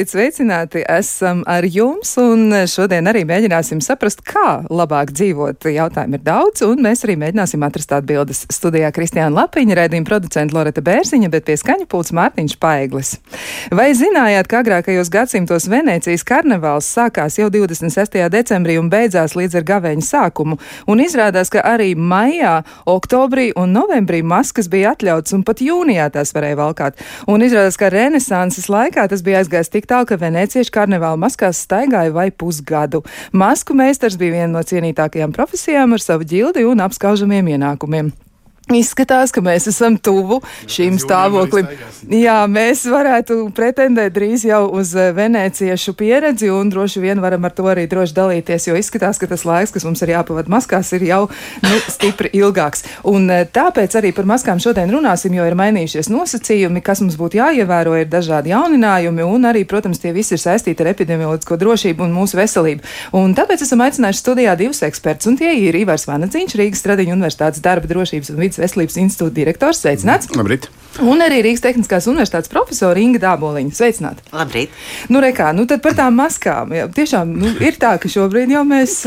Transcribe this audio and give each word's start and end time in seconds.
Esiet 0.00 0.14
sveicināti, 0.14 0.80
esam 0.88 1.42
ar 1.44 1.66
jums, 1.68 2.14
un 2.16 2.54
šodien 2.72 3.04
arī 3.10 3.20
mēģināsim 3.28 3.82
saprast, 3.84 4.22
kā 4.24 4.62
labāk 4.72 5.10
dzīvot. 5.12 5.66
Jautājumi 5.74 6.16
ir 6.16 6.22
daudz, 6.24 6.62
un 6.64 6.80
mēs 6.86 7.04
arī 7.04 7.18
mēģināsim 7.20 7.60
atrast 7.66 7.92
atbildes. 7.92 8.46
Studijā 8.48 8.88
Kristiāna 8.96 9.42
Lapiņa, 9.42 9.76
raidījuma 9.76 10.08
producenta 10.08 10.56
Loreta 10.56 10.80
Bērziņa, 10.86 11.28
bet 11.34 11.44
pie 11.44 11.58
skaņa 11.60 11.84
pults 11.92 12.14
Mārtiņš 12.16 12.54
Paeglis. 12.62 13.10
Vai 13.76 13.90
zinājāt, 13.98 14.48
ka 14.48 14.62
agrākajos 14.64 15.10
gadsimtos 15.12 15.68
Venēcijas 15.68 16.24
karnevāls 16.24 16.88
sākās 16.88 17.36
jau 17.36 17.50
26. 17.52 18.16
decembrī 18.32 18.78
un 18.80 18.88
beidzās 18.88 19.36
līdz 19.36 19.60
ar 19.60 19.68
gavēņa 19.74 20.06
sākumu, 20.08 20.56
un 20.88 21.04
izrādās, 21.04 21.52
ka 21.52 21.60
arī 21.74 21.90
maijā, 21.92 22.62
oktobrī 22.88 23.50
un 23.52 23.76
novembrī 23.76 24.22
maskas 24.24 24.72
bija 24.72 24.94
atļauts, 24.96 25.36
un 25.36 25.44
pat 25.44 25.60
jūnijā 25.60 26.08
tās 26.16 26.32
varēja 26.32 26.62
valkāt. 26.64 27.06
Un 27.28 27.44
izrādās, 27.44 27.76
ka 27.76 27.92
renesanses 27.92 28.72
laikā 28.72 29.04
tas 29.12 29.28
bija 29.28 29.44
aizgājis 29.44 29.74
tik 29.76 29.89
tālu, 29.90 30.08
ka 30.08 30.18
venecieši 30.20 30.72
karnevāla 30.74 31.18
maskās 31.20 31.64
staigāja 31.66 32.14
vai 32.14 32.30
pusgadu. 32.30 33.02
Masku 33.32 33.76
meistars 33.76 34.18
bija 34.20 34.38
viena 34.38 34.52
no 34.54 34.64
cienītākajām 34.66 35.34
profesijām 35.36 35.98
ar 35.98 36.04
savu 36.04 36.28
ģildi 36.30 36.66
un 36.70 36.86
apskaužamiem 36.86 37.54
ienākumiem. 37.56 38.14
Izskatās, 38.70 39.32
ka 39.34 39.42
mēs 39.42 39.66
esam 39.66 39.96
tuvu 39.98 40.38
šīm 40.70 40.98
stāvoklim. 41.02 41.66
Jā, 42.14 42.36
mēs 42.46 42.84
varētu 42.86 43.48
pretendēt 43.54 44.14
drīz 44.14 44.44
jau 44.46 44.62
uz 44.78 44.92
eh, 44.94 45.10
venēciešu 45.16 45.94
pieredzi 45.98 46.52
un 46.54 46.70
droši 46.70 47.02
vien 47.02 47.18
varam 47.22 47.48
ar 47.48 47.54
to 47.56 47.66
arī 47.70 47.88
droši 47.90 48.14
dalīties, 48.14 48.68
jo 48.70 48.76
izskatās, 48.78 49.18
ka 49.18 49.26
tas 49.30 49.42
laiks, 49.48 49.74
kas 49.74 49.86
mums 49.88 50.02
ir 50.06 50.12
jāpavada 50.14 50.52
maskās, 50.52 50.92
ir 50.94 51.04
jau 51.08 51.20
nu, 51.64 51.80
stipri 51.90 52.30
ilgāks. 52.38 52.86
Un 53.10 53.26
eh, 53.34 53.42
tāpēc 53.50 53.96
arī 53.98 54.12
par 54.14 54.28
maskām 54.30 54.62
šodien 54.62 54.92
runāsim, 54.94 55.34
jo 55.34 55.48
ir 55.48 55.58
mainījušies 55.58 56.12
nosacījumi, 56.14 56.84
kas 56.86 57.02
mums 57.02 57.18
būtu 57.18 57.40
jāievēro, 57.40 57.96
ir 57.98 58.10
dažādi 58.12 58.54
jauninājumi 58.54 59.26
un 59.26 59.50
arī, 59.50 59.64
protams, 59.66 59.98
tie 59.98 60.14
visi 60.14 60.36
ir 60.38 60.44
saistīti 60.44 60.86
ar 60.86 60.92
epidemioloģisko 60.94 61.58
drošību 61.58 62.06
un 62.06 62.14
mūsu 62.20 62.38
veselību. 62.38 62.86
Un 63.18 63.34
tāpēc 63.38 63.66
esam 63.66 63.82
aicinājuši 63.82 64.22
studijā 64.22 64.54
divus 64.60 64.84
ekspertus, 64.86 65.26
un 65.32 65.40
tie 65.42 65.56
ir 65.58 65.82
Ivars 65.82 66.06
Vanadziņš, 66.06 66.56
Rīgas 66.62 66.84
Stradiņu 66.84 67.18
Universitātes 67.18 67.64
darba 67.64 67.90
drošības 67.90 68.30
un 68.32 68.40
vidas 68.40 68.59
veselības 68.60 68.98
institūta 69.02 69.36
direktors. 69.40 69.82
Sveicināts! 69.82 70.30
Labrīt! 70.36 70.70
Un 71.06 71.22
arī 71.22 71.38
Rīgas 71.44 71.62
Tehniskās 71.64 72.08
Universitātes 72.10 72.50
profesora 72.50 72.98
Inga 73.00 73.20
Dāboliņa. 73.22 73.76
Sveicināti! 73.76 74.26
Labrīt! 74.34 74.74
Nu, 75.12 75.22
rekā, 75.22 75.52
nu 75.56 75.66
tad 75.70 75.84
par 75.84 75.94
tām 75.98 76.18
maskām. 76.18 76.74
Jā, 76.76 76.88
tiešām 76.96 77.30
nu, 77.40 77.54
ir 77.62 77.78
tā, 77.80 77.94
ka 78.02 78.10
šobrīd 78.10 78.52
jau 78.56 78.64
mēs. 78.68 78.98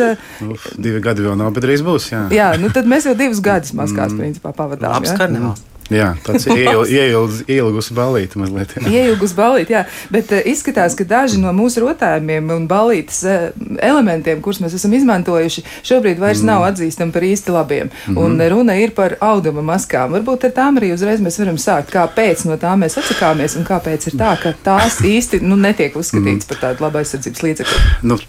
Nu, 0.43 0.57
divi 0.77 1.03
gadi 1.03 1.27
vēl 1.27 1.37
nav, 1.39 1.51
bet 1.55 1.67
drīz 1.67 1.83
būs. 1.85 2.09
Jā, 2.13 2.23
jā 2.33 2.49
nu 2.61 2.71
tad 2.73 2.89
mēs 2.89 3.09
jau 3.09 3.17
divus 3.19 3.43
gadus 3.43 3.75
maskās 3.77 4.15
mm. 4.15 4.23
principā 4.23 4.55
pavadām. 4.55 5.11
Karnevāls! 5.13 5.72
Jā, 5.91 6.13
tāds 6.23 6.45
ielgus 7.57 7.89
balīti 7.95 8.39
mazliet. 8.39 8.75
Ielgus 8.87 9.33
balīti, 9.35 9.75
jā. 9.75 9.83
Bet 10.13 10.31
uh, 10.31 10.43
izskatās, 10.47 10.95
ka 10.95 11.05
daži 11.07 11.41
no 11.41 11.51
mūsu 11.55 11.83
rotājumiem 11.83 12.51
un 12.55 12.67
balītas 12.69 13.19
uh, 13.27 13.47
elementiem, 13.83 14.41
kurus 14.43 14.61
mēs 14.63 14.77
esam 14.77 14.95
izmantojuši, 14.95 15.65
šobrīd 15.83 16.21
vairs 16.21 16.43
mm. 16.43 16.51
nav 16.51 16.67
atzīstami 16.69 17.15
par 17.15 17.27
īsti 17.27 17.55
labiem. 17.55 17.91
Mm. 18.07 18.21
Un 18.23 18.45
runa 18.55 18.77
ir 18.79 18.95
par 18.95 19.17
auduma 19.23 19.65
maskām. 19.73 20.15
Varbūt 20.15 20.47
ar 20.49 20.55
tām 20.55 20.79
arī 20.81 20.93
uzreiz 20.95 21.23
mēs 21.23 21.39
varam 21.41 21.59
sākt, 21.61 21.91
kāpēc 21.93 22.45
no 22.49 22.59
tām 22.61 22.85
mēs 22.85 22.99
atsakāmies 23.01 23.57
un 23.59 23.67
kāpēc 23.67 24.11
ir 24.11 24.19
tā, 24.19 24.35
ka 24.41 24.55
tās 24.63 25.01
īsti 25.03 25.43
nu, 25.43 25.59
netiek 25.59 25.97
uzskatītas 25.99 26.47
mm. 26.47 26.53
par 26.53 26.63
tādu 26.67 26.87
labu 26.87 27.03
aizsardzības 27.03 27.45
līdzekli. 27.49 27.83
Nu. 28.07 28.21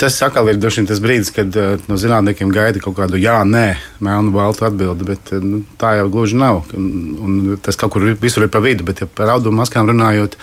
Tas 0.00 0.16
atkal 0.24 0.48
ir 0.48 0.56
droši 0.56 0.86
tas 0.88 1.00
brīdis, 1.04 1.28
kad 1.36 1.56
uh, 1.60 1.74
no 1.90 1.98
zinātniekiem 2.00 2.48
gaida 2.54 2.80
kaut 2.80 2.96
kādu 2.96 3.18
jā, 3.20 3.36
nē, 3.44 3.74
melnu, 4.00 4.32
baltu 4.32 4.64
atbildi, 4.64 5.04
bet 5.10 5.32
uh, 5.36 5.42
nu, 5.44 5.60
tā 5.80 5.92
jau 5.98 6.06
gluži 6.12 6.38
nav. 6.40 6.62
Un, 6.76 6.86
un 7.20 7.40
tas 7.60 7.76
kaut 7.76 7.92
kur 7.92 8.06
visur 8.22 8.46
ir 8.46 8.52
pa 8.52 8.62
vidu, 8.64 8.86
bet 8.88 9.02
ja 9.04 9.08
par 9.08 9.34
audumu 9.34 9.60
maskām 9.60 9.90
runājot, 9.90 10.38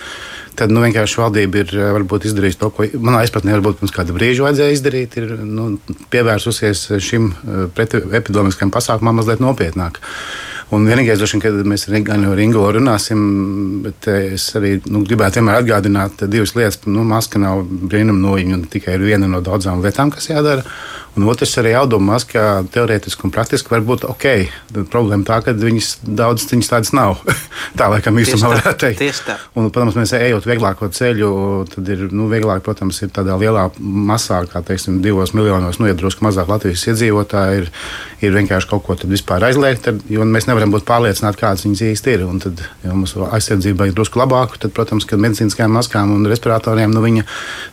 tad 0.58 0.70
nu, 0.70 0.84
vienkārši 0.86 1.18
valdība 1.24 1.64
ir 1.64 1.74
uh, 1.74 1.88
varbūt 1.96 2.28
izdarījusi 2.30 2.60
to, 2.60 2.70
ko 2.76 2.86
manā 3.02 3.24
izpratnē 3.26 3.56
varbūt 3.56 3.80
pirms 3.80 3.96
kāda 3.98 4.14
brīža 4.14 4.46
vajadzēja 4.46 4.76
izdarīt, 4.76 5.18
ir 5.18 5.34
nu, 5.42 5.72
pievērsusies 6.14 6.84
šim 7.02 7.32
epidemiskam 7.74 8.70
pasākumam 8.74 9.18
mazliet 9.18 9.42
nopietnāk. 9.42 9.98
Un 10.68 10.84
vienīgais, 10.84 11.22
kad 11.40 11.54
mēs 11.64 11.86
gan 12.04 12.26
ar 12.28 12.40
Ingu 12.44 12.60
runāsim, 12.76 13.20
bet 13.86 14.08
es 14.12 14.50
arī 14.58 14.74
nu, 14.92 15.00
gribētu 15.08 15.40
vienmēr 15.40 15.62
atgādināt 15.62 16.26
divas 16.28 16.52
lietas. 16.58 16.82
Nu, 16.84 17.06
maska 17.08 17.40
nav 17.40 17.62
brīnuma 17.64 18.20
noviņa 18.20 18.56
un 18.58 18.66
tikai 18.68 18.98
viena 19.00 19.30
no 19.30 19.40
daudzām 19.44 19.80
lietām, 19.84 20.12
kas 20.12 20.28
jādara. 20.28 20.66
Un 21.18 21.26
otrs 21.26 21.56
arī 21.58 21.72
auduma 21.74 22.14
maskā 22.14 22.42
teorētiski 22.70 23.26
un 23.26 23.32
praktiski 23.34 23.72
var 23.72 23.82
būt 23.86 24.04
ok. 24.06 24.26
Tad 24.70 24.86
problēma 24.92 25.26
tā, 25.26 25.40
ka 25.42 25.54
viņas 25.56 25.88
daudz 26.06 26.46
viņas 26.52 26.70
tādas 26.70 26.92
nav. 26.94 27.18
tā 27.78 27.88
laikam 27.90 28.20
īstenībā 28.22 28.52
varētu 28.52 28.78
teikt. 28.84 29.00
Tieši 29.02 29.24
tā. 29.26 29.34
Un, 29.58 29.66
protams, 29.74 29.98
mēs 29.98 30.14
ejot 30.14 30.46
vieglāko 30.46 30.86
ceļu, 30.94 31.30
tad 31.72 31.90
ir 31.90 32.04
nu, 32.14 32.28
vieglāk, 32.30 32.62
protams, 32.66 33.00
ir 33.02 33.10
tādā 33.14 33.34
lielā 33.40 33.66
masā, 33.78 34.44
kā 34.50 34.62
teiksim, 34.62 35.00
divos 35.02 35.34
miljonos, 35.34 35.80
nu, 35.82 35.88
ja 35.90 35.96
drusku 35.98 36.22
mazāk 36.26 36.52
Latvijas 36.52 36.86
iedzīvotāji 36.92 37.64
ir, 37.64 37.72
ir 38.22 38.38
vienkārši 38.38 38.70
kaut 38.70 38.86
ko 38.86 38.96
vispār 39.10 39.48
aizliegt, 39.48 39.88
tad, 39.88 40.04
jo 40.12 40.26
mēs 40.28 40.46
nevaram 40.46 40.70
būt 40.74 40.86
pārliecināti, 40.86 41.40
kādas 41.42 41.66
viņas 41.66 41.84
īsti 41.88 42.14
ir. 42.14 42.24
Un 42.28 42.38
tad, 42.46 42.62
ja 42.84 42.94
mums 42.94 43.16
aizsardzība 43.18 43.90
ir 43.90 43.98
drusku 43.98 44.22
labāka, 44.22 44.62
tad, 44.62 44.76
protams, 44.78 45.08
ka 45.08 45.18
medicīniskajām 45.18 45.74
maskām 45.80 46.14
un 46.14 46.30
respiratoriem, 46.30 46.94
nu, 46.94 47.02
viņa 47.02 47.26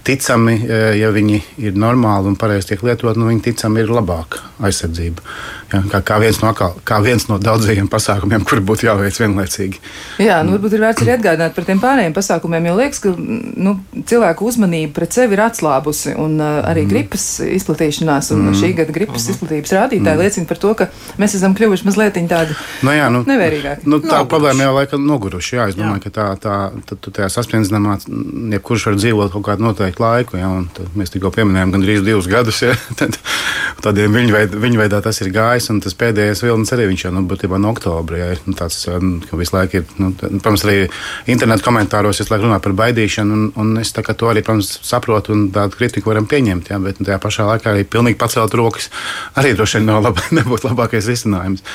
ticami, 0.07 0.57
eh, 0.65 0.87
ja 1.03 1.13
viņi 1.13 1.41
ir 1.69 1.77
normāli 1.77 2.33
un 2.33 2.39
pareizi 2.41 2.73
tiek 2.73 2.85
lietot, 2.89 3.21
nu, 3.21 3.29
viņi 3.35 3.45
ticami 3.49 3.83
ir 3.83 3.91
labāka 3.91 4.41
aizsardzība. 4.63 5.23
Ja, 5.75 5.81
kā, 5.91 6.01
kā, 6.05 6.19
viens 6.23 6.39
no, 6.43 6.51
kā, 6.55 6.69
kā 6.87 6.99
viens 7.03 7.27
no 7.29 7.39
daudzajiem 7.41 7.89
pasākumiem, 7.91 8.45
kuri 8.47 8.63
būtu 8.65 8.87
jāveic 8.87 9.19
vienlaicīgi. 9.19 9.81
Jā, 10.23 10.39
nu, 10.45 10.55
varbūt 10.55 10.77
ir 10.77 10.85
vērts 10.85 11.03
arī 11.03 11.15
atgādināt 11.17 11.55
par 11.57 11.67
tiem 11.67 11.81
pārējiem 11.83 12.15
pasākumiem, 12.15 12.69
jo 12.69 12.75
liekas, 12.79 13.01
ka 13.03 13.13
nu, 13.15 13.75
cilvēku 14.07 14.47
uzmanība 14.47 14.95
pret 14.99 15.17
sevi 15.17 15.35
ir 15.35 15.43
atslābusi 15.45 16.15
un 16.21 16.37
uh, 16.39 16.61
arī 16.69 16.85
mm. 16.85 16.91
gripas 16.93 17.27
izplatīšanās 17.45 18.31
un 18.35 18.47
mm. 18.47 18.59
šī 18.61 18.71
gada 18.79 18.95
gripas 18.95 19.25
mm. 19.25 19.35
izplatības 19.35 19.75
rādītāji 19.75 20.15
mm. 20.15 20.23
liecina 20.23 20.49
par 20.49 20.61
to, 20.61 20.73
ka 20.79 20.89
mēs 21.21 21.35
esam 21.39 21.55
kļuvuši 21.57 21.89
mazliet 21.89 22.19
tādi 22.29 22.55
nu, 22.85 22.93
jā, 22.95 23.07
nu, 23.11 23.21
nevērīgāki. 23.27 23.87
Nu, 23.89 23.99
tā 23.99 24.21
noguruši. 24.21 24.29
problēma 24.31 24.67
jau 24.67 24.75
laikam 24.77 25.05
noguruši. 25.07 25.55
Jā, 25.57 25.67
es 25.71 25.77
domāju, 25.77 25.99
jā. 25.99 26.03
ka 26.05 26.13
tā, 26.15 26.27
tā, 26.41 26.55
tā, 26.87 26.97
tā 27.01 27.13
tajā 27.19 27.29
saspringzinājumā 27.33 27.97
jebkurš 28.55 28.87
var 28.89 28.97
dzīvot 28.99 29.33
kaut 29.33 29.45
kādu 29.49 29.65
noteiktu 29.67 30.03
laiku. 30.03 30.39
Jā, 30.39 30.49
mēs 30.97 31.13
tikko 31.13 31.31
pieminējām 31.35 31.73
gandrīz 31.75 32.05
divus 32.05 32.29
gadus. 32.31 32.61
Jā, 32.65 32.75
tad, 32.99 33.17
tādiem 33.83 34.15
viņa, 34.15 34.35
veid, 34.35 34.57
viņa 34.65 34.81
veidā 34.83 35.01
tas 35.05 35.21
ir 35.23 35.31
gājis. 35.35 35.64
Un 35.73 35.81
tas 35.83 35.95
pēdējais 35.97 36.43
vilnis 36.45 36.73
arī 36.75 36.87
jau 36.95 37.11
nu, 37.13 37.25
būtībā 37.29 37.59
no 37.61 37.71
oktobra. 37.73 38.19
Jā, 38.19 38.39
nu, 38.45 38.55
tāds, 38.57 38.81
ka 39.29 39.39
visu 39.39 39.55
laiku 39.55 39.81
ir, 39.81 39.85
nu, 40.01 40.11
protams, 40.15 40.65
arī 40.67 40.87
internetu 41.31 41.65
komentāros 41.65 42.21
visu 42.21 42.33
laiku 42.33 42.47
runā 42.47 42.59
par 42.63 42.75
baidīšanu. 42.77 43.35
Un, 43.35 43.47
un 43.61 43.81
es 43.81 43.93
to 43.95 44.29
arī, 44.29 44.43
protams, 44.45 44.71
saprotu 44.85 45.33
un 45.35 45.47
tādu 45.55 45.77
kritiku 45.79 46.11
varam 46.11 46.27
pieņemt. 46.29 46.71
Jā, 46.71 46.79
bet 46.83 47.01
tajā 47.01 47.19
pašā 47.21 47.47
laikā 47.49 47.73
arī 47.73 47.85
pilnīgi 47.87 48.19
pacelt 48.21 48.53
rokas 48.57 48.89
arī 49.39 49.53
droši 49.57 49.79
vien 49.79 49.89
nav 49.89 50.03
laba, 50.05 50.23
nebūtu 50.37 50.69
labākais 50.69 51.09
risinājums. 51.11 51.65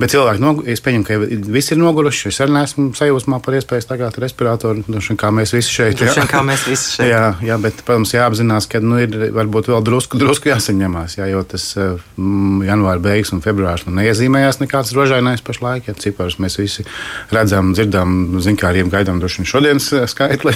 Bet 0.00 0.14
cilvēki, 0.14 0.42
no, 0.44 0.54
es 0.68 0.82
pieņemu, 0.84 1.06
ka 1.08 1.18
visi 1.54 1.74
ir 1.74 1.82
noguruši. 1.82 2.32
Es 2.32 2.40
arī 2.44 2.56
neesmu 2.58 2.90
sajūsmā 2.98 3.40
par 3.44 3.58
iespēju 3.58 3.84
staigāt 3.84 4.18
respiratoru, 4.22 4.84
droši 4.86 5.14
vien 5.14 5.20
kā 5.20 5.32
mēs 5.34 5.54
visi 5.56 5.74
šeit. 5.74 6.02
Jā, 6.04 6.26
kā 6.30 6.42
mēs 6.46 6.66
visi 6.68 6.90
šeit. 6.98 7.10
Jā, 7.12 7.24
jā 7.44 7.58
bet, 7.62 7.82
protams, 7.86 8.14
jāapzinās, 8.16 8.68
ka 8.70 8.82
nu, 8.84 9.00
ir 9.02 9.32
varbūt 9.34 9.70
vēl 9.72 9.84
drusku, 9.86 10.20
drusku 10.20 10.52
jāsaņemās. 10.52 11.18
Jā, 11.20 11.28
jo 11.32 11.42
tas 11.48 11.70
mm, 11.78 12.64
janvāra 12.68 13.02
beigas 13.02 13.27
un 13.34 13.42
februārs 13.44 13.86
nu, 13.86 13.94
neiezīmējās 13.98 14.60
nekāds 14.62 14.94
rožainais 14.96 15.42
pašlaik. 15.44 15.88
Ja 15.88 15.94
ciparus 15.98 16.38
mēs 16.42 16.58
visi 16.60 16.84
redzam, 17.34 17.72
dzirdam, 17.76 18.38
zinkāriem 18.44 18.90
gaidām 18.92 19.20
droši 19.22 19.42
vien 19.42 19.50
šodienas 19.50 19.88
eh, 19.96 20.06
skaitli. 20.10 20.54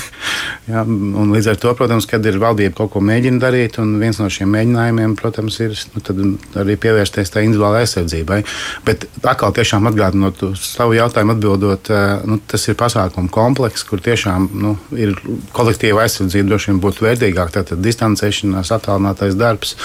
Jā, 0.71 0.85
līdz 0.87 1.51
ar 1.53 1.61
to, 1.63 1.73
protams, 1.79 2.07
kad 2.11 2.27
ir 2.29 2.39
valdība 2.43 2.77
kaut 2.83 2.93
ko 2.95 3.03
mēģina 3.05 3.43
darīt, 3.43 3.79
un 3.83 3.97
viens 4.01 4.21
no 4.21 4.29
šiem 4.33 4.51
mēģinājumiem, 4.55 5.17
protams, 5.19 5.59
ir 5.65 5.77
nu, 5.95 6.27
arī 6.63 6.77
pievērsties 6.81 7.33
tā 7.35 7.45
individuālajai 7.47 7.87
aizsardzībai. 7.87 8.41
Bet 8.87 9.09
atkal 9.23 9.55
tiešām 9.57 9.89
atgādinot 9.91 10.45
savu 10.61 10.97
jautājumu, 10.99 11.37
atbildot, 11.37 11.91
eh, 11.93 12.27
nu, 12.29 12.39
tas 12.47 12.69
ir 12.69 12.79
pasākumu 12.81 13.33
komplekss, 13.33 13.87
kur 13.89 14.03
tiešām 14.03 14.51
nu, 14.63 14.77
ir 14.97 15.17
kolektīva 15.57 16.07
aizsardzība 16.07 16.53
droši 16.53 16.73
vien 16.73 16.85
būtu 16.85 17.09
vērtīgāk. 17.09 17.53
Tātad 17.57 17.83
distancēšanās, 17.85 18.73
attālinātais 18.77 19.37
darbs. 19.39 19.77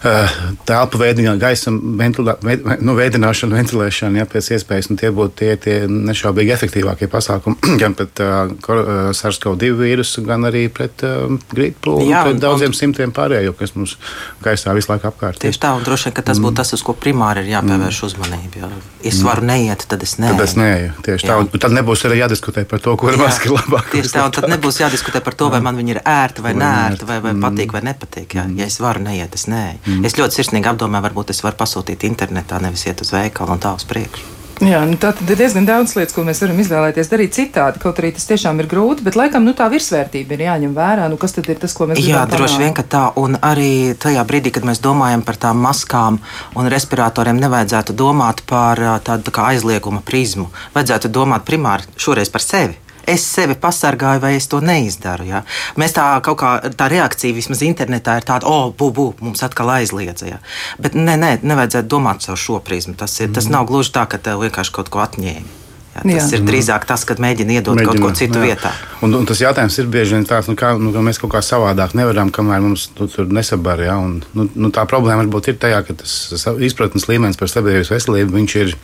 Eh, 0.00 0.30
telpu 0.64 0.96
veidināšana, 0.96 1.36
gaisa 1.36 1.70
ventilā, 2.00 2.34
nu, 2.80 2.94
veidināšana, 2.96 3.58
ventilēšana, 3.58 4.22
ja 4.22 4.24
pēc 4.32 4.46
iespējas, 4.56 4.86
un 4.88 4.96
tie 4.96 5.10
būtu 5.12 5.34
tie, 5.42 5.50
tie 5.60 5.74
nešaubīgi 5.92 6.54
efektīvākie 6.54 7.08
pasākumi 7.12 7.76
gan 7.82 7.92
pret 7.98 8.22
uh, 8.24 8.48
uh 8.48 9.10
SARS-CoV-2 9.12 9.74
vīrusu, 9.76 10.24
gan 10.24 10.48
arī 10.48 10.64
pret 10.72 11.04
uh, 11.04 11.28
Jā, 11.52 12.22
pret 12.24 12.40
daudziem 12.40 12.72
un, 12.72 12.78
simtiem 12.78 13.12
pārējo, 13.12 13.52
kas 13.58 13.76
mums 13.76 13.98
gaisā 14.40 14.72
visu 14.78 14.88
laiku 14.88 15.10
apkārt. 15.10 15.42
Tieši 15.44 15.60
tā, 15.66 15.74
un 15.76 15.84
droši 15.84 16.08
vien, 16.08 16.16
ka 16.16 16.24
tas 16.30 16.40
būtu 16.40 16.54
mm. 16.54 16.60
tas, 16.62 16.72
uz 16.78 16.86
ko 16.86 16.96
primāri 16.96 17.44
ir 17.44 17.52
jāpievērš 17.58 18.00
mm. 18.00 18.08
uzmanība. 18.08 18.64
Ja 18.64 18.72
es 19.02 19.20
mm. 19.20 19.26
varu 19.26 19.44
neiet, 19.48 19.84
tad 19.88 20.02
es 20.04 20.16
neeju. 20.20 20.36
Tad 20.36 20.44
es 20.44 20.54
neeju, 20.58 20.90
tieši 21.04 21.24
Jā. 21.24 21.32
tā, 21.32 21.36
un 21.40 21.62
tad 21.62 21.74
nebūs 21.76 22.04
arī 22.08 22.20
jādiskutē 22.20 22.64
par 22.68 22.82
to, 22.84 22.94
kur 23.00 23.16
maska 23.20 23.48
ir 23.48 23.54
labāka. 23.56 23.92
Tieši 23.94 24.12
tā, 24.12 24.24
un 24.28 24.34
tad 24.36 24.48
nebūs 24.52 24.80
jādiskutē 24.82 25.22
par 25.24 25.36
to, 25.40 25.48
vai 25.52 25.60
man 25.64 25.78
viņa 25.80 25.94
ir 25.94 26.00
ērta 26.04 26.44
vai 26.44 26.52
nērta, 26.58 27.08
vai, 27.08 27.18
vai 27.24 27.32
patīk 27.40 27.72
vai 27.76 27.82
nepatīk. 27.88 28.36
Ja, 28.36 28.44
ja 28.60 28.68
es 28.68 28.76
varu 28.82 29.04
neiet, 29.06 29.36
es 29.38 29.46
neeju. 29.50 29.89
Mm. 29.90 30.04
Es 30.06 30.18
ļoti 30.18 30.40
sirsnīgi 30.40 30.70
apdomāju, 30.70 31.10
varbūt 31.10 31.34
es 31.34 31.42
varu 31.44 31.58
pasūtīt 31.60 32.06
internetā, 32.06 32.62
nevis 32.62 32.86
iet 32.86 33.02
uz 33.02 33.10
veikalu 33.14 33.56
un 33.56 33.62
tā 33.62 33.74
uz 33.76 33.88
priekšu. 33.90 34.36
Jā, 34.60 34.82
nu 34.84 34.98
tā 35.00 35.14
tad 35.16 35.30
ir 35.32 35.38
diezgan 35.40 35.64
daudz 35.64 35.94
lietas, 35.96 36.12
ko 36.12 36.20
mēs 36.26 36.42
varam 36.44 36.58
izvēlēties 36.60 37.08
darīt 37.08 37.32
citādi. 37.32 37.80
Kaut 37.80 37.96
arī 38.02 38.10
tas 38.12 38.26
tiešām 38.28 38.58
ir 38.60 38.66
grūti, 38.68 39.04
bet 39.06 39.16
laikam 39.16 39.46
nu, 39.48 39.54
tā 39.56 39.70
virsvērtība 39.72 40.36
ir 40.36 40.42
jāņem 40.44 40.74
vērā. 40.76 41.06
Nu, 41.08 41.16
kas 41.20 41.32
tad 41.32 41.48
ir 41.48 41.56
tas, 41.62 41.72
ko 41.72 41.88
mēs 41.88 42.02
Jā, 42.04 42.26
droši 42.28 42.60
vien, 42.60 42.74
ka 42.76 42.84
tā. 42.84 43.06
Un 43.16 43.38
arī 43.40 43.96
tajā 43.96 44.20
brīdī, 44.28 44.52
kad 44.52 44.68
mēs 44.68 44.82
domājam 44.84 45.24
par 45.24 45.40
tām 45.40 45.64
maskām 45.64 46.20
un 46.60 46.68
respiratoriem, 46.68 47.40
nevajadzētu 47.40 47.96
domāt 47.96 48.44
par 48.50 48.84
tādu 49.06 49.32
tā 49.32 49.48
aizlieguma 49.54 50.04
prizmu. 50.04 50.50
Vajadzētu 50.76 51.08
domāt 51.08 51.48
primāri 51.48 51.88
šoreiz 51.96 52.28
par 52.28 52.44
sevi 52.44 52.76
es 53.06 53.24
sevi 53.24 53.56
pasargāju, 53.60 54.22
vai 54.22 54.34
es 54.38 54.48
to 54.50 54.60
neizdaru. 54.64 55.28
Ja? 55.28 55.44
Mēs 55.80 55.94
tā 55.96 56.06
kaut 56.24 56.40
kā 56.42 56.56
tā 56.76 56.90
reakcija 56.92 57.36
vismaz 57.36 57.62
internetā 57.66 58.18
ir 58.20 58.26
tāda, 58.28 58.48
oh, 58.50 58.74
bū, 58.76 58.90
bū, 58.96 59.06
mums 59.24 59.44
atkal 59.46 59.72
aizliedza. 59.76 60.28
Ja? 60.34 60.42
Bet 60.82 60.98
nē, 60.98 61.16
nē, 61.20 61.32
nevajadzētu 61.46 61.90
domāt 61.90 62.26
caur 62.26 62.40
šo 62.40 62.60
prizmu. 62.64 62.96
Tas, 63.00 63.16
ir, 63.22 63.32
tas 63.34 63.50
nav 63.52 63.68
gluži 63.70 63.94
tā, 63.96 64.06
ka 64.10 64.20
tev 64.20 64.44
vienkārši 64.44 64.76
kaut 64.76 64.92
ko 64.92 65.02
atņēma. 65.04 65.58
Jā, 65.90 66.04
tas 66.06 66.28
jā. 66.30 66.38
ir 66.38 66.44
drīzāk 66.46 66.84
tas, 66.86 67.02
kad 67.04 67.18
mēģina 67.20 67.56
iedot 67.56 67.74
mēģina, 67.74 67.90
kaut 67.90 68.04
ko 68.04 68.10
citu 68.14 68.38
jā. 68.38 68.52
vietā. 68.52 68.70
Un, 69.02 69.16
un 69.18 69.24
tas 69.26 69.40
jautājums 69.42 69.74
ir 69.82 69.88
bieži 69.90 70.14
vien 70.14 70.26
tāds, 70.28 70.46
nu, 70.46 70.54
kā, 70.56 70.70
nu, 70.78 70.92
ka 70.94 71.02
mēs 71.02 71.18
kaut 71.18 71.32
kā 71.34 71.40
savādāk 71.42 71.96
nevaram, 71.98 72.30
kamēr 72.32 72.62
mums 72.62 72.86
nu, 72.94 73.08
tur 73.10 73.26
nesabar. 73.34 73.82
Ja? 73.82 73.96
Un, 73.98 74.20
nu, 74.38 74.46
nu, 74.54 74.70
tā 74.74 74.86
problēma 74.88 75.24
varbūt 75.24 75.50
ir 75.50 75.58
tajā, 75.60 75.82
ka 75.88 75.98
tas 75.98 76.14
izpratnes 76.62 77.08
līmenis 77.10 77.40
par 77.40 77.50
sabiedrības 77.50 77.90
veselību 77.90 78.44
ir, 78.62 78.76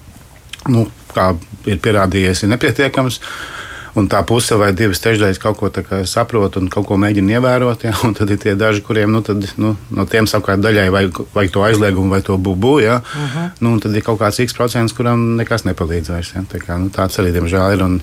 nu, 0.74 0.88
kā 1.14 1.30
ir 1.70 1.78
pierādījies, 1.84 2.42
ir 2.42 2.52
nepietiekams. 2.56 3.22
Uh, 3.22 3.55
un 3.96 4.08
tā 4.12 4.20
puse 4.28 4.56
vai 4.60 4.70
divas 4.76 5.00
trešdaļas 5.04 5.40
kaut 5.40 5.58
ko 5.60 5.70
saprot 6.08 6.58
un 6.60 6.70
kaut 6.72 6.86
ko 6.88 6.98
mēģina 7.00 7.38
ievērot. 7.38 7.86
Ja, 7.88 7.94
un 8.06 8.14
tad 8.16 8.30
ir 8.32 8.40
tie 8.42 8.56
daži, 8.58 8.82
kuriem 8.86 9.12
nu, 9.12 9.22
tad, 9.26 9.44
nu, 9.60 9.74
no 9.90 10.06
tiem 10.10 10.28
savukārt 10.30 10.62
daļai 10.64 10.88
vajag, 10.94 11.20
vajag 11.34 11.54
to 11.54 11.66
aizliegumu 11.66 12.16
vai 12.16 12.22
to 12.26 12.36
bubu. 12.36 12.78
Ja, 12.84 13.00
uh. 13.00 13.36
-huh. 13.36 13.50
nu, 13.60 13.78
tad 13.80 13.96
ir 13.96 14.04
kaut 14.04 14.20
kāds 14.20 14.40
x 14.42 14.54
procents, 14.54 14.92
kuram 14.92 15.36
nekas 15.36 15.64
nepalīdz 15.64 16.10
vairs. 16.12 16.32
Ja, 16.34 16.42
tā 16.42 16.60
kā, 16.60 16.78
nu, 16.78 16.90
tāds 16.90 17.18
arī 17.18 17.32
diemžēl 17.32 17.76
ir. 17.76 17.82
Un, 17.82 18.00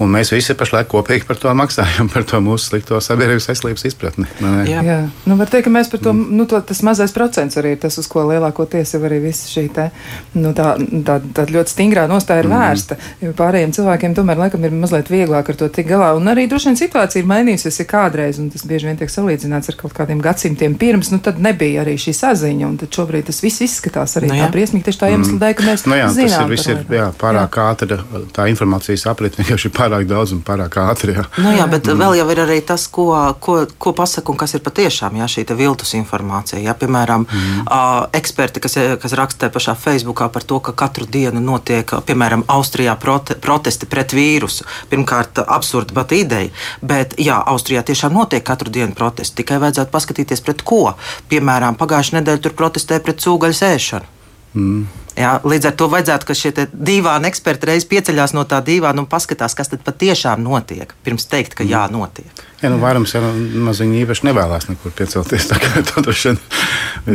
Un 0.00 0.08
mēs 0.08 0.30
visi 0.32 0.54
pašlaik 0.56 0.88
kopīgi 0.88 1.26
par 1.28 1.36
to 1.36 1.52
maksājam, 1.52 2.08
par 2.12 2.24
to 2.28 2.38
mūsu 2.40 2.70
slikto 2.70 2.96
sabiedrības 3.04 3.50
veselības 3.50 3.84
izpratni. 3.90 4.24
Nu, 4.40 4.52
jā, 4.64 4.80
jā. 4.86 4.96
Nu, 5.28 5.36
var 5.36 5.50
teikt, 5.52 5.66
ka 5.66 5.72
mēs 5.74 5.90
par 5.92 6.00
to, 6.00 6.14
mm. 6.16 6.38
nu, 6.38 6.46
to 6.48 6.60
tas 6.64 6.80
mazais 6.86 7.12
procents 7.12 7.58
arī 7.60 7.74
ir 7.74 7.82
tas, 7.82 7.98
uz 8.00 8.08
ko 8.08 8.24
lielākoties 8.30 8.94
jau 8.94 9.02
arī 9.04 9.18
viss 9.26 9.50
šī 9.52 9.66
te, 9.76 9.90
nu, 10.38 10.54
tā, 10.56 10.72
tā, 11.04 11.18
tā 11.36 11.44
ļoti 11.52 11.74
stingrā 11.74 12.06
nostāja 12.08 12.46
ir 12.46 12.48
mm. 12.48 12.56
vērsta. 12.56 12.98
Pārējiem 13.36 13.74
cilvēkiem 13.76 14.16
tomēr 14.16 14.40
laikam 14.40 14.64
ir 14.64 14.78
mazliet 14.80 15.12
vieglāk 15.30 15.52
ar 15.52 15.60
to 15.62 15.70
tik 15.70 15.88
galā. 15.90 16.12
Un 16.18 16.28
arī 16.32 16.46
droši 16.50 16.70
vien 16.70 16.80
situācija 16.80 17.22
ir 17.22 17.30
mainījusies 17.30 17.80
kādreiz, 17.90 18.40
un 18.42 18.50
tas 18.50 18.66
bieži 18.66 18.90
vien 18.90 18.98
tiek 19.00 19.10
salīdzināts 19.10 19.70
ar 19.70 19.78
kaut 19.80 19.94
kādiem 19.96 20.20
gadsimtiem 20.22 20.76
pirms, 20.80 21.12
nu 21.14 21.20
tad 21.22 21.40
nebija 21.42 21.84
arī 21.84 21.96
šī 22.00 22.14
saziņa, 22.18 22.66
un 22.66 22.76
tad 22.82 22.90
šobrīd 22.98 23.30
tas 23.30 23.40
viss 23.44 23.62
izskatās 23.64 24.16
arī 24.18 24.32
nu, 24.32 24.38
jā. 24.38 24.48
tā 24.48 24.54
briesmīgi 24.56 24.88
tieši 24.88 25.00
tā 25.00 25.12
iemesla 25.14 25.38
dēļ, 25.44 25.56
ka 25.58 25.68
mēs 25.68 25.86
nu, 25.86 25.98
jā, 25.98 26.10
zinām. 26.18 26.34
Tas 26.34 26.44
ir, 26.44 26.52
viss 26.54 26.70
ir 26.72 26.98
jā, 26.98 27.08
pārāk 27.20 27.60
ātri, 27.62 28.00
tā 28.36 28.48
informācijas 28.50 29.06
aprit 29.10 29.38
vienkārši 29.40 29.70
ir 29.70 29.76
pārāk 29.76 30.00
pārāk 30.00 30.08
daudz 30.08 30.32
un 30.32 30.40
pārāk 30.42 30.76
ātri. 30.80 31.14
Jā. 31.14 31.24
Nu, 31.38 31.52
jā, 31.52 31.66
bet 31.70 31.86
mm. 31.86 31.98
vēl 32.00 32.16
jau 32.20 32.26
ir 32.32 32.40
arī 32.44 32.60
tas, 32.64 32.86
ko, 32.88 33.34
ko, 33.40 33.66
ko 33.78 33.92
pasaka 33.92 34.32
un 34.32 34.38
kas 34.38 34.54
ir 34.54 34.62
patiešām 34.64 35.16
jā, 35.20 35.26
šī 35.28 35.44
viltus 35.56 35.94
informācija. 35.94 36.60
Jā, 36.60 36.74
piemēram, 36.74 37.26
mm. 37.26 37.66
uh, 37.66 38.08
eksperti, 38.16 38.60
kas, 38.60 38.76
kas 39.00 39.12
raksta 39.12 39.50
pašā 39.50 39.74
Facebookā 39.76 40.30
par 40.32 40.42
to, 40.42 40.60
ka 40.60 40.72
katru 40.72 41.06
dienu 41.06 41.40
notiek, 41.40 41.84
piemēram, 42.06 42.44
Austrijā 42.48 42.96
prote, 42.96 43.34
protesti 43.34 43.86
pret 43.86 44.14
vīrusu. 44.16 44.64
Pirmkārt, 44.90 45.19
absurda 45.46 45.96
pat 45.96 46.14
ideja, 46.16 46.50
bet 46.82 47.16
jā, 47.20 47.38
Austrijā 47.52 47.82
tiešām 47.86 48.14
notiek 48.16 48.44
katru 48.46 48.72
dienu 48.72 48.96
protesti. 48.96 49.42
Tikai 49.42 49.60
vajadzētu 49.62 49.92
paskatīties 49.92 50.44
pret 50.46 50.64
ko. 50.66 50.94
Piemēram, 51.32 51.78
pagājušajā 51.80 52.20
nedēļā 52.20 52.44
tur 52.46 52.56
protestēja 52.58 53.04
pret 53.04 53.22
cūgaļas 53.22 53.62
ēšanu. 53.70 54.16
Mm. 54.54 54.86
Jā, 55.18 55.32
līdz 55.46 55.70
ar 55.70 55.74
to 55.78 55.86
vajadzētu, 55.90 56.26
ka 56.26 56.34
šie 56.38 56.52
dīvaini 56.72 57.28
eksperti 57.30 57.68
reiz 57.70 57.86
pieceļās 57.90 58.34
no 58.34 58.46
tā 58.48 58.60
dīvāna 58.64 59.02
un 59.02 59.08
paskatās, 59.10 59.54
kas 59.58 59.70
tad 59.72 59.82
patiešām 59.86 60.42
notiek, 60.42 60.94
pirms 61.04 61.28
teikt, 61.30 61.58
ka 61.58 61.66
jā, 61.66 61.84
notiek. 61.92 62.46
Jā, 62.60 62.68
nu, 62.68 62.76
vairums 62.82 63.14
jau 63.14 63.22
maziņi 63.66 64.02
īpaši 64.02 64.26
nevēlas 64.28 64.66
nekur 64.68 64.92
piecelties. 64.96 65.46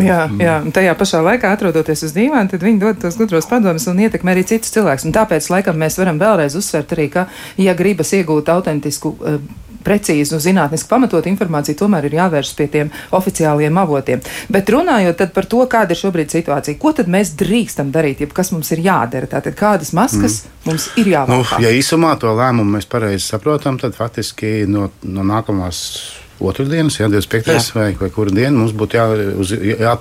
jā, 0.01 0.21
jā, 0.41 0.55
un 0.65 0.73
tajā 0.73 0.95
pašā 0.97 1.21
laikā, 1.25 1.51
atrodoties 1.53 2.01
uz 2.07 2.15
dīvāna, 2.15 2.49
tad 2.49 2.65
viņi 2.65 2.81
dod 2.81 2.97
tos 3.03 3.19
gudros 3.19 3.45
padomus 3.49 3.85
un 3.91 4.01
ietekmē 4.01 4.33
arī 4.33 4.45
citus 4.49 4.73
cilvēkus. 4.73 5.05
Un 5.05 5.13
tāpēc, 5.13 5.51
laikam, 5.53 5.77
mēs 5.81 5.99
varam 6.01 6.17
vēlreiz 6.21 6.57
uzsvērt 6.57 6.95
arī, 6.97 7.11
ka, 7.13 7.27
ja 7.61 7.77
gribas 7.77 8.15
iegūt 8.17 8.49
autentisku 8.55 9.13
precīzu 9.85 10.37
un 10.37 10.43
zinātniski 10.43 10.89
pamatot 10.89 11.27
informāciju, 11.29 11.77
tomēr 11.79 12.09
ir 12.09 12.17
jāvēršas 12.19 12.57
pie 12.57 12.67
tiem 12.73 12.91
oficiāliem 13.15 13.77
avotiem. 13.81 14.23
Bet 14.51 14.71
runājot 14.73 15.25
par 15.35 15.49
to, 15.51 15.61
kāda 15.71 15.95
ir 15.95 16.01
šobrīd 16.01 16.33
situācija, 16.33 16.79
ko 16.81 16.95
tad 16.97 17.09
mēs 17.11 17.35
drīkstam 17.39 17.93
darīt, 17.95 18.23
ja 18.23 18.31
kas 18.31 18.51
mums 18.55 18.71
ir 18.75 18.83
jādara, 18.85 19.29
tātad 19.31 19.57
kādas 19.59 19.93
maskas 19.97 20.43
mm. 20.43 20.59
mums 20.69 20.89
ir 20.99 21.13
jāvalk. 21.13 21.55
Nu, 21.55 21.63
ja 21.63 21.73
īsumā 21.75 22.15
to 22.21 22.33
lēmumu 22.35 22.77
mēs 22.77 22.89
pareizi 22.89 23.25
saprotam, 23.27 23.79
tad 23.81 23.97
faktiski 23.97 24.63
no, 24.69 24.89
no 25.05 25.25
nākamās 25.25 25.81
otrdienas, 26.39 26.99
ja 26.99 27.07
25. 27.07 27.47
Jā. 27.47 27.61
vai, 27.75 27.87
vai 27.99 28.09
kura 28.11 28.33
diena 28.33 28.57
mums 28.57 28.73
būtu 28.75 28.97
jā, 28.97 29.05
uz, 29.39 29.53
jā, 29.55 29.93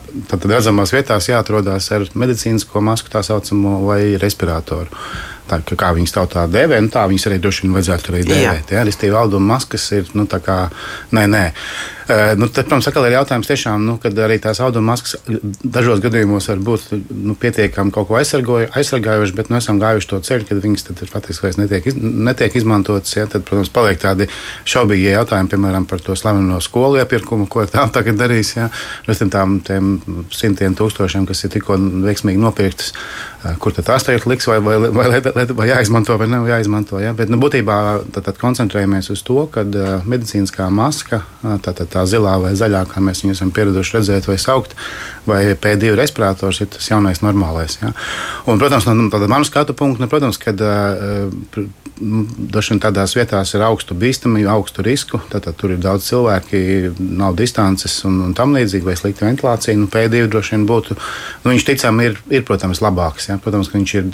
redzamās 0.51 0.95
vietās 0.95 1.31
jāatrodās 1.31 1.91
ar 1.95 2.09
medicīnisko 2.19 2.83
masku, 2.83 3.13
tā 3.13 3.23
saucamo, 3.27 3.79
vai 3.87 4.17
respiratoru 4.21 4.91
tā, 5.49 5.61
kā 5.79 5.93
viņas 5.97 6.15
tautā 6.15 6.45
dēvē, 6.51 6.81
nu, 6.85 6.93
tā 6.93 7.05
viņas 7.11 7.29
arī 7.31 7.41
droši 7.43 7.67
vien 7.67 7.75
vajadzētu 7.77 8.13
arī 8.13 8.23
dēvēt. 8.29 8.73
Jā. 8.73 8.79
Ja? 8.79 8.87
Restīvi, 8.89 9.17
auduma 9.19 9.55
maskas 9.55 9.87
ir, 9.97 10.09
nu, 10.17 10.27
tā 10.31 10.41
kā, 10.45 10.65
nē, 11.15 11.27
nē. 11.31 11.45
Uh, 12.05 12.35
nu, 12.37 12.51
tad, 12.53 12.67
protams, 12.67 12.85
atkal 12.91 13.07
ir 13.09 13.15
jautājums 13.15 13.49
tiešām, 13.49 13.85
nu, 13.87 13.95
kad 13.97 14.19
arī 14.21 14.37
tās 14.43 14.59
auduma 14.61 14.93
maskas 14.93 15.15
dažos 15.65 16.03
gadījumos 16.05 16.51
var 16.51 16.61
būt 16.67 16.91
nu, 17.17 17.33
pietiekami 17.41 17.95
kaut 17.95 18.11
ko 18.11 18.19
aizsargājuši, 18.21 19.37
bet 19.39 19.49
nu, 19.49 19.57
esam 19.57 19.81
gājuši 19.81 20.11
to 20.11 20.21
ceļu, 20.29 20.49
kad 20.51 20.61
viņas 20.61 20.85
faktiski 21.09 21.47
vairs 21.47 21.57
netiek, 21.57 21.89
iz, 21.89 21.97
netiek 21.97 22.59
izmantotas. 22.61 23.17
Ja? 23.17 23.25
Tad, 23.33 23.47
protams, 23.49 23.73
paliek 23.73 24.03
tādi 24.03 24.29
šaubīgi 24.69 25.15
jautājumi, 25.15 25.53
piemēram, 25.55 25.89
par 25.89 26.05
to 26.05 26.17
slaveno 26.19 26.61
skolu 26.65 27.01
iepirkumu, 27.01 27.49
ko 27.49 27.65
tā 27.73 27.87
tagad 27.95 28.21
darīs. 28.21 28.53
Ja? 28.59 28.69
Tām 29.09 29.57
simtiem 30.35 30.77
tūkstošiem, 30.77 31.25
kas 31.25 31.47
ir 31.47 31.55
tikko 31.57 31.79
veiksmīgi 32.05 32.43
nopirktas, 32.43 32.93
kur 33.61 33.75
tad 33.77 33.87
tās 33.89 34.07
tagad 34.07 34.27
liks 34.31 34.49
vai, 34.49 34.59
vai, 34.65 34.77
vai, 34.81 35.07
vai 35.21 35.45
vai 35.65 35.69
jāizmanto 35.69 36.17
vai 36.21 36.29
nav 36.31 36.47
jāizmanto. 36.49 36.99
Ja? 37.03 37.13
Bet 37.17 37.31
nu, 37.33 37.39
būtībā 37.43 37.77
tad, 38.15 38.27
tad 38.29 38.41
koncentrējamies 38.41 39.11
uz 39.15 39.23
to, 39.27 39.45
ka 39.53 39.65
uh, 39.67 40.07
medicīniskā 40.09 40.69
maska, 40.73 41.23
tā, 41.43 41.75
tā, 41.77 41.87
tā 41.91 42.05
zilā 42.09 42.37
vai 42.43 42.55
zaļā, 42.59 42.85
kā 42.91 43.03
mēs 43.05 43.25
viņu 43.25 43.37
esam 43.37 43.53
pieraduši 43.55 43.99
redzēt 43.99 44.29
vai 44.31 44.39
saukt, 44.41 44.77
vai 45.29 45.43
P2 45.55 45.95
respirators 45.99 46.63
ir 46.65 46.73
tas 46.75 46.91
jaunais 46.91 47.23
normālais. 47.25 47.79
Ja? 47.83 47.95
Un, 48.47 48.61
protams, 48.63 48.89
no 48.89 48.97
nu, 48.99 49.11
manas 49.29 49.53
skatu 49.53 49.77
punkta, 49.77 50.05
nu, 50.05 50.11
protams, 50.13 50.41
kad 50.41 50.61
uh, 50.65 51.29
Dažkārt 51.95 52.83
tādās 52.83 53.13
vietās 53.15 53.53
ir 53.55 53.63
augstu 53.63 53.95
bīstamību, 53.95 54.49
augstu 54.51 54.83
risku. 54.83 55.21
Tātad 55.31 55.55
tur 55.61 55.77
ir 55.77 55.83
daudz 55.83 56.09
cilvēku, 56.09 56.59
nav 56.99 57.37
distances 57.39 58.01
un, 58.09 58.17
un 58.27 58.33
tam 58.35 58.57
līdzīgi, 58.57 58.87
vai 58.89 58.97
slikta 58.99 59.29
ventilācija. 59.29 59.77
Nu, 59.79 59.87
P2 59.93 60.25
droši 60.33 60.57
vien 60.57 60.67
būtu. 60.67 60.97
Nu, 61.45 61.53
viņš 61.53 61.67
ticami 61.69 62.09
ir, 62.11 62.19
ir, 62.35 62.43
protams, 62.49 62.83
labāks. 62.83 63.29
Ja? 63.31 63.39
Protams, 63.43 63.71
ka 63.71 63.79
viņš 63.79 63.95
ir 64.01 64.11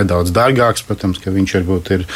nedaudz 0.00 0.34
dārgāks, 0.34 0.82
protams, 0.88 1.22
ka 1.22 1.30
viņš 1.34 1.54
varbūt 1.60 1.92
ir 1.98 2.08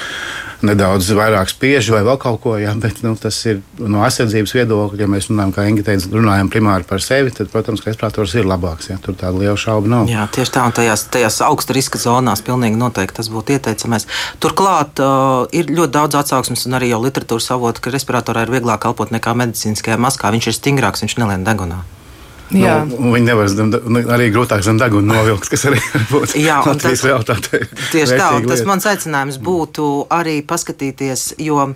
nedaudz 0.67 1.11
vairāk 1.17 1.51
spiež 1.53 1.91
vai 1.95 2.03
vēl 2.07 2.19
kaut 2.21 2.41
ko. 2.43 2.55
Jā, 2.61 2.73
bet 2.81 3.03
nu, 3.05 3.15
tas 3.21 3.39
ir 3.49 3.61
no 3.79 4.03
aizsardzības 4.07 4.55
viedokļa. 4.57 5.03
Ja 5.05 5.09
mēs 5.11 5.29
runājam, 5.31 5.55
kā 5.57 5.67
Inga 5.71 5.87
teica, 5.87 6.11
runājam 6.13 6.51
primāri 6.53 6.89
par 6.89 7.03
sevi, 7.05 7.33
tad, 7.35 7.51
protams, 7.53 7.83
ka 7.85 7.93
respirators 7.93 8.37
ir 8.39 8.49
labāks. 8.49 8.91
Jā, 8.93 8.99
tur 9.03 9.17
tāda 9.19 9.39
liela 9.41 9.57
šauba 9.61 9.91
nav. 9.91 10.13
Jā, 10.13 10.27
tieši 10.35 10.55
tā, 10.57 10.67
un 10.69 10.77
tajās, 10.77 11.07
tajās 11.15 11.41
augsta 11.47 11.77
riska 11.77 12.01
zonās 12.03 12.45
pilnīgi 12.45 12.81
noteikti 12.81 13.21
tas 13.21 13.31
būtu 13.33 13.57
ieteicamais. 13.59 14.09
Turklāt 14.43 15.03
uh, 15.03 15.45
ir 15.55 15.73
ļoti 15.73 15.97
daudz 15.99 16.21
atsauksmes, 16.23 16.67
un 16.69 16.79
arī 16.81 16.93
jau 16.93 17.03
literatūras 17.05 17.51
avotu, 17.55 17.85
ka 17.85 17.95
respiratorā 17.95 18.47
ir 18.47 18.55
vieglāk 18.55 18.85
kalpot 18.85 19.15
nekā 19.15 19.37
medicīniskajā 19.45 20.01
maskā. 20.01 20.33
Viņš 20.35 20.51
ir 20.51 20.59
stingrāks, 20.59 21.05
viņš 21.07 21.21
nelien 21.23 21.47
degunā. 21.47 21.85
Jā. 22.55 22.77
Nu, 22.87 23.11
viņi 23.15 23.27
nevar 23.27 23.51
zem, 23.51 23.73
nu, 23.73 24.03
arī 24.15 24.31
grūtāk 24.35 24.63
zem 24.67 24.79
deguna 24.81 25.19
novilkt, 25.19 25.51
kas 25.53 25.67
arī 25.71 25.81
būtu 26.13 26.41
Jā, 26.43 26.61
Latvijas 26.67 27.05
realitāte. 27.07 27.65
Tieši 27.91 28.19
tā, 28.21 28.31
un 28.39 28.49
tas 28.51 28.65
mans 28.69 28.87
aicinājums 28.91 29.41
būtu 29.43 29.89
arī 30.15 30.39
paskatīties, 30.47 31.35
jo 31.43 31.73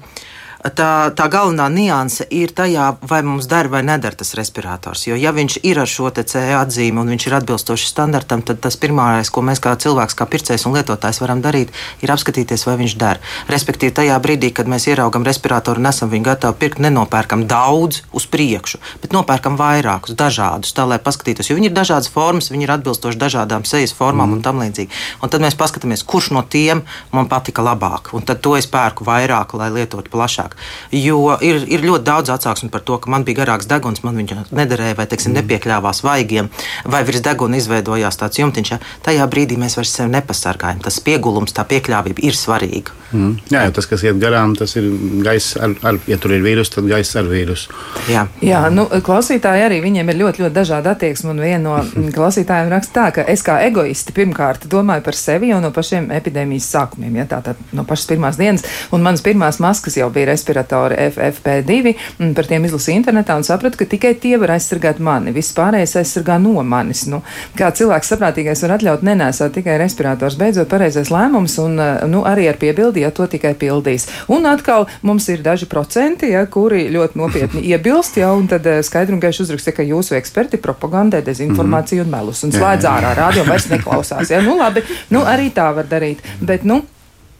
tā, 0.62 1.10
tā 1.14 1.26
galvenā 1.30 1.68
nianse 1.70 2.26
ir 2.34 2.52
tajā, 2.56 2.90
vai 3.08 3.20
mums 3.22 3.46
der 3.50 3.68
vai 3.70 3.82
neder 3.86 4.14
tas 4.18 4.34
respirators. 4.34 5.06
Jo, 5.06 5.16
ja 5.18 5.32
viņš 5.34 5.60
ir 5.62 5.78
ar 5.78 5.90
šo 5.90 6.10
CE 6.18 6.54
atzīmi 6.58 7.02
un 7.02 7.12
viņš 7.12 7.26
ir 7.28 7.36
atbilstoši 7.38 7.88
standartam, 7.88 8.42
tad 8.42 8.60
tas 8.64 8.76
pirmais, 8.80 9.30
ko 9.30 9.42
mēs 9.46 9.62
kā 9.62 9.74
cilvēks, 9.78 10.16
kā 10.18 10.26
pircējs 10.26 10.66
un 10.66 10.74
lietotājs 10.74 11.20
varam 11.22 11.42
darīt, 11.44 11.70
ir 12.02 12.12
apskatīties, 12.12 12.66
vai 12.66 12.76
viņš 12.80 12.96
der. 12.98 13.20
Respektīvi, 13.52 13.94
tajā 14.00 14.18
brīdī, 14.24 14.50
kad 14.54 14.70
mēs 14.70 14.88
ieraugam 14.90 15.26
respiratoru 15.26 15.82
un 15.82 15.90
esam 15.92 16.10
viņu 16.10 16.26
gatavi 16.26 16.58
pirkt, 16.58 16.82
nenopērkam 16.82 17.46
daudz 17.50 18.02
uz 18.12 18.26
priekšu, 18.26 18.82
bet 19.02 19.14
nopērkam 19.14 19.58
vairākus, 19.60 20.16
dažādus, 20.18 20.74
tā 20.74 20.88
lai 20.88 20.98
paskatītos, 21.02 21.50
jo 21.50 21.58
viņi 21.58 21.70
ir 21.70 21.76
dažādas 21.76 22.10
formas, 22.10 22.50
viņi 22.50 22.66
ir 22.66 22.74
atbilstoši 22.78 23.20
dažādām 23.20 23.66
sejas 23.68 23.94
formām 23.94 24.32
mm. 24.32 24.38
un 24.38 24.44
tam 24.44 24.62
līdzīgi. 24.64 24.90
Un 25.22 25.32
tad 25.32 25.44
mēs 25.44 25.58
paskatāmies, 25.58 26.06
kurš 26.08 26.32
no 26.34 26.42
tiem 26.42 26.82
man 27.14 27.30
patika 27.30 27.62
labāk, 27.64 28.12
un 28.16 28.26
tad 28.26 28.42
to 28.42 28.56
es 28.58 28.66
pērku 28.70 29.06
vairāk, 29.06 29.54
lai 29.58 29.70
lietotu 29.74 30.10
plašāk 30.12 30.47
vairāk. 30.48 30.56
Jo 30.92 31.38
ir, 31.40 31.64
ir 31.68 31.84
ļoti 31.84 32.04
daudz 32.04 32.30
atsauksmi 32.30 32.70
par 32.70 32.80
to, 32.80 32.98
ka 32.98 33.10
man 33.10 33.24
bija 33.24 33.44
garāks 33.44 33.68
deguns, 33.68 34.02
man 34.02 34.16
viņa 34.16 34.48
nederēja, 34.50 34.96
vai 34.96 35.06
teiksim, 35.06 35.32
mm. 35.32 35.42
nepiekļāvās 35.42 36.02
vaigiem, 36.04 36.48
vai 36.84 37.04
virs 37.04 37.22
deguna 37.22 37.56
izveidojās 37.56 38.16
tāds 38.16 38.38
jumtiņš. 38.38 38.70
Ja? 38.72 38.78
Tajā 39.02 39.26
brīdī 39.28 39.58
mēs 39.58 39.76
vairs 39.76 39.94
sevi 39.94 40.12
nepasargājam. 40.12 40.80
Tas 40.84 41.00
piegulums, 41.00 41.52
tā 41.52 41.66
piekļāvība 41.68 42.24
ir 42.24 42.34
svarīga. 42.34 42.96
Mm. 43.12 43.38
Jā, 43.48 43.62
jo 43.64 43.72
tas, 43.72 43.86
kas 43.88 44.02
iet 44.04 44.18
garām, 44.20 44.52
tas 44.56 44.74
ir 44.76 44.88
gaiss, 45.24 45.56
ar, 45.56 45.72
ar, 45.86 45.96
ja 46.10 46.18
tur 46.20 46.34
ir 46.36 46.42
vīrus, 46.44 46.68
tad 46.74 46.88
gaiss 46.90 47.16
ar 47.16 47.28
vīrusu. 47.28 47.72
Jā, 48.12 48.26
Jā 48.44 48.66
nu, 48.72 48.84
klausītāji 49.04 49.64
arī 49.64 49.78
viņiem 49.80 50.12
ir 50.12 50.18
ļoti, 50.20 50.44
ļoti 50.44 50.56
dažādi 50.56 50.92
attieksmi. 50.92 51.32
Un 51.32 51.40
viena 51.40 51.62
no 51.64 52.08
klausītājiem 52.16 52.72
raksta 52.72 52.98
tā, 52.98 53.06
ka 53.16 53.24
es 53.32 53.44
kā 53.46 53.58
egoisti 53.64 54.12
pirmkārt 54.16 54.66
domāju 54.68 55.04
par 55.06 55.16
sevi 55.16 55.52
jau 55.52 55.60
no 55.64 55.72
pašiem 55.74 56.10
epidēmijas 56.18 56.68
sākumiem, 56.74 57.16
ja 57.22 57.28
tā 57.30 57.40
tad 57.48 57.60
no 57.72 57.86
pašas 57.88 58.10
pirmās 58.12 58.40
dienas. 58.40 58.66
Un 58.92 59.04
manas 59.04 59.24
pirmās 59.24 59.60
maskas 59.62 59.96
jau 59.96 60.10
bija 60.12 60.28
respiratori 60.38 60.96
FFP2. 61.10 61.94
Par 62.36 62.46
tiem 62.48 62.66
izlasīju 62.68 63.02
internetā 63.02 63.36
un 63.38 63.44
sapratu, 63.46 63.80
ka 63.80 63.86
tikai 63.90 64.14
tie 64.22 64.36
var 64.40 64.54
aizsargāt 64.56 65.00
mani. 65.02 65.34
Viss 65.34 65.54
pārējais 65.56 65.96
aizsargā 66.00 66.38
no 66.42 66.62
manis. 66.62 67.04
Nu, 67.10 67.20
kā 67.58 67.70
cilvēks 67.74 68.12
saprātīgais 68.14 68.62
var 68.64 68.76
atļaut 68.78 69.04
nenēsāt 69.06 69.56
tikai 69.58 69.78
respirators. 69.82 70.38
Beidzot, 70.40 70.68
pareizais 70.70 71.10
lēmums 71.12 71.58
un 71.62 71.78
nu, 72.10 72.22
arī 72.28 72.48
ar 72.50 72.58
piebildi, 72.60 73.02
ja 73.04 73.12
to 73.14 73.26
tikai 73.30 73.54
pildīs. 73.58 74.08
Un 74.32 74.46
atkal 74.48 74.86
mums 75.02 75.28
ir 75.32 75.42
daži 75.44 75.68
procenti, 75.70 76.32
ja, 76.34 76.44
kuri 76.46 76.86
ļoti 76.94 77.18
nopietni 77.20 77.64
iebilst, 77.72 78.20
ja, 78.22 78.32
un 78.36 78.48
tad 78.50 78.66
skaidri 78.86 79.16
un 79.16 79.22
gaiši 79.24 79.44
uzraksta, 79.46 79.74
ka 79.76 79.86
jūsu 79.86 80.16
eksperti 80.18 80.60
propagandē 80.62 81.22
dezinformāciju 81.26 82.04
mm 82.04 82.10
-hmm. 82.10 82.14
un 82.14 82.26
melus 82.26 82.44
un 82.44 82.54
slēdz 82.54 82.86
ārā 82.88 83.14
rādio 83.18 83.46
vairs 83.48 83.68
neklausās. 83.74 84.30
Ja. 84.30 84.42
Nu, 84.42 84.58
labi, 84.58 84.84
nu, 85.10 85.24
arī 85.24 85.50
tā 85.54 85.72
var 85.74 85.86
darīt. 85.90 86.22
Bet, 86.40 86.64
nu, 86.64 86.82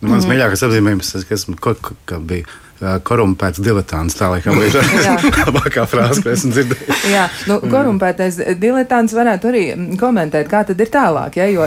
Mans 0.00 0.24
mm 0.24 0.30
-hmm. 0.30 0.34
mīļākais 0.34 0.62
apzīmējums, 0.62 1.12
kas, 1.12 1.24
kas, 1.24 1.46
kas 2.06 2.20
bija 2.22 2.44
korumpēts 2.78 3.60
diletants. 3.62 4.16
Tā 4.18 4.30
laikam 4.32 4.58
ir 4.62 4.74
labākā 5.48 5.84
frāze, 5.90 6.22
ko 6.22 6.32
esmu 6.32 6.52
dzirdējis. 6.54 7.06
Jā, 7.12 7.26
nu, 7.50 7.58
korumpētais 7.66 8.38
diletants 8.60 9.14
varētu 9.16 9.50
arī 9.50 9.64
komentēt, 9.98 10.48
kā 10.50 10.62
tad 10.68 10.80
ir 10.80 10.92
tālāk. 10.92 11.38
Ja, 11.40 11.48
jo, 11.50 11.66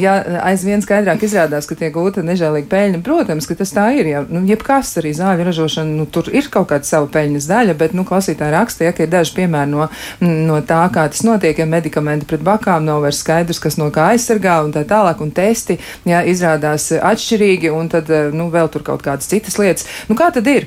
ja 0.00 0.16
aizvien 0.48 0.84
skaidrāk 0.84 1.24
izrādās, 1.26 1.68
ka 1.68 1.76
tiek 1.78 1.92
gūta 1.94 2.24
nežēlīga 2.26 2.70
peļņa, 2.72 3.02
protams, 3.06 3.48
ka 3.48 3.58
tas 3.58 3.74
tā 3.76 3.88
ir. 3.98 4.10
Ja, 4.12 4.22
nu, 4.28 4.44
jebkas 4.48 4.94
arī 5.00 5.12
zāļu 5.16 5.46
ražošana, 5.50 5.96
nu, 6.00 6.08
tur 6.10 6.30
ir 6.32 6.48
kaut 6.52 6.70
kāda 6.72 6.88
sava 6.88 7.10
peļņas 7.12 7.50
daļa, 7.50 7.76
bet, 7.78 7.96
nu, 7.96 8.06
klausītāji 8.08 8.54
raksta, 8.56 8.88
ja, 8.88 8.94
ka 8.96 9.04
ir 9.04 9.12
daži 9.12 9.36
piemēri 9.36 9.72
no, 9.72 9.88
no 10.24 10.60
tā, 10.66 10.80
kā 10.94 11.06
tas 11.12 11.24
notiek, 11.26 11.58
ja 11.60 11.68
medikamenti 11.68 12.28
pret 12.28 12.44
bakām 12.46 12.86
nav 12.88 13.02
vairs 13.04 13.20
skaidrs, 13.24 13.60
kas 13.62 13.78
no 13.80 13.90
kā 13.94 14.10
aizsargā 14.14 14.58
un 14.64 14.72
tā 14.74 14.86
tālāk, 14.88 15.20
un 15.24 15.32
testi, 15.36 15.78
ja, 16.08 16.22
izrādās 16.26 16.88
atšķirīgi, 16.96 17.72
un 17.74 17.90
tad, 17.92 18.10
nu, 18.36 18.48
vēl 18.54 18.70
tur 18.72 18.86
kaut 18.86 19.04
kādas 19.04 19.28
citas 19.30 19.58
lietas. 19.60 19.88
Nu, 20.10 20.16
kā 20.18 20.30
tad 20.34 20.45
tad 20.46 20.54
ir? 20.54 20.66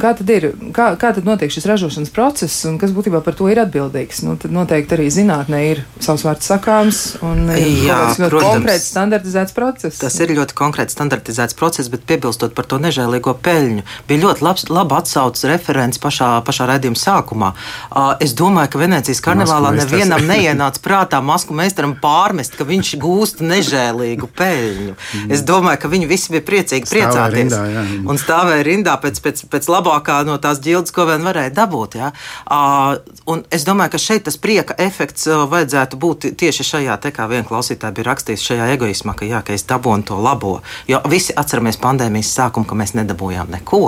Kā 0.00 0.12
tad, 0.18 0.30
ir? 0.32 0.48
Kā, 0.74 0.88
kā 1.00 1.12
tad 1.16 1.26
notiek 1.28 1.52
šis 1.52 1.66
ražošanas 1.70 2.12
process 2.14 2.66
un 2.68 2.78
kas 2.80 2.92
būtībā 2.96 3.22
par 3.24 3.36
to 3.38 3.48
ir 3.52 3.60
atbildīgs? 3.62 4.22
Nu, 4.26 4.36
tad 4.40 4.54
noteikti 4.54 4.96
arī 4.96 5.08
zinātnē 5.12 5.62
ir 5.70 5.82
savs 6.02 6.26
vārds 6.26 6.48
sakāms 6.50 7.02
un 7.26 7.46
Jā, 7.56 8.00
ļoti 8.18 8.42
konkrēts 8.42 8.90
standartizēts 8.92 9.54
process. 9.56 10.00
Tas 10.02 10.18
ir 10.22 10.34
ļoti 10.36 10.56
konkrēts 10.58 10.96
standartizēts 10.96 11.56
process, 11.58 11.90
bet 11.92 12.06
piebilstot 12.08 12.54
par 12.56 12.68
to 12.68 12.80
nežēlīgo 12.82 13.36
peļņu, 13.44 13.84
bija 14.08 14.24
ļoti 14.24 14.46
labs, 14.46 14.66
laba 14.72 15.00
atsauces 15.02 15.46
referents 15.50 16.00
pašā, 16.02 16.30
pašā 16.46 16.68
redzījuma 16.72 17.00
sākumā. 17.00 17.52
Es 18.24 18.34
domāju, 18.36 18.72
ka 18.74 18.82
Venecijas 18.82 19.22
karnevālā 19.24 19.74
nevienam 19.76 20.24
neienāca 20.26 20.82
prātā 20.84 21.22
masku 21.24 21.56
meistaram 21.56 21.96
pārmest, 22.02 22.56
ka 22.58 22.66
viņš 22.68 22.94
gūst 23.02 23.42
nežēlīgu 23.44 24.30
peļņu. 24.36 24.96
Mm. 24.96 25.34
Es 25.34 25.44
domāju, 25.46 25.82
ka 25.82 25.92
viņi 25.92 26.10
visi 26.10 26.34
bija 26.34 26.44
priecīgi 26.46 26.90
priecāties. 26.90 27.52
Stāvēja 27.52 27.84
rindā, 27.84 28.00
un 28.10 28.20
stāvēja 28.20 28.66
rindā 28.66 28.95
pēc, 29.02 29.20
pēc, 29.24 29.44
pēc 29.52 29.68
labākā 29.72 30.20
no 30.28 30.38
tās 30.42 30.60
ģildes, 30.64 30.94
ko 30.94 31.06
vien 31.10 31.26
varēja 31.26 31.54
dabūt. 31.56 31.98
Ja? 32.00 32.12
Uh, 32.46 33.36
es 33.54 33.66
domāju, 33.68 33.94
ka 33.96 34.02
šeit 34.02 34.26
tas 34.28 34.38
prieka 34.40 34.76
efekts 34.82 35.26
vajadzētu 35.26 36.00
būt 36.00 36.30
tieši 36.40 36.68
šajā, 36.72 36.98
te, 37.02 37.12
kā 37.14 37.28
viena 37.30 37.46
klausītāja 37.48 37.94
bija 37.96 38.10
rakstījusi, 38.10 38.50
šajā 38.52 38.72
egoismā, 38.76 39.16
ka, 39.18 39.28
jā, 39.28 39.42
ka 39.46 39.56
es 39.56 39.66
dabūju 39.68 40.08
to 40.10 40.20
labo. 40.22 40.58
Jo 40.90 41.02
visi 41.10 41.34
atceramies 41.36 41.80
pandēmijas 41.82 42.34
sākumu, 42.36 42.68
ka 42.68 42.78
mēs 42.78 42.96
nedabūjām 42.98 43.52
neko. 43.56 43.84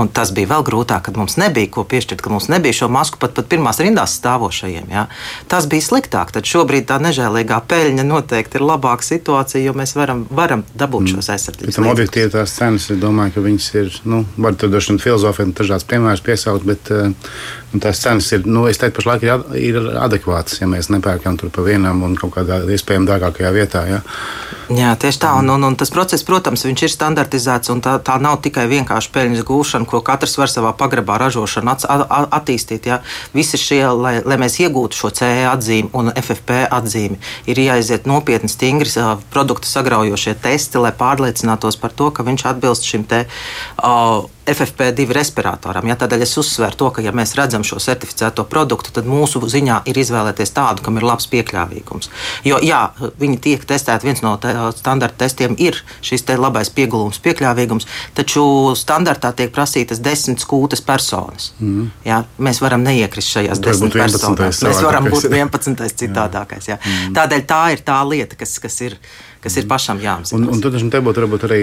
Un 0.00 0.08
tas 0.08 0.32
bija 0.32 0.48
vēl 0.54 0.64
grūtāk, 0.64 1.04
kad 1.08 1.18
mums 1.20 1.36
nebija 1.40 1.68
ko 1.74 1.84
piešķirt, 1.88 2.22
kad 2.24 2.32
mums 2.32 2.48
nebija 2.52 2.76
šo 2.80 2.88
masku 2.92 3.20
pat, 3.20 3.34
pat 3.36 3.48
pirmās 3.50 3.80
rindās 3.82 4.16
stāvošajiem. 4.20 4.88
Ja? 4.92 5.06
Tas 5.50 5.68
bija 5.70 5.84
sliktāk. 5.84 6.32
Tad 6.34 6.48
šobrīd 6.48 6.88
tā 6.88 6.96
nežēlīgā 7.02 7.60
peļņa 7.70 8.06
noteikti 8.08 8.60
ir 8.60 8.66
labāka 8.66 9.06
situācija, 9.06 9.62
jo 9.66 9.76
mēs 9.76 9.92
varam, 9.98 10.24
varam 10.32 10.64
dabūt 10.72 11.06
mm. 11.06 11.12
šos 11.14 11.30
aizsardzības 11.36 11.68
līdzekļus. 11.76 11.92
Objektīvi 11.96 12.32
tās 12.34 12.56
cenas, 12.56 12.88
es 12.94 13.00
domāju, 13.02 13.36
ka 13.36 13.44
viņas 13.44 13.68
ir, 13.76 14.00
nu, 14.08 14.22
var 14.40 14.56
tur 14.56 14.72
droši 14.72 14.94
vien 14.94 15.02
filozofēt, 15.04 15.52
dažādas 15.60 15.88
piemēras 15.90 16.24
piesaukt, 16.24 16.66
bet 16.68 16.92
uh, 16.94 17.34
tās 17.78 18.02
cenas 18.02 18.30
ir, 18.34 18.46
nu, 18.50 18.64
es 18.70 18.80
teiktu, 18.80 18.98
pašlaik 18.98 19.26
ir, 19.26 19.44
ir 19.60 19.76
adekvātas, 20.02 20.58
ja 20.58 20.66
mēs 20.70 20.90
nepērkam 20.90 21.38
tur 21.38 21.52
pa 21.54 21.62
vienam 21.66 22.02
un 22.06 22.16
kaut 22.18 22.34
kādā 22.34 22.62
iespējami 22.66 23.06
dārgākajā 23.06 23.52
vietā. 23.54 23.84
Ja? 23.86 24.00
Jā, 24.70 24.90
tieši 24.98 25.18
tā. 25.22 25.32
Un, 25.38 25.50
un, 25.54 25.66
un 25.66 25.76
tas 25.78 25.90
process, 25.90 26.22
protams, 26.26 26.62
ir 26.66 26.90
standartizēts, 26.90 27.70
un 27.74 27.82
tā, 27.82 27.96
tā 28.06 28.16
nav 28.22 28.40
tikai 28.42 28.68
vienkārši 28.70 29.12
peļņas 29.14 29.46
gūšana, 29.46 29.88
ko 29.90 30.02
katrs 30.06 30.36
var 30.38 30.50
savā 30.50 30.70
pagrabā 30.78 31.18
ražošanu 31.22 31.72
at, 31.72 31.86
at, 31.90 32.28
attīstīt. 32.40 32.86
Ja. 32.90 33.00
Visi 33.34 33.58
šie, 33.58 33.82
lai, 33.98 34.16
lai 34.26 34.38
mēs 34.40 34.60
iegūtu 34.62 34.98
šo 34.98 35.12
CE 35.20 35.46
atzīmi 35.50 35.90
un 35.98 36.12
FFP 36.14 36.64
atzīmi, 36.70 37.18
ir 37.50 37.62
jāiziet 37.66 38.06
nopietni, 38.10 38.50
stingri 38.50 38.90
produktu 39.34 39.70
sagraujošie 39.70 40.36
testi, 40.42 40.78
lai 40.82 40.94
pārliecinātos 40.94 41.78
par 41.80 41.94
to, 41.94 42.10
ka 42.14 42.26
viņš 42.26 42.46
atbilst 42.54 42.86
šim 42.86 43.06
te. 43.10 43.24
Uh, 43.78 44.28
FFP2 44.48 45.12
respiratoram. 45.14 45.86
Ja, 45.90 45.96
tādēļ 46.00 46.24
es 46.24 46.32
uzsveru 46.40 46.76
to, 46.78 46.88
ka, 46.96 47.02
ja 47.04 47.12
mēs 47.16 47.34
redzam 47.38 47.64
šo 47.66 47.80
certificēto 47.82 48.44
produktu, 48.48 48.92
tad 48.96 49.08
mūsu 49.08 49.42
ziņā 49.44 49.82
ir 49.90 50.00
izvēlēties 50.00 50.54
tādu, 50.56 50.84
kam 50.86 50.98
ir 50.98 51.06
labs 51.06 51.28
piekļāvīgums. 51.32 52.10
Jo, 52.48 52.60
jā, 52.64 52.80
viņi 53.20 53.40
tiek 53.44 53.64
testēti, 53.68 54.08
viens 54.08 54.24
no 54.24 54.36
standarta 54.76 55.24
testiem 55.24 55.56
ir 55.60 55.78
šis 56.06 56.24
labais 56.40 56.72
piegulums, 56.74 57.20
piekļāvīgums, 57.24 57.88
taču 58.16 58.44
standartā 58.78 59.32
tiek 59.36 59.52
prasītas 59.54 60.02
desmit 60.02 60.42
skūtas 60.42 60.84
personas. 60.84 61.52
Mm. 61.60 61.90
Ja, 62.06 62.22
mēs 62.38 62.62
varam 62.64 62.84
neiekrist 62.86 63.36
šajās 63.36 63.62
desmit 63.64 63.96
personās. 63.96 64.62
Mēs 64.64 64.84
varam 64.86 65.10
būt 65.10 65.28
11. 65.30 65.90
citādākais. 66.04 66.70
Ja. 66.70 66.78
Mm. 66.80 67.18
Tādēļ 67.18 67.44
tā 67.50 67.64
ir 67.74 67.84
tā 67.84 68.00
lieta, 68.08 68.38
kas, 68.40 68.56
kas 68.62 68.80
ir 68.86 68.96
kas 69.40 69.56
ir 69.56 69.66
pašam 69.68 70.00
jāapzinās. 70.02 70.36
Un, 70.36 70.48
un 70.52 70.60
tad 70.60 70.76
te 70.92 71.00
būtu 71.00 71.48
arī 71.48 71.60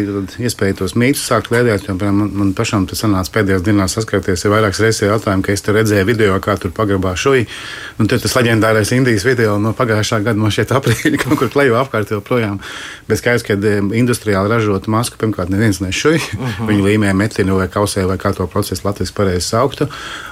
iespēja 0.47 0.79
tos 0.79 0.95
mītus 0.97 1.27
sākt 1.29 1.51
jo 1.53 1.97
man, 1.99 2.31
man 2.33 2.53
pašam 2.57 2.66
tas 2.89 3.01
sanāca 3.03 3.33
pēdējās 3.35 3.63
dienās 3.65 3.95
saskarties 3.97 4.45
ar 4.47 4.53
vairākas 4.55 4.81
reizes 4.83 5.03
jautājumu, 5.05 5.43
ka 5.45 5.53
es 5.53 5.61
te 5.61 5.75
redzēju 5.75 6.07
video, 6.07 6.37
kā 6.41 6.55
tur 6.57 6.71
pagrabā 6.75 7.13
šuji. 7.19 7.45
Un 8.01 8.09
tad 8.09 8.23
tas 8.23 8.35
leģendārais 8.37 8.93
Indijas 8.95 9.25
video 9.27 9.57
no 9.61 9.73
pagājušā 9.77 10.21
gada 10.25 10.39
man 10.39 10.53
šeit 10.53 10.71
aprīļa 10.73 11.19
kaut 11.23 11.37
kur 11.41 11.51
klejo 11.53 11.77
apkārt 11.81 12.13
joprojām. 12.15 12.57
Bet 13.07 13.21
skaidrs, 13.21 13.45
ka 13.47 13.57
industriāli 13.97 14.51
ražot 14.51 14.89
masku, 14.91 15.19
pirmkārt, 15.21 15.53
neviens 15.53 15.81
nešuj. 15.83 16.17
Uh 16.17 16.39
mhm. 16.39 16.51
-huh. 16.57 16.71
Viņi 16.71 16.87
līmē 16.89 17.13
metlinu 17.13 17.59
vai 17.61 17.67
kausē 17.67 18.07
vai 18.07 18.17
kā 18.17 18.33
to 18.33 18.47
procesu 18.47 18.81
Latvijas 18.85 19.11
pareizi 19.11 19.47
sauktu. 19.47 19.87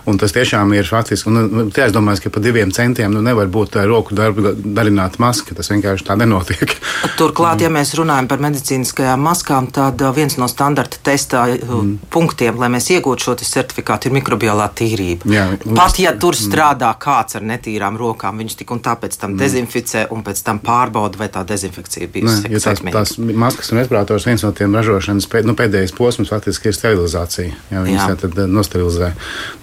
Un 0.05 0.17
tas 0.17 0.33
tiešām 0.33 0.73
ir 0.73 0.87
faktiski, 0.87 1.29
un 1.29 1.33
nu, 1.35 1.69
te 1.69 1.85
es 1.85 1.93
domāju, 1.93 2.23
ka 2.23 2.29
par 2.29 2.41
diviem 2.41 2.71
centiem 2.71 3.11
nu, 3.11 3.21
nevar 3.21 3.47
būt 3.47 3.75
tā 3.75 3.85
roku 3.85 4.15
darbu 4.15 4.55
darināt 4.65 5.19
maska. 5.19 5.55
Tas 5.55 5.69
vienkārši 5.69 6.05
tā 6.05 6.17
nenotiek. 6.17 6.77
Tur 7.17 7.35
Turklāt, 7.35 7.59
ja 7.59 7.69
mēs 7.73 7.89
runājam 7.97 8.27
par 8.31 8.39
medicīniskajām 8.39 9.23
maskām, 9.25 9.65
tad 9.73 9.99
uh, 9.99 10.11
viens 10.15 10.37
no 10.39 10.45
standarta 10.47 10.99
testā 11.03 11.41
uh, 11.49 11.71
mm. 11.81 11.95
punktiem, 12.13 12.24
lai 12.61 12.69
mēs 12.73 12.89
iegūtu 12.95 13.27
šo 13.27 13.35
certifikātu, 13.39 14.09
ir 14.09 14.15
mikrobiālā 14.17 14.67
tīrība. 14.77 15.29
Jā, 15.31 15.45
Pat 15.65 15.99
ja 15.99 16.13
tur 16.15 16.35
mm. 16.35 16.47
strādā 16.47 16.91
kāds 17.01 17.37
ar 17.37 17.45
netīrām 17.45 17.97
rokām, 17.99 18.39
viņš 18.41 18.57
tik 18.61 18.73
un 18.75 18.81
tā 18.85 18.95
pēc 19.01 19.17
tam 19.21 19.33
mm. 19.33 19.41
dezinficē 19.41 20.05
un 20.15 20.23
pēc 20.25 20.41
tam 20.45 20.61
pārbauda, 20.63 21.19
vai 21.19 21.29
tā 21.33 21.43
dezinfekcija 21.47 22.09
bija 22.13 22.37
ja. 22.45 22.61
Tās, 22.65 22.81
tās 22.81 23.15
maskas 23.19 23.73
un 23.73 23.81
respirators 23.81 24.27
viens 24.29 24.45
no 24.45 24.53
tiem 24.55 24.75
ražošanas 24.75 25.27
pēd, 25.31 25.49
nu, 25.49 25.57
pēdējais 25.57 25.93
posms 25.97 26.31
faktiski 26.33 26.71
ir 26.71 26.77
sterilizācija. 26.77 27.57
Jā, 27.73 27.83
viņas 27.85 28.01
jā. 28.13 28.17
tad 28.23 28.39
uh, 28.39 28.47
nosterilizē. 28.49 29.11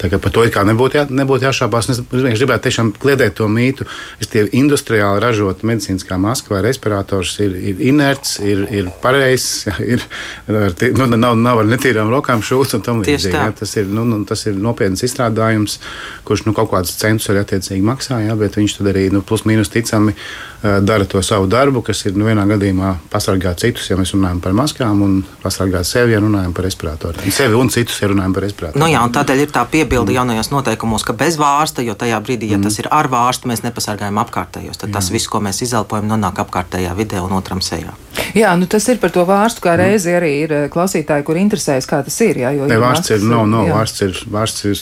Tā 0.01 0.11
kā 0.11 0.21
par 0.21 0.35
to 0.35 0.45
it 0.47 0.53
kā 0.55 0.65
nebūtu, 0.67 1.01
jā, 1.01 1.07
nebūtu 1.09 1.49
jāšābās. 1.49 1.89
Es 1.93 2.03
gribētu 2.11 2.69
tiešām 2.69 2.93
kliedēt 3.01 3.39
to 3.39 3.49
mītu. 3.51 3.89
Es 4.21 4.31
tie 4.31 4.45
industriāli 4.55 5.23
ražot 5.23 5.65
medicīniskā 5.67 6.19
maska 6.21 6.55
vai 6.55 6.63
respirators 6.67 7.39
ir 7.43 7.53
ir 7.63 7.81
inerts, 7.89 8.37
ir, 8.39 8.65
ir 8.71 8.89
pareizs, 9.01 9.67
ir, 9.93 10.03
nu, 10.47 11.07
nav, 11.15 11.37
nav 11.39 11.63
ar 11.63 11.69
netīrām 11.69 12.11
rokām 12.13 12.43
šūts 12.53 12.77
un 12.77 12.85
tam 12.85 13.03
līdzīgi. 13.03 13.33
Ja, 13.33 13.49
tas, 13.57 13.75
ir, 13.79 13.89
nu, 13.89 14.05
nu, 14.07 14.21
tas 14.29 14.45
ir 14.49 14.57
nopietns 14.61 15.03
izstrādājums, 15.07 15.79
kurš 16.27 16.47
nu, 16.47 16.55
kaut 16.57 16.71
kādus 16.73 16.95
centus 17.01 17.29
arī 17.33 17.43
attiecīgi 17.43 17.83
maksā, 17.85 18.21
ja, 18.27 18.37
bet 18.39 18.59
viņš 18.59 18.79
tad 18.79 18.93
arī 18.93 19.09
nu, 19.13 19.25
plus 19.25 19.47
mīnus 19.49 19.73
ticami 19.73 20.15
dara 20.63 21.05
to 21.05 21.21
savu 21.21 21.47
darbu, 21.47 21.81
kas 21.83 22.05
ir 22.07 22.15
nu, 22.15 22.23
vienā 22.29 22.45
gadījumā 22.47 22.93
pasargāt 23.11 23.59
citus, 23.65 23.89
ja 23.91 23.97
mēs 23.99 24.13
runājam 24.15 24.39
par 24.43 24.55
maskām, 24.55 25.01
un 25.03 25.17
pasargāt 25.43 25.87
sevi, 25.87 26.15
ja 26.15 26.21
runājam 26.23 26.53
par 26.55 26.67
respiratoriem. 26.69 27.33
Sevi 27.35 27.59
un 27.59 27.71
citus, 27.73 27.99
ja 27.99 28.07
runājam 28.11 28.35
par 28.37 28.47
respiratoriem. 28.47 28.79
Nu, 28.79 28.87
jā, 28.91 29.01
tādēļ 29.17 29.43
ir 29.43 29.51
tā 29.51 29.65
piebilde 29.67 30.15
jaunajos 30.15 30.53
noteikumos, 30.53 31.03
ka 31.03 31.17
bez 31.19 31.35
vārsta, 31.41 31.83
jo 31.83 31.97
tajā 31.99 32.21
brīdī, 32.23 32.53
ja 32.53 32.61
mm. 32.61 32.69
tas 32.69 32.79
ir 32.79 32.87
ar 32.95 33.11
vārstu, 33.11 33.51
mēs 33.51 33.65
nepasargājam 33.67 34.23
apkārtējos. 34.23 34.79
Tad 34.79 34.93
jā. 34.93 34.95
tas 35.01 35.11
viss, 35.11 35.27
ko 35.27 35.43
mēs 35.43 35.59
izelpojam, 35.67 36.07
nonāk 36.13 36.39
apkārtējā 36.45 36.95
vidē 36.95 37.19
un 37.25 37.35
otram 37.35 37.59
sejā. 37.59 37.91
Jā, 38.37 38.51
nu 38.57 38.67
tas 38.69 38.85
ir 38.89 38.99
par 39.01 39.11
to 39.13 39.23
vārstu, 39.29 39.61
kā 39.63 39.75
reizi 39.77 40.13
arī 40.13 40.31
ir 40.43 40.53
klausītāji, 40.73 41.25
kur 41.25 41.37
interesēs, 41.39 41.87
kā 41.89 42.01
tas 42.05 42.15
ir. 42.25 42.39
Jā, 42.43 42.51
jo, 42.57 42.67
ne, 42.69 42.77
vārsts 42.81 43.13
ir, 43.15 43.25
no, 43.29 43.43
no, 43.49 43.63
vārsts 43.69 44.05
ir, 44.05 44.19
vārsts 44.33 44.67
ir, 44.69 44.81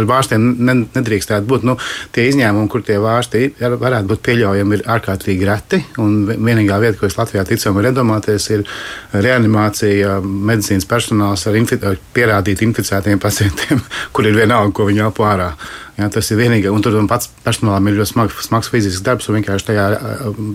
ar 0.00 0.08
vārstiem 0.10 0.46
ne, 0.58 0.76
nedrīkstētu 0.94 1.48
būt. 1.50 1.66
Nu, 1.66 1.76
tie 2.14 2.28
izņēmumi, 2.30 2.70
kur 2.70 2.84
tie 2.86 2.98
vārsti 3.02 3.44
varētu 3.60 4.10
būt 4.10 4.24
pieļaujami, 4.28 4.78
ir 4.78 4.86
ārkārtīgi 4.96 5.50
reti. 5.50 5.82
Un 6.02 6.24
vienīgā 6.30 6.80
vieta, 6.82 6.98
ko 7.00 7.10
es 7.10 7.18
Latvijā 7.18 7.44
ticam, 7.48 7.78
ir 7.80 7.90
iedomāties, 7.90 8.48
ir 8.54 8.66
reanimācija, 9.14 10.18
medicīnas 10.22 10.88
personāls 10.90 11.46
ar, 11.50 11.58
infi, 11.60 11.78
ar 11.86 11.98
pierādīti 12.14 12.66
inficētiem 12.68 13.22
pacientiem, 13.22 13.82
kur 14.14 14.30
ir 14.30 14.38
vienalga, 14.38 14.74
ko 14.76 14.90
viņi 14.90 15.06
elpo 15.08 15.26
ārā. 15.30 15.52
Jā, 16.00 16.06
tas 16.08 16.30
ir 16.32 16.38
vienīgais, 16.40 16.72
un 16.72 16.80
tur 16.80 16.94
pats 17.10 17.28
personālam 17.44 17.88
ir 17.90 17.98
ļoti 17.98 18.12
smags, 18.14 18.36
smags 18.46 18.70
fizisks 18.72 19.02
darbs, 19.04 19.26
un 19.28 19.36
vienkārši 19.36 19.66
tajā 19.68 19.86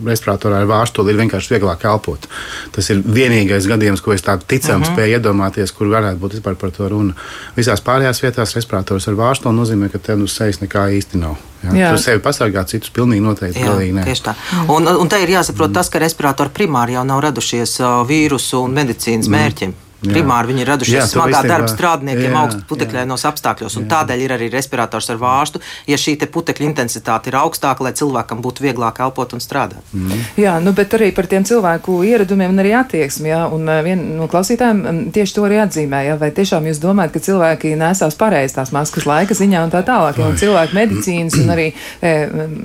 respiratorā 0.08 0.64
ar 0.64 0.70
vārstuli 0.72 1.14
ir 1.14 1.20
vienkārši 1.20 1.54
vieglāk 1.54 1.86
elpot. 1.86 2.26
Tas 2.74 2.90
ir 2.90 3.04
vienīgais 3.06 3.68
gadījums, 3.70 4.02
ko 4.02 4.16
es 4.16 4.26
tādu 4.26 4.48
ticam 4.50 4.80
uh 4.80 4.88
mhm. 4.88 4.88
-huh. 4.88 4.96
spēju 4.96 5.20
iedomāties, 5.20 5.76
kur 5.76 5.92
varētu 5.94 6.22
būt 6.24 6.40
vispār 6.40 6.58
par 6.58 6.72
to 6.72 6.90
runa. 6.90 7.14
Visās 7.58 7.84
pārējās 7.86 8.24
vietās 8.24 8.56
respirators 8.58 9.08
ar 9.08 9.20
vārstuli 9.22 9.60
nozīmē, 9.60 9.92
ka 9.92 10.00
tev 10.00 10.26
uz 10.26 10.34
sejas 10.34 10.62
nekā 10.64 10.90
īsti 10.98 11.22
nav. 11.22 11.38
Jā. 11.64 11.76
Jā. 11.76 11.92
Tu 11.94 12.02
sevi 12.02 12.20
pasargā, 12.20 12.66
citus 12.66 12.90
pilnīgi 12.90 13.22
noteikti 13.22 13.60
jā, 13.60 13.70
pilnīgi 13.70 14.04
tieši 14.04 14.24
tā. 14.24 14.36
Un, 14.68 14.88
un 14.88 15.10
te 15.10 15.22
ir 15.22 15.30
jāsaprot 15.30 15.70
mm. 15.70 15.74
tas, 15.74 15.90
ka 15.90 16.00
respiratori 16.00 16.50
primāri 16.50 16.98
jau 16.98 17.04
nav 17.06 17.22
radušies 17.22 17.80
vīrusu 18.08 18.66
un 18.66 18.74
medicīnas 18.74 19.30
mm. 19.30 19.38
mērķim. 19.38 19.74
Primāri 20.04 20.52
viņi 20.52 20.64
ir 20.64 20.70
radušies 20.70 20.98
jā, 20.98 21.06
smagā 21.08 21.40
īstenībā, 21.40 21.54
darba 21.54 21.72
strādniekiem 21.72 22.36
augstu 22.38 22.66
putekļainos 22.70 23.26
apstākļos, 23.30 23.78
un 23.80 23.86
jā. 23.86 23.92
tādēļ 23.94 24.24
ir 24.26 24.34
arī 24.36 24.50
respirators 24.54 25.10
ar 25.14 25.20
vārstu, 25.22 25.62
ja 25.90 25.98
šī 26.00 26.18
putekļa 26.36 26.68
intensitāte 26.68 27.32
ir 27.32 27.38
augstāka, 27.40 27.86
lai 27.86 27.94
cilvēkam 27.98 28.42
būtu 28.44 28.66
vieglāk 28.66 29.00
elpot 29.06 29.36
un 29.36 29.44
strādāt. 29.44 29.82
Mm. 29.94 30.24
Jā, 30.42 30.58
nu, 30.64 30.74
bet 30.78 30.94
arī 30.98 31.12
par 31.16 31.30
tiem 31.32 31.46
cilvēku 31.48 31.98
ieradumiem 32.08 32.54
un 32.54 32.62
arī 32.64 32.74
attieksmi, 32.78 33.32
jā, 33.32 33.42
un 33.56 33.70
eh, 33.72 33.82
vien 33.86 34.04
no 34.20 34.28
klausītājiem 34.32 34.82
mm, 34.82 35.02
tieši 35.16 35.38
to 35.38 35.46
arī 35.48 35.62
atzīmē, 35.64 36.02
jā, 36.10 36.18
vai 36.22 36.32
tiešām 36.36 36.68
jūs 36.70 36.82
domājat, 36.84 37.14
ka 37.16 37.24
cilvēki 37.30 37.76
nesās 37.80 38.18
pareizi 38.20 38.58
tās 38.58 38.74
maskas 38.76 39.08
laika 39.10 39.38
ziņā 39.38 39.64
un 39.68 39.74
tā 39.74 39.82
tālāk, 39.88 40.20
ja, 40.22 40.30
un 40.30 40.40
cilvēku 40.40 40.78
medicīnas 40.78 41.38
un 41.42 41.54
arī 41.56 41.68
e, 42.02 42.14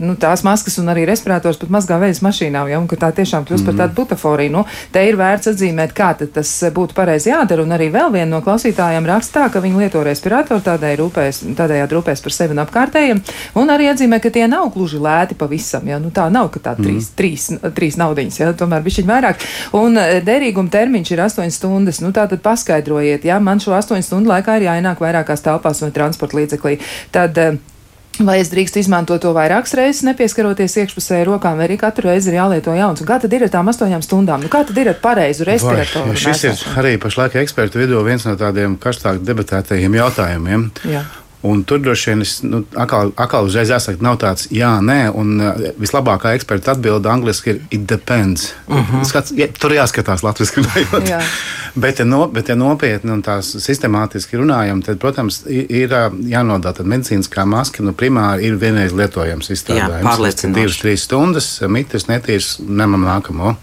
nu, 0.00 0.16
tās 0.20 0.44
maskas 0.46 0.80
un 0.82 0.90
arī 0.92 1.06
respirators 1.08 1.60
pat 1.60 1.72
mazgā 1.76 2.00
veļas 2.02 2.22
mašīnā, 2.26 2.64
ja, 2.72 2.80
un 2.80 2.88
ka 2.90 2.98
tā 3.00 3.12
tiešām 3.20 3.46
kļūst 3.48 3.68
par 3.68 3.78
tādu 3.82 3.96
butaforiju. 4.00 4.54
Nu, 4.54 4.64
te 4.94 5.02
ir 5.06 5.18
vērts 5.20 5.52
atzīmēt, 5.52 5.94
kā 5.96 6.12
tas 6.20 6.52
būtu 6.74 6.96
pareizi 6.96 7.19
jādara. 7.28 7.64
Un 7.66 7.74
arī 7.76 7.90
vēl 7.92 8.12
viena 8.14 8.28
no 8.32 8.40
klausītājiem 8.44 9.06
rakstā, 9.08 9.48
ka 9.52 9.62
viņi 9.62 9.82
lieto 9.84 10.02
respiratoru, 10.06 10.62
tādēļ 10.66 10.96
rūpēs, 11.00 11.42
tādējādi 11.58 11.96
rūpēs 11.96 12.24
par 12.24 12.36
sevi 12.36 12.56
un 12.56 12.62
apkārtējiem. 12.64 13.22
Un 13.60 13.72
arī 13.74 13.90
atzīmē, 13.92 14.20
ka 14.22 14.32
tie 14.34 14.46
nav 14.50 14.70
gluži 14.74 15.00
lēti 15.02 15.38
pavisam. 15.38 15.88
Ja? 15.90 16.00
Nu, 16.02 16.12
tā 16.14 16.28
nav, 16.32 16.50
ka 16.54 16.62
tā 16.64 16.76
mm. 16.76 16.86
trīs, 16.86 17.10
trīs, 17.18 17.48
trīs 17.76 17.98
naudiņas, 18.00 18.40
ja? 18.42 18.52
tomēr 18.56 18.84
bišķiņ 18.86 19.10
vairāk. 19.10 19.48
Un 19.80 19.98
eh, 20.00 20.18
derīguma 20.26 20.72
termiņš 20.72 21.14
ir 21.14 21.24
8 21.26 21.56
stundas. 21.56 22.02
Nu, 22.04 22.14
tā 22.16 22.28
tad 22.30 22.44
paskaidrojiet, 22.44 23.26
ja 23.28 23.40
man 23.42 23.62
šo 23.62 23.74
8 23.78 24.04
stundu 24.06 24.32
laikā 24.32 24.60
ir 24.60 24.68
jāienāk 24.70 25.02
vairākās 25.02 25.44
telpās 25.44 25.82
vai 25.84 25.92
transporta 25.94 26.40
līdzeklī. 26.40 26.78
Tad, 27.14 27.38
uh, 27.40 27.70
Vai 28.20 28.36
es 28.42 28.50
drīkstu 28.52 28.82
izmantot 28.82 29.22
to 29.24 29.30
vairākas 29.32 29.72
reizes, 29.78 30.02
nepieskaroties 30.04 30.74
iekšpusē 30.82 31.22
rokām, 31.24 31.56
vai 31.56 31.70
arī 31.70 31.78
katru 31.80 32.10
reizi 32.10 32.28
ir 32.28 32.36
jālieto 32.36 32.74
jauns? 32.76 33.00
Un 33.00 33.08
kā 33.08 33.16
tad 33.22 33.32
ir 33.32 33.46
ar 33.46 33.52
tām 33.54 33.70
astoņām 33.72 34.04
stundām? 34.04 34.44
Nu, 34.44 34.50
kā 34.52 34.60
tad 34.68 34.76
ir 34.80 34.92
ar 34.92 34.98
pareizu 35.00 35.46
respiratoru? 35.48 36.16
Šis 36.20 36.44
ir 36.50 36.66
arī 36.80 36.96
pašlaik 37.00 37.38
ekspertu 37.40 37.80
vidū 37.80 38.02
viens 38.04 38.26
no 38.28 38.36
tādiem 38.40 38.76
karstāk 38.80 39.22
debatētajiem 39.24 39.96
jautājumiem. 40.02 40.68
Jā. 40.92 41.06
Un 41.42 41.62
tur 41.64 41.80
droši 41.80 42.10
vien 42.10 42.20
es, 42.20 42.34
nu, 42.44 42.58
atkal, 42.76 43.14
atkal 43.16 43.46
uzreiz 43.48 43.70
jāsaka, 43.72 44.02
nav 44.04 44.18
tāds 44.20 44.50
jā, 44.52 44.74
nē, 44.84 44.98
un 45.16 45.38
uh, 45.40 45.62
vislabākā 45.80 46.34
eksperta 46.36 46.74
atbilde 46.74 47.08
angliski 47.08 47.54
ir 47.54 47.60
it 47.70 47.86
depends. 47.88 48.52
Uh 48.66 48.76
mhm. 48.76 48.96
-huh. 48.96 49.04
Skats, 49.08 49.32
ja, 49.36 49.46
tur 49.48 49.72
jāskatās 49.72 50.22
latviešu 50.22 50.60
runājot. 50.60 51.08
Jā. 51.08 51.22
bet, 51.84 51.98
ja, 51.98 52.04
no, 52.04 52.26
bet, 52.28 52.48
ja 52.48 52.54
nopietni 52.54 53.10
un 53.10 53.22
tās 53.22 53.54
sistemātiski 53.64 54.36
runājam, 54.36 54.82
tad, 54.84 54.98
protams, 54.98 55.42
ir, 55.46 55.66
ir 55.70 55.90
jānodala, 56.28 56.74
tad 56.76 56.86
medicīniskā 56.86 57.46
maska 57.46 57.82
nu, 57.82 57.92
primāri 57.92 58.44
ir 58.44 58.56
vienreiz 58.56 58.92
lietojams 58.92 59.50
izstrādājums. 59.50 60.20
Tas 60.20 60.44
ir 60.44 60.52
divas, 60.52 60.76
trīs 60.76 61.08
stundas, 61.08 61.60
mitis, 61.68 62.06
netīrs, 62.06 62.58
nemam 62.68 63.04
nākamo. 63.04 63.56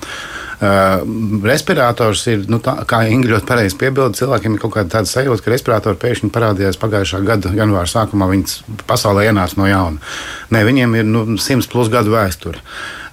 Uh, 0.58 1.04
respirators 1.46 2.24
ir, 2.32 2.48
nu, 2.50 2.58
tā, 2.64 2.74
kā 2.90 3.04
Inga 3.14 3.30
ļoti 3.36 3.46
pareizi 3.46 3.78
piebilda, 3.78 4.18
cilvēkiem 4.18 4.56
ir 4.56 4.62
kaut 4.64 4.74
kāda 4.74 5.04
sajūta, 5.06 5.44
ka 5.46 5.54
respiratori 5.54 6.00
pēkšņi 6.02 6.32
parādījās 6.34 6.80
pagājušā 6.82 7.22
gada 7.28 7.52
janvāra 7.54 7.86
sākumā. 7.92 8.26
Viņas 8.32 8.64
pasaulē 8.90 9.28
ienāca 9.30 9.60
no 9.62 9.68
jauna. 9.70 10.02
Nē, 10.50 10.64
viņiem 10.66 10.96
ir 10.98 11.06
nu, 11.06 11.26
simts 11.42 11.70
plus 11.70 11.92
gadu 11.94 12.16
vēsture. 12.16 12.64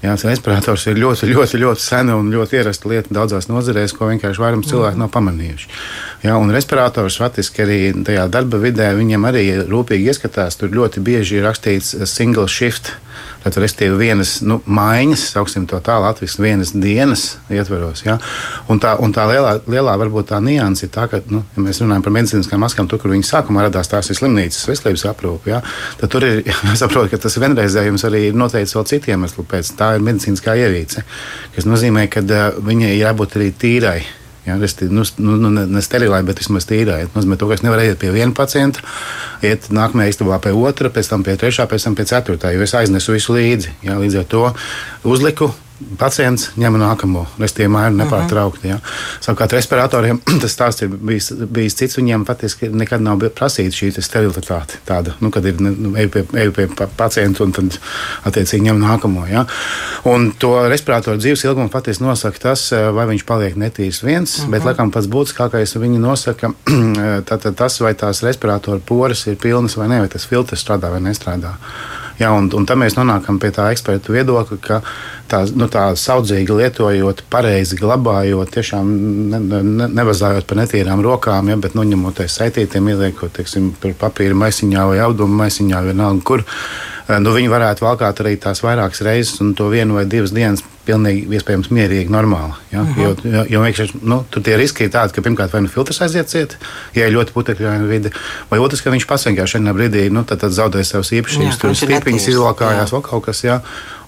Jā, 0.05 0.13
respirators 0.21 0.83
ir 0.91 0.99
ļoti, 1.01 1.31
ļoti, 1.31 1.59
ļoti 1.63 1.81
sena 1.81 2.19
un 2.21 2.27
ļoti 2.33 2.59
ierasta 2.59 2.89
lieta 2.91 3.15
daudzās 3.17 3.49
nozarēs, 3.49 3.95
ko 3.97 4.11
vienkārši 4.11 4.43
vairums 4.43 4.69
cilvēku 4.69 5.01
nav 5.01 5.09
pamanījuši. 5.15 5.71
Jā, 6.27 6.35
un 6.37 6.53
respirators 6.53 7.17
faktiski 7.21 7.65
arī 7.65 7.79
tajā 8.05 8.27
darba 8.33 8.61
vidē 8.61 8.91
viņam 8.99 9.25
arī 9.31 9.47
rūpīgi 9.65 10.13
ieskatās. 10.13 10.59
Tur 10.61 10.73
ļoti 10.77 11.01
bieži 11.05 11.39
ir 11.39 11.49
rakstīts 11.49 11.95
single 12.11 12.49
shift. 12.53 12.93
Tad, 13.45 13.59
respektīvi, 13.61 13.99
vienas 14.01 14.39
nu, 14.45 14.61
maiņas, 14.65 15.27
sauksim 15.35 15.67
to 15.69 15.77
tā, 15.85 15.99
Latvijas 16.01 16.39
vienas 16.41 16.73
dienas 16.73 17.25
ietveros. 17.53 18.05
Ja? 18.07 18.17
Un 18.73 18.81
tā, 18.81 18.95
un 19.05 19.13
tā 19.13 19.27
lielā, 19.29 19.59
lielā 19.71 19.97
varbūt 20.01 20.31
tā 20.33 20.41
nianse 20.45 20.87
ir 20.87 20.93
tā, 20.95 21.05
ka, 21.13 21.21
nu, 21.29 21.43
ja 21.57 21.65
mēs 21.67 21.83
runājam 21.85 22.07
par 22.07 22.17
medicīniskām 22.17 22.65
maskām, 22.65 22.89
tur, 22.89 23.03
kur 23.03 23.13
viņas 23.13 23.35
sākumā 23.35 23.67
radās, 23.67 23.93
tās 23.93 24.09
ir 24.09 24.19
slimnīcas 24.19 24.65
veselības 24.71 25.05
aprūpe. 25.13 25.53
Ja? 25.53 25.61
Tad 26.01 26.13
tur 26.15 26.25
ir 26.25 26.41
jāsaprot, 26.71 27.11
ka 27.13 27.21
tas 27.21 27.37
vienreizējums 27.43 28.09
arī 28.09 28.27
ir 28.31 28.39
noteikts 28.39 28.77
vēl 28.79 28.89
citiem 28.95 29.15
iemesliem. 29.15 29.71
Tā 29.79 29.95
ir 29.97 30.05
medicīniskā 30.05 30.57
ierīce, 30.59 31.05
kas 31.55 31.69
nozīmē, 31.69 32.09
ka 32.13 32.25
viņai 32.65 32.95
jābūt 32.97 33.39
arī 33.39 33.51
tīrai. 33.61 33.99
Ja, 34.45 34.59
nu, 34.59 35.05
nu, 35.17 35.37
nu, 35.41 35.51
ne 35.51 35.83
sterilai, 35.83 36.21
bet 36.27 36.43
vismaz 36.43 36.67
tīrai. 36.69 37.07
Tas 37.09 37.25
nozīmē, 37.25 37.39
ka 37.41 37.57
es 37.57 37.65
nevaru 37.65 37.87
iet 37.89 38.01
pie 38.03 38.13
viena 38.13 38.37
pacienta, 38.37 38.85
iet 39.41 39.71
nākamajā 39.73 40.13
istabā 40.13 40.37
pie 40.45 40.53
otra, 40.53 40.93
pēc 40.93 41.09
tam 41.09 41.25
pie 41.25 41.39
trešā, 41.41 41.65
pēc 41.71 41.89
tam 41.89 41.97
pie 41.97 42.05
ceturtā, 42.11 42.53
jo 42.53 42.65
es 42.67 42.77
aiznesu 42.77 43.17
visu 43.17 43.37
līdzi. 43.39 43.79
Ja, 43.89 43.97
līdz 44.03 44.21
ar 44.21 44.29
to 44.29 44.45
uzliku 45.09 45.55
pacients 45.99 46.51
ņem 46.61 46.79
nākamo, 46.81 47.25
respektīvi, 47.39 47.71
māju 47.73 47.95
nepārtraukti. 47.99 48.71
Ja. 48.73 48.79
Savukārt, 49.25 49.55
respiratoriem 49.57 50.21
tas 50.43 50.55
stāsts 50.55 50.85
ir 50.87 50.93
bijis, 50.95 51.31
bijis 51.33 51.79
cits. 51.79 51.99
Viņiem 51.99 52.27
patiesībā 52.29 52.75
nekad 52.85 53.05
nav 53.05 53.23
prasīta 53.37 53.77
šī 53.77 53.93
sterilitāte. 53.99 54.81
Tāda, 54.89 55.15
nu, 55.25 55.31
kad 55.35 55.47
ir 55.49 55.61
nu, 55.63 55.95
eju 56.01 56.13
pie, 56.15 56.25
eju 56.45 56.55
pie 56.57 56.69
pacienta 56.99 57.45
un 57.47 57.55
tad 57.57 57.79
attiecīgi 58.29 58.69
ņem 58.69 58.83
nākamo. 58.83 59.27
Ja. 59.31 59.47
Un 60.11 60.31
to 60.39 60.55
respiratoru 60.71 61.21
dzīves 61.21 61.47
ilgumu 61.47 61.73
patiesībā 61.73 62.11
nosaka 62.11 62.43
tas, 62.49 62.67
vai 62.73 63.09
viņš 63.13 63.27
paliek 63.29 63.59
netīrs 63.61 64.03
viens, 64.05 64.39
uh 64.39 64.45
-huh. 64.45 64.51
bet, 64.51 64.61
mhm. 64.61 64.69
laikam, 64.69 64.95
pats 64.95 65.11
būtiskākais 65.11 65.77
viņi 65.81 65.99
nosaka 65.99 66.53
tātad, 67.29 67.55
tas, 67.55 67.81
vai 67.81 67.95
tās 67.95 68.23
respiratoru 68.23 68.81
poras 68.81 69.27
ir 69.27 69.37
pilnas 69.37 69.77
vai 69.77 69.89
nē, 69.89 70.01
vai 70.05 70.09
tas 70.09 70.27
filtrs 70.27 70.65
strādā 70.65 70.91
vai 70.91 71.01
nestrādā. 71.01 71.55
Ja, 72.19 72.31
un, 72.31 72.47
un 72.55 72.67
tam 72.67 72.85
mēs 72.85 72.95
nonākam 72.95 73.41
pie 73.43 73.51
tā 73.55 73.67
eksperta 73.75 74.13
viedokļa, 74.15 74.59
ka 74.63 74.79
tā, 75.31 75.41
nu, 75.59 75.67
tā 75.73 75.89
saudzīgi 75.99 76.55
lietojot, 76.61 77.25
pareizi 77.33 77.79
glabājot, 77.81 78.53
tiešām 78.55 78.93
ne, 79.33 79.41
ne, 79.43 79.89
nevazājot 79.99 80.47
pa 80.47 80.59
netīrām 80.61 81.03
rokām, 81.03 81.51
ja, 81.51 81.59
bet 81.59 81.75
noņemoties 81.75 82.39
saitītiem, 82.39 82.93
ieliekot 82.95 83.35
teiksim, 83.41 83.73
papīra 83.99 84.37
maisiņā 84.45 84.87
vai 84.93 85.01
audumu 85.03 85.43
maisiņā, 85.43 85.83
vienalga 85.89 86.23
kur. 86.27 86.45
Eh, 86.45 87.19
nu, 87.19 87.35
viņi 87.35 87.51
varētu 87.51 87.89
valkāt 87.89 88.23
arī 88.23 88.37
tās 88.41 88.63
vairākas 88.63 89.03
reizes, 89.05 89.41
un 89.43 89.57
to 89.59 89.67
vienu 89.73 89.99
vai 89.99 90.07
divas 90.07 90.33
dienas 90.35 90.63
pilnīgi 90.87 91.25
iespējams 91.39 91.71
mierīgi, 91.75 92.13
normāli. 92.13 92.53
Ja? 92.73 92.83
Uh. 92.83 92.93
-huh. 92.97 93.03
Jo, 93.03 93.15
jo, 93.25 93.45
jo 93.51 93.65
vienkārši 93.65 94.03
nu, 94.03 94.23
tur 94.31 94.43
tie 94.43 94.57
riski 94.61 94.87
ir 94.87 94.93
tādi, 94.95 95.15
ka 95.17 95.25
pirmkārt 95.25 95.53
vai 95.53 95.65
nu 95.65 95.73
filtrs 95.73 96.01
aiziet 96.05 96.29
ciet, 96.29 96.57
ja 96.95 97.09
ir 97.09 97.17
ļoti 97.17 97.35
putekļaina 97.37 97.89
vide, 97.89 98.13
vai 98.51 98.59
otrs, 98.59 98.85
ka 98.85 98.91
viņš 98.95 99.09
pats 99.09 99.27
vienkārši 99.27 99.59
vienā 99.59 99.75
brīdī 99.77 100.07
nu, 100.11 100.25
tad, 100.25 100.41
tad 100.45 100.53
zaudē 100.53 100.85
savas 100.85 101.13
īpašības, 101.13 101.61
tur 101.61 101.77
stiepiņas 101.77 102.29
izvalkājās, 102.35 102.93
vēl 102.93 103.03
kaut 103.03 103.25
kas. 103.27 103.45
Ja? 103.45 103.61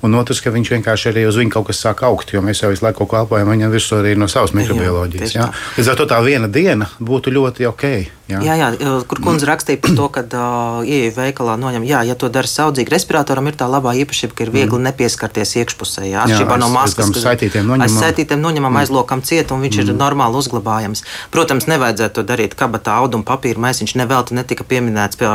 un 0.05 0.17
otrs, 0.19 0.41
ka 0.45 0.53
viņš 0.55 0.73
vienkārši 0.77 1.11
arī 1.11 1.25
uz 1.29 1.39
viņu 1.41 1.53
kaut 1.57 1.69
kas 1.71 1.81
sāk 1.83 2.03
augt, 2.07 2.33
jo 2.35 2.43
mēs 2.45 2.63
jau 2.63 2.71
visu 2.73 2.85
laiku 2.85 3.07
kalpojam 3.11 3.51
viņam 3.53 3.73
virsū 3.73 4.01
arī 4.01 4.15
no 4.19 4.29
savas 4.31 4.55
mikrobioloģijas. 4.57 5.35
Jā, 5.37 5.49
Līdz 5.79 5.93
ar 5.93 6.01
to 6.01 6.09
tā 6.11 6.21
viena 6.25 6.51
diena 6.53 6.89
būtu 7.01 7.33
ļoti 7.35 7.69
ok. 7.71 7.87
Jā, 8.27 8.41
jā, 8.43 8.55
jā 8.59 8.93
kur 9.07 9.21
kundze 9.23 9.47
rakstīja 9.47 9.79
par 9.79 9.93
to, 9.95 10.07
ka 10.11 10.23
uh, 10.27 10.81
ieeja 10.83 11.13
veikalā 11.15 11.55
noņem, 11.63 11.87
jā, 11.87 12.01
ja 12.09 12.17
to 12.19 12.27
dara 12.33 12.51
saudzīgi, 12.51 12.91
respiratoram 12.91 13.47
ir 13.47 13.55
tā 13.61 13.69
labā 13.71 13.95
īpašība, 14.03 14.35
ka 14.35 14.47
ir 14.47 14.51
viegli 14.51 14.81
mm. 14.81 14.89
nepieskarties 14.91 15.55
iekšpusē. 15.63 16.09
Jā, 16.11 16.27
atšķirībā 16.27 16.59
no 16.59 16.73
maskas, 16.75 17.13
kas 17.15 17.23
saitītiem 17.23 17.71
noņemam, 17.71 17.87
aiz 17.87 17.95
saitītiem 18.03 18.43
noņemam 18.43 18.73
mm. 18.75 18.83
aizlokam 18.83 19.23
ciet, 19.23 19.55
un 19.55 19.63
viņš 19.63 19.79
mm. 19.79 19.95
ir 19.95 20.01
normāli 20.03 20.43
uzglabājams. 20.43 21.07
Protams, 21.31 21.71
nevajadzētu 21.71 22.19
to 22.19 22.27
darīt 22.27 22.59
kabatā, 22.59 22.99
auduma 22.99 23.27
papīra 23.31 23.63
maisiņš 23.69 23.95
nevelti 24.03 24.41
netika 24.41 24.67
pieminēts 24.67 25.23
pie 25.23 25.31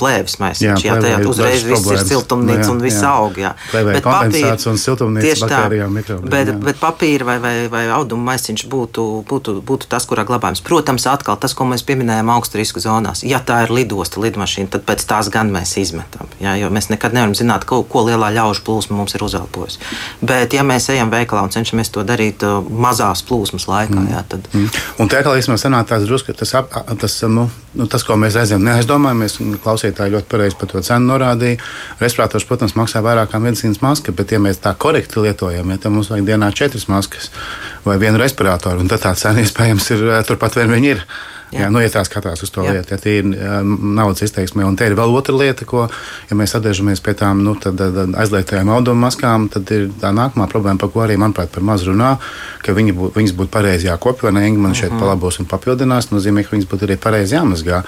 plēvis 0.00 0.38
maisiņš. 0.42 0.84
Jā, 0.84 0.94
jā 0.94 0.96
tajā 1.02 1.20
uzreiz 1.30 1.64
viss 1.64 1.82
problēmas. 1.82 2.04
ir 2.04 2.10
siltumnīca 2.10 2.64
jā, 2.64 2.70
un 2.72 2.82
viss 2.84 3.02
jā. 3.02 3.12
aug. 3.12 3.40
Jā. 3.40 3.52
Plēvē 3.72 4.00
kondensāts 4.04 4.68
un 4.70 4.80
siltumnīca 4.80 5.34
baktērijām, 5.42 5.96
mikrobiem. 6.00 6.30
Bet, 6.32 6.50
jā. 6.52 6.56
bet 6.68 6.80
papīra 6.82 7.28
vai, 7.30 7.36
vai, 7.42 7.54
vai 7.72 7.84
auduma 7.96 8.32
maisiņš 8.32 8.66
būtu, 8.72 9.06
būtu, 9.28 9.56
būtu 9.66 9.90
tas, 9.92 10.06
kurā 10.08 10.26
glabājams. 10.28 10.62
Protams, 10.66 11.08
atkal 11.10 11.38
tas, 11.40 11.56
ko 11.56 11.68
mēs 11.68 11.84
pieminējām 11.88 12.32
augstu 12.36 12.60
risku 12.60 12.82
zonās. 12.82 13.24
Ja 13.26 13.40
tā 13.44 13.62
ir 13.66 13.74
lidosta, 13.74 14.20
lidmašīna, 14.22 14.72
tad 14.76 14.86
pēc 14.88 15.06
tās 15.08 15.30
gan 15.32 15.52
mēs 15.54 15.76
izmetam. 15.80 16.30
Jā, 16.42 16.56
jo 16.60 16.70
mēs 16.74 16.90
nekad 16.92 17.16
nevaram 17.16 17.36
zināt, 17.36 17.64
ko, 17.68 17.82
ko 17.88 18.04
lielā 18.08 18.32
ļaužu 18.36 18.64
plūsma 18.66 18.98
mums 18.98 19.16
ir 19.16 19.24
uzelpojusi. 19.26 19.80
Bet, 20.20 20.56
ja 20.56 20.64
mēs 20.66 20.90
ejam 20.92 21.12
veikalā 21.12 21.46
un 21.46 21.54
cenšamies 21.54 21.92
to 21.94 22.04
darīt 22.06 22.44
uh, 22.46 22.60
mazās 22.64 23.24
plūsmas 23.26 23.68
laikā, 23.70 23.96
mm. 23.96 24.10
jā, 24.12 24.22
tad. 24.30 24.50
Mm. 24.52 24.68
Un 25.02 25.12
tā 25.12 25.22
kā 25.24 25.32
līdz 25.32 25.54
sanāk 25.60 25.88
tās 25.90 26.04
drusku, 26.06 26.34
tas, 26.36 26.52
ap, 26.58 26.74
tas, 27.00 27.16
nu, 27.30 27.46
nu, 27.76 27.86
tas, 27.90 28.04
ko 28.06 28.16
mēs 28.20 28.36
aizējām, 28.40 28.64
neaizdomājamies, 28.66 29.38
klausītāji 29.86 30.14
ļoti 30.14 30.30
pareizi 30.30 30.56
par 30.58 30.70
to 30.70 30.82
cenu 30.82 31.12
norādīja. 31.12 31.60
Respirators, 32.00 32.46
protams, 32.46 32.76
maksā 32.76 33.02
vairāk 33.02 33.30
kā 33.30 33.38
medicīnas 33.38 33.82
maska, 33.82 34.12
bet, 34.12 34.32
ja 34.32 34.38
mēs 34.38 34.60
tā 34.62 34.74
korekti 34.74 35.20
lietojam, 35.22 35.70
ja, 35.70 35.90
mums 35.90 36.10
vajag 36.10 36.26
dienā 36.26 36.52
četras 36.52 36.88
maskas 36.88 37.30
vai 37.84 37.98
vienu 37.98 38.18
respiratoru, 38.18 38.80
un 38.80 38.88
tad 38.88 39.04
tā 39.04 39.14
cena 39.14 39.40
iespējams 39.40 39.90
ir 39.94 40.04
turpat 40.26 40.56
vien 40.56 40.70
viņi 40.72 40.94
ir. 40.96 41.06
Jā. 41.54 41.60
Jā, 41.60 41.66
nu, 41.70 41.78
ja 41.78 41.86
tā 41.86 42.00
skatās 42.02 42.40
uz 42.42 42.50
to 42.50 42.64
Jā. 42.66 42.72
lietu, 42.74 42.90
ja 42.90 42.98
tā 42.98 43.12
ir 43.20 43.26
naudas 43.62 44.24
izteiksme, 44.26 44.64
un 44.66 44.74
te 44.74 44.88
ir 44.88 44.96
vēl 44.98 45.12
otra 45.14 45.30
lieta, 45.30 45.62
ko, 45.62 45.84
ja 46.26 46.34
mēs 46.36 46.56
atgriežamies 46.58 46.98
pie 46.98 47.14
tām 47.14 47.44
nu, 47.46 47.54
tad, 47.54 47.78
tad 47.78 48.16
aizliegtajām 48.18 48.72
auduma 48.74 49.06
maskām, 49.06 49.46
tad 49.54 49.70
ir 49.70 49.86
tā 50.02 50.10
nākamā 50.10 50.48
problēma, 50.50 50.82
par 50.82 50.90
ko 50.90 51.04
arī, 51.04 51.14
manuprāt, 51.22 51.52
par 51.54 51.62
maz 51.62 51.86
runā, 51.86 52.16
ka 52.66 52.74
viņi 52.74 52.96
būt, 52.98 53.14
viņas 53.14 53.36
būtu 53.38 53.54
pareizi 53.54 53.86
jākopja, 53.86 54.26
vai 54.26 54.34
ne? 54.40 54.46
Ingūna 54.50 54.74
šeit 54.74 54.90
mhm. 54.90 54.98
-huh. 54.98 55.06
palabos 55.06 55.38
un 55.38 55.46
papildinās, 55.46 56.10
nozīmē, 56.10 56.42
ka 56.42 56.56
viņas 56.56 56.70
būtu 56.74 56.90
arī 56.90 56.98
pareizi 56.98 57.38
jāmazgā 57.38 57.84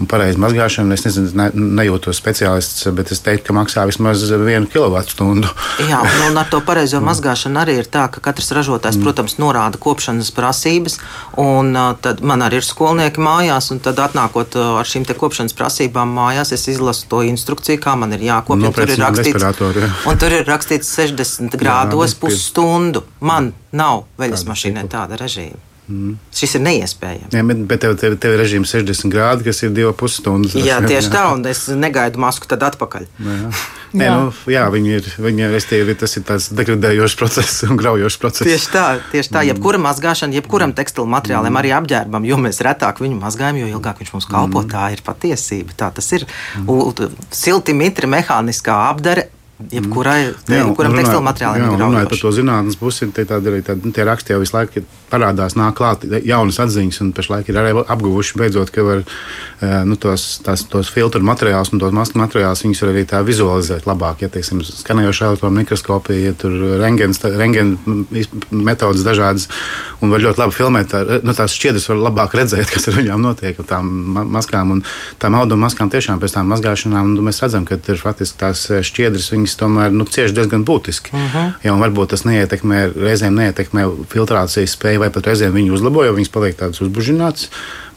un 0.00 0.08
pareizi 0.10 0.40
mazgāšana. 0.40 0.96
Es 0.96 1.04
nezinu, 1.06 1.30
ne, 1.38 1.48
nejūtos 1.80 2.18
speciālists, 2.20 2.88
bet 2.96 3.12
es 3.14 3.22
teiktu, 3.24 3.48
ka 3.50 3.56
maksā 3.56 3.84
vismaz 3.88 4.24
vienu 4.30 4.68
kilovatstundu. 4.70 5.50
Jā, 5.88 6.00
un, 6.26 6.38
ar 6.40 6.48
to 6.50 6.62
pareizo 6.68 7.02
mazgāšanu 7.04 7.60
arī 7.62 7.78
ir 7.82 7.90
tā, 7.92 8.06
ka 8.12 8.22
katrs 8.24 8.50
ražotājs, 8.56 8.98
mm. 8.98 9.06
protams, 9.06 9.36
norāda 9.42 9.80
kopšanas 9.80 10.32
prasības. 10.36 10.98
Un, 11.40 11.76
tad 12.02 12.24
man 12.26 12.44
arī 12.46 12.60
ir 12.60 12.66
skolnieki 12.66 13.22
mājās, 13.24 13.70
un 13.74 13.82
tad 13.84 14.00
atnākot 14.02 14.58
ar 14.80 14.88
šīm 14.88 15.06
kopšanas 15.10 15.56
prasībām 15.56 16.12
mājās, 16.16 16.54
es 16.56 16.68
izlasu 16.72 17.08
to 17.10 17.24
instrukciju, 17.28 17.80
kā 17.82 17.96
man 18.00 18.16
ir 18.16 18.24
jākopja. 18.30 18.66
No, 18.66 18.74
tur 18.74 18.90
ir 18.90 19.00
rakstīts, 19.00 19.48
ja. 19.48 19.90
un 20.08 20.20
tur 20.20 20.36
ir 20.40 20.46
rakstīts 20.48 20.92
60 20.96 21.58
grādos 21.60 22.16
pusstundu. 22.20 23.04
Man 23.20 23.52
nav 23.76 24.06
veļas 24.20 24.46
mašīnai 24.48 24.86
tāda 24.90 25.20
režīma. 25.20 25.69
Mm. 25.90 26.14
Šis 26.34 26.54
ir 26.56 26.62
neiespējams. 26.62 27.34
Jā, 27.34 27.42
bet, 27.50 27.62
bet 27.66 27.82
tev, 27.82 27.96
tev, 27.98 28.14
tev 28.22 28.36
ir 28.36 28.42
režīms 28.44 28.70
60 28.76 29.10
grādi, 29.12 29.46
kas 29.48 29.64
ir 29.66 29.74
2,5 29.74 30.14
stundas. 30.14 30.54
Jā, 30.54 30.78
tieši 30.90 31.10
jā. 31.10 31.12
tā, 31.16 31.26
un 31.34 31.42
es 31.50 31.66
negaidu 31.74 32.22
masku 32.22 32.46
tad 32.50 32.62
atpakaļ. 32.70 33.08
Jā, 33.26 33.38
Nē, 33.90 34.06
jā. 34.06 34.10
Nu, 34.14 34.34
jā 34.46 34.64
viņi 34.70 34.92
ir, 35.00 35.06
viņi 35.18 35.46
ir, 35.48 35.56
tie, 35.66 35.80
tas 35.98 36.12
ir 36.14 36.24
tāds 36.28 36.46
degradējošs 36.54 37.16
process 37.18 37.64
un 37.66 37.80
graujošs 37.80 38.18
process. 38.22 38.46
Tieši 38.46 38.70
tā, 38.70 38.84
tieši 39.10 39.32
tā. 39.32 39.40
Mm. 39.40 39.48
Jebkura 39.50 39.80
mazgāšana, 39.82 40.36
jebkuram 40.38 40.74
tekstilu 40.78 41.10
materiālam, 41.10 41.50
mm. 41.50 41.58
arī 41.58 41.74
apģērbam, 41.80 42.28
jo 42.30 42.38
mēs 42.38 42.62
retāk 42.62 43.02
viņu 43.02 43.18
mazgājam, 43.18 43.58
jo 43.64 43.72
ilgāk 43.74 44.04
viņš 44.04 44.14
mums 44.14 44.30
kalpo. 44.30 44.62
Mm. 44.62 44.70
Tā 44.70 44.86
ir 44.94 45.02
patiesība. 45.06 45.74
Tā 45.82 45.90
tas 45.96 46.12
ir. 46.14 46.28
Mm. 46.62 47.18
Silti, 47.34 47.74
mitri, 47.74 48.06
mehāniskā 48.14 48.78
apdare 48.92 49.26
jebkurai, 49.68 50.32
jebkuram 50.48 50.96
tekstilu 50.96 51.22
materiālam. 51.24 51.64
Jā, 51.64 51.76
runājot 51.80 52.12
par 52.12 52.22
to 52.22 52.32
zinātnes 52.34 52.78
pusi, 52.80 53.08
tie, 53.14 53.26
tādi, 53.28 53.60
tādi, 53.66 53.86
nu, 53.86 53.92
tie 53.94 54.06
raksti 54.08 54.34
jau 54.34 54.40
visu 54.42 54.56
laiku 54.56 54.82
parādās, 55.10 55.56
nāk 55.58 55.76
klāt 55.78 56.04
jaunas 56.26 56.60
atziņas, 56.62 57.00
un 57.04 57.12
pašlaik 57.16 57.50
ir 57.50 57.58
arī 57.60 57.72
apguvuši 57.82 58.38
beidzot, 58.40 58.70
ka 58.74 58.84
var 58.86 59.02
eh, 59.02 59.80
nu, 59.88 59.98
tos, 60.00 60.26
tās, 60.44 60.64
tos 60.70 60.90
filtru 60.92 61.22
materiālus 61.26 61.72
un 61.74 61.82
tos 61.82 61.94
masku 61.94 62.20
materiālus 62.20 62.64
viņus 62.64 62.82
var 62.84 62.92
arī 62.94 63.04
tā 63.10 63.22
vizualizēt 63.26 63.88
labāk. 63.90 64.24
Ja, 64.24 64.30
teiksim, 64.32 64.62
skanējošā 64.64 65.32
elektrona 65.32 65.60
mikroskopija, 65.60 66.30
ja 66.30 66.36
tur 66.38 66.56
rengena 66.80 67.66
metodas 68.50 69.04
dažādas, 69.06 69.48
un 70.00 70.14
var 70.14 70.22
ļoti 70.24 70.44
labi 70.44 70.56
filmēt, 70.56 70.90
tā, 70.94 71.20
nu, 71.26 71.34
tās 71.36 71.56
šķiedras 71.58 71.90
var 71.92 72.02
labāk 72.06 72.38
redzēt, 72.38 72.70
kas 72.74 72.88
ar 72.90 72.98
viņām 73.00 73.26
notiek, 73.26 73.58
un 73.60 73.70
tām 73.70 73.90
maskām, 74.30 74.76
un 74.76 74.84
tām 75.22 75.38
auduma 75.40 75.66
maskām 75.66 75.90
tiešām 75.92 76.22
pēc 76.22 76.38
tām 76.38 76.50
mazgāšanām, 76.54 77.14
nu, 77.16 77.26
mēs 77.26 77.42
redzam, 77.44 77.66
ka 77.68 77.80
ir 77.80 78.00
faktiski 78.00 78.40
tās 78.40 78.66
šķiedras, 78.86 79.32
viņas 79.34 79.49
tomēr 79.58 79.92
nu, 79.94 80.04
cieši 80.04 80.36
diezgan 80.36 80.64
būtiski. 80.68 81.12
Uh 81.12 81.18
mhm. 81.18 81.36
-huh. 81.36 81.52
ja, 81.66 81.76
varbūt 81.82 82.14
tas 82.14 82.24
neietekmē, 82.28 82.80
reizēm 82.96 83.34
neietekmē 83.34 83.86
filtrācijas 84.12 84.76
spēju 84.76 85.04
vai 85.04 85.10
pat 85.10 85.26
reizēm 85.26 85.54
viņu 85.54 85.78
uzlabo, 85.78 86.04
jo 86.04 86.16
viņas 86.16 86.34
paliek 86.34 86.56
tādas 86.56 86.80
uzbužinātas. 86.80 87.50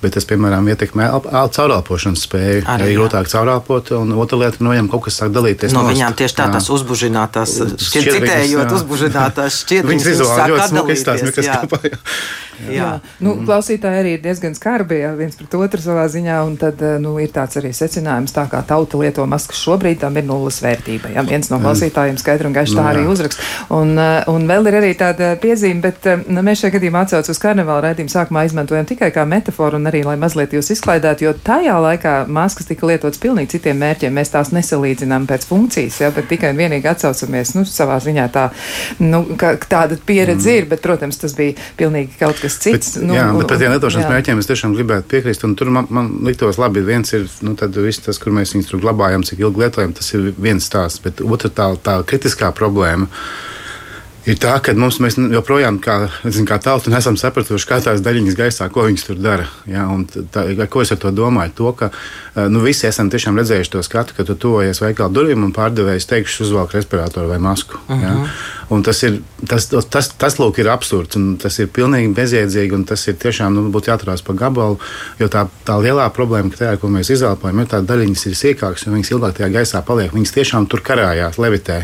Bet 0.03 0.17
tas, 0.17 0.25
piemēram, 0.27 0.67
ietekmē 0.73 1.07
caurāpošanas 1.55 2.25
spēju. 2.27 2.63
Arī 2.73 2.91
ir 2.91 2.97
grūtāk 2.99 3.29
caurāpot, 3.31 3.93
un 3.95 4.11
otra 4.19 4.41
lieta, 4.41 4.59
no 4.63 4.73
viņiem 4.73 4.89
kaut 4.91 5.05
kas 5.07 5.21
sāk 5.21 5.31
dalīties. 5.35 5.71
No 5.71 5.85
nost. 5.85 5.95
viņām 5.95 6.17
tieši 6.19 6.39
tā, 6.39 6.49
tās 6.51 6.67
uzbužinātās, 6.75 7.55
citējot, 7.79 8.75
uzbužinātās 8.79 9.61
šķiet, 9.63 9.87
viņas 9.87 10.09
vizuāli 10.11 10.49
ļoti 10.53 10.69
smuki 10.73 10.97
izstāsta, 10.97 11.35
kas 11.37 11.51
kāpā. 11.53 11.81
Jā. 11.87 12.01
Jā. 12.71 12.89
Nu, 13.17 13.33
mm. 13.33 13.47
Klausītāji 13.47 13.99
arī 13.99 14.11
ir 14.17 14.21
diezgan 14.23 14.53
skarbi 14.55 14.99
jā, 15.01 15.11
viens 15.17 15.35
pret 15.39 15.55
otru 15.57 15.81
savā 15.83 16.05
ziņā, 16.11 16.37
un 16.45 16.55
tad 16.61 16.81
nu, 17.01 17.15
ir 17.21 17.31
tāds 17.33 17.57
arī 17.59 17.73
secinājums, 17.75 18.33
tā 18.35 18.45
kā 18.51 18.61
tauta 18.67 18.99
lieto 19.01 19.25
maskas 19.29 19.61
šobrīd, 19.63 19.99
tam 20.03 20.17
ir 20.19 20.27
nulles 20.27 20.59
vērtība. 20.63 21.13
Jā, 21.15 21.25
viens 21.27 21.49
no 21.51 21.59
klausītājiem 21.63 22.19
skaidri 22.21 22.49
un 22.49 22.55
gaiši 22.55 22.77
tā 22.77 22.83
nu, 22.83 22.89
arī 22.91 23.05
uzrakst. 23.09 23.41
Un, 23.73 23.95
un 24.31 24.47
vēl 24.49 24.69
ir 24.69 24.79
arī 24.79 24.91
tāda 24.99 25.33
piezīme, 25.41 25.81
bet 25.83 26.07
nu, 26.27 26.43
mēs 26.45 26.63
šajā 26.63 26.77
gadījumā 26.77 27.03
atsauc 27.07 27.31
uz 27.33 27.41
karnevāla 27.41 27.89
raidījumu 27.89 28.13
sākumā 28.13 28.45
izmantojam 28.47 28.87
tikai 28.89 29.11
kā 29.15 29.25
metaforu 29.29 29.81
un 29.81 29.89
arī, 29.93 30.03
lai 30.07 30.17
mazliet 30.19 30.53
jūs 30.55 30.71
izklaidētu, 30.75 31.27
jo 31.27 31.33
tajā 31.45 31.75
laikā 31.85 32.13
maskas 32.31 32.67
tika 32.69 32.89
lietotas 32.89 33.21
pilnīgi 33.21 33.55
citiem 33.55 33.79
mērķiem. 33.83 34.15
Mēs 34.17 34.33
tās 34.33 34.51
nesalīdzinām 34.55 35.27
pēc 35.29 35.45
funkcijas, 35.49 35.99
jā, 36.03 36.09
bet 36.15 36.27
tikai 36.31 36.53
un 36.53 36.61
vienīgi 36.61 36.89
atsaucamies, 36.89 37.53
nu, 37.57 37.65
savā 37.69 37.99
ziņā 38.03 38.27
tā, 38.33 38.47
nu, 39.03 39.23
ka, 39.39 39.53
tāda 39.61 39.97
pieredze 40.01 40.49
mm. 40.49 40.57
ir, 40.57 40.69
bet, 40.73 40.83
protams, 40.83 41.21
tas 41.21 41.37
bija 41.37 41.55
pilnīgi 41.79 42.17
kaut 42.19 42.41
kas 42.41 42.57
cits. 42.63 42.97
Bet, 42.97 43.07
nu, 43.07 43.17
jā, 43.17 43.29
bet 43.37 43.53
par 43.53 43.61
tiem 43.61 43.75
lietošanas 43.75 44.11
mērķiem 44.11 44.43
es 44.43 44.51
tiešām 44.51 44.75
gribētu 44.77 45.09
piekrist. 45.13 45.47
Tur 45.59 45.73
man, 45.73 45.87
man 45.93 46.11
liktos 46.27 46.59
labi, 46.61 46.83
viens 46.85 47.13
ir 47.15 47.27
nu, 47.45 47.55
tas, 47.57 48.19
kur 48.21 48.35
mēs 48.35 48.55
viņus 48.55 48.71
tur 48.71 48.83
glabājam, 48.83 49.25
cik 49.27 49.43
ilgi 49.45 49.65
lietojam, 49.65 49.95
tas 49.97 50.13
ir 50.15 50.31
viens 50.37 50.65
stāsts. 50.65 51.03
Bet 51.03 51.21
otra 51.23 51.51
tā, 51.53 51.73
tā 51.83 51.99
kritiskā 52.07 52.53
problēma 52.55 53.09
ir 54.25 54.39
tā, 54.39 54.53
ka 54.63 54.73
mums 54.77 54.99
joprojām, 55.33 55.79
kā, 55.83 55.97
zin, 56.23 56.47
kā 56.47 56.59
tauta, 56.63 56.91
nesam 56.93 57.17
sapratuši, 57.19 57.67
kā 57.69 57.79
tās 57.83 58.03
daļiņas 58.05 58.37
gaisā, 58.39 58.69
ko 58.73 58.87
viņas 58.87 59.07
tur 59.07 59.19
dara. 59.19 59.47
Ja? 59.69 59.85
Tā, 60.33 60.45
ko 60.71 60.83
es 60.83 60.93
ar 60.95 61.01
to 61.01 61.11
domāju? 61.15 61.55
To, 61.59 61.73
ka 61.77 61.91
nu, 62.51 62.63
visi 62.63 62.87
esam 62.89 63.11
tiešām 63.13 63.37
redzējuši 63.41 63.73
to 63.75 63.83
skatu, 63.85 64.17
ka 64.17 64.27
tu 64.27 64.37
tuvojies 64.39 64.81
veikala 64.83 65.13
durvīm 65.13 65.43
un 65.47 65.53
pārdevējs 65.55 66.09
teikšu, 66.09 66.47
uzvelk 66.47 66.75
respiratoru 66.77 67.33
vai 67.33 67.39
masku. 67.43 67.79
Uh 67.87 67.95
-huh. 67.95 68.03
ja? 68.03 68.15
Un 68.73 68.83
tas 68.83 69.03
ir, 69.03 69.19
tas, 69.47 69.67
tas, 69.69 69.85
tas, 69.85 70.07
tas 70.17 70.37
lūk, 70.39 70.59
ir 70.59 70.69
absurds 70.71 71.17
un 71.19 71.35
tas 71.37 71.59
ir 71.59 71.67
pilnīgi 71.67 72.13
bezjēdzīgi. 72.17 72.85
Tas 72.89 73.07
ir 73.07 73.17
tiešām 73.21 73.53
nu, 73.53 73.67
būtu 73.73 73.91
jāturās 73.91 74.23
pa 74.25 74.33
gabalu, 74.33 74.79
jo 75.19 75.27
tā, 75.27 75.45
tā 75.67 75.77
lielā 75.83 76.07
problēma, 76.15 76.49
ka 76.51 76.57
tajā, 76.57 76.79
ko 76.81 76.87
mēs 76.87 77.11
izelpojam, 77.13 77.59
ir 77.59 77.67
tā 77.67 77.81
daļiņas 77.85 78.25
ir 78.25 78.37
sīkākas, 78.39 78.87
un 78.87 78.97
viņas 78.97 79.11
ilgāk 79.11 79.37
tajā 79.37 79.49
gaisā 79.53 79.83
paliek. 79.85 80.13
Viņas 80.13 80.35
tiešām 80.37 80.67
tur 80.67 80.81
karājās, 80.81 81.37
levitē. 81.37 81.83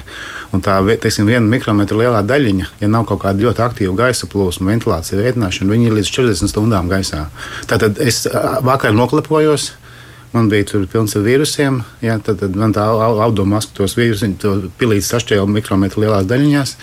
Un 0.54 0.64
tā 0.66 0.80
teiksim, 0.98 1.30
viena 1.30 1.46
mikrometra 1.46 1.98
lielā 1.98 2.24
daļiņa, 2.30 2.70
ja 2.82 2.90
nav 2.92 3.06
kaut 3.10 3.24
kāda 3.26 3.46
ļoti 3.48 3.64
aktīva 3.66 3.98
gaisa 3.98 4.30
plūsma, 4.30 4.70
ventilācija, 4.72 5.20
veicināšana, 5.20 5.74
viņi 5.74 5.90
ir 5.90 5.98
līdz 6.00 6.14
40 6.16 6.54
stundām 6.54 6.90
gaisā. 6.92 7.26
Tātad 7.70 8.02
es 8.04 8.26
vakar 8.66 8.96
noklepojos. 8.96 9.74
Man 10.30 10.46
bija 10.46 10.68
tur 10.70 10.84
pilns 10.86 11.16
ar 11.18 11.24
vīrusiem. 11.26 11.80
Jā, 12.06 12.20
tad, 12.22 12.38
tad 12.44 12.58
man 12.58 12.74
tā 12.76 12.84
auduma 12.86 13.58
maska 13.58 13.74
tos 13.80 13.96
vīrusus, 13.98 14.36
to 14.38 14.52
pilīti 14.78 15.08
sašķēla 15.08 15.50
mikrometru 15.50 16.04
lielās 16.04 16.30
daļiņās. 16.30 16.76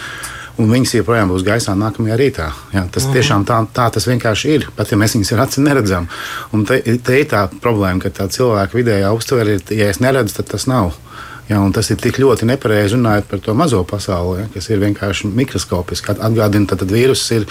Un 0.56 0.70
viņas 0.72 0.94
joprojām 0.96 1.30
būs 1.30 1.44
gaisā 1.44 1.74
nākamajā 1.76 2.16
rītā. 2.16 2.48
Jā, 2.72 2.86
tas 2.92 3.04
mhm. 3.04 3.14
tiešām 3.14 3.46
tā, 3.48 3.60
tā 3.76 3.86
tas 3.92 4.08
vienkārši 4.08 4.54
ir. 4.56 4.68
Pat 4.76 4.90
ja 4.90 4.98
mēs 4.98 5.14
viņus 5.14 5.34
ar 5.36 5.44
aci 5.44 5.62
neredzam. 5.62 6.08
Un 6.56 6.64
te, 6.68 6.80
te 6.80 7.20
ir 7.20 7.28
tā 7.30 7.44
problēma, 7.62 8.00
ka 8.02 8.12
tā 8.22 8.26
cilvēka 8.32 8.78
vidējā 8.78 9.12
uztvere 9.14 9.58
ir, 9.58 9.66
ja 9.76 9.90
es 9.92 10.00
neredzu, 10.02 10.40
tad 10.40 10.54
tas 10.54 10.66
nav. 10.70 10.96
Ja, 11.46 11.60
tas 11.70 11.92
ir 11.94 11.98
tik 12.02 12.16
ļoti 12.18 12.46
nepareizi 12.48 12.96
runājot 12.96 13.28
par 13.30 13.40
to 13.44 13.52
mazo 13.54 13.84
pasauli, 13.86 14.40
ja, 14.40 14.46
kas 14.50 14.66
ir 14.66 14.80
vienkārši 14.82 15.28
mikroskopiski. 15.30 16.16
Atgādina, 16.16 16.66
ka 16.66 16.88
vīruss 16.90 17.30
ir, 17.36 17.46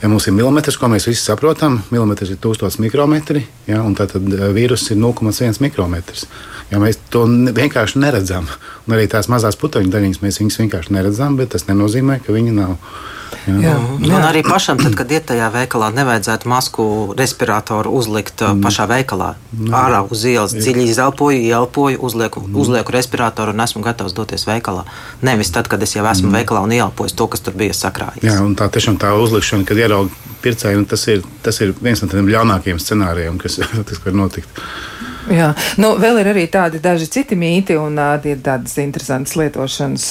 ja 0.00 0.08
mums 0.08 0.24
ir 0.30 0.36
milimetrs, 0.36 0.78
ko 0.80 0.88
mēs 0.88 1.04
visi 1.10 1.20
saprotam. 1.20 1.82
Milimetrs 1.92 2.32
ir 2.32 2.40
1000 2.40 2.80
mikrometri, 2.80 3.44
ja, 3.68 3.82
un 3.84 3.92
tad 3.98 4.16
eh, 4.16 4.46
vīruss 4.56 4.94
ir 4.94 5.00
0,1 5.02 5.60
mikrometrs. 5.60 6.24
Ja 6.70 6.80
mēs 6.80 6.96
to 7.12 7.26
vienkārši 7.28 8.00
neredzam, 8.00 8.48
un 8.86 8.96
arī 8.96 9.04
tās 9.12 9.28
mazās 9.28 9.60
putekļu 9.60 9.92
daļiņas 9.92 10.22
mēs 10.24 10.40
vienkārši 10.40 10.96
neredzam, 10.96 11.36
bet 11.36 11.52
tas 11.52 11.68
nenozīmē, 11.68 12.22
ka 12.24 12.32
viņi 12.32 12.56
nav. 12.56 12.78
Jā. 13.46 13.54
Jā. 13.64 13.74
Jā. 14.04 14.16
Un 14.18 14.26
arī 14.26 14.42
pašam, 14.46 14.80
tad, 14.80 14.96
kad 14.98 15.10
iet 15.12 15.26
tajā 15.30 15.48
veikalā, 15.54 15.90
nevajadzētu 15.94 16.50
masku 16.50 16.86
respiratoru 17.18 17.92
uzlikt 17.94 18.42
uh, 18.42 18.52
mm. 18.52 18.64
pašā 18.64 18.86
veikalā. 18.90 19.34
Mm. 19.52 19.74
Ārā 19.78 20.02
uz 20.08 20.24
ielas 20.28 20.54
dziļi 20.56 20.86
izelpoju, 20.92 21.40
ielpoju, 21.44 22.00
uzlieku, 22.04 22.44
mm. 22.44 22.60
uzlieku 22.64 22.94
respiratoru 22.96 23.54
un 23.54 23.64
esmu 23.66 23.84
gatavs 23.84 24.16
doties 24.16 24.46
veikalā. 24.48 24.84
Nevis 25.24 25.52
tad, 25.54 25.70
kad 25.70 25.82
es 25.84 25.96
jau 25.96 26.04
esmu 26.06 26.30
mm. 26.30 26.38
veikalā 26.40 26.64
un 26.66 26.76
ielpoju 26.76 27.16
to, 27.16 27.28
kas 27.32 27.44
tur 27.44 27.56
bija 27.58 27.76
sakrājies. 27.76 28.24
Jā, 28.26 28.40
un 28.44 28.56
tā 28.58 28.68
tiešām 28.72 28.98
tā 29.02 29.14
uzlikšana, 29.18 29.66
kad 29.68 29.80
ierauga 29.80 30.34
pircēju, 30.44 30.84
tas 30.88 31.06
ir, 31.08 31.24
tas 31.44 31.60
ir 31.64 31.72
viens 31.80 32.02
no 32.02 32.10
tiem 32.10 32.28
ļaunākajiem 32.28 32.80
scenārijiem, 32.82 33.40
kas 33.40 33.60
tas 33.88 34.02
var 34.04 34.16
notikt. 34.24 34.64
Jā, 35.32 35.50
nu, 35.80 35.94
vēl 36.00 36.18
ir 36.20 36.28
arī 36.34 36.44
tādi 36.52 36.80
daži 36.84 37.06
citi 37.08 37.36
mīti 37.38 37.76
un 37.80 37.96
uh, 38.00 38.26
tādas 38.44 38.74
interesantas 38.82 39.36
lietošanas 39.40 40.06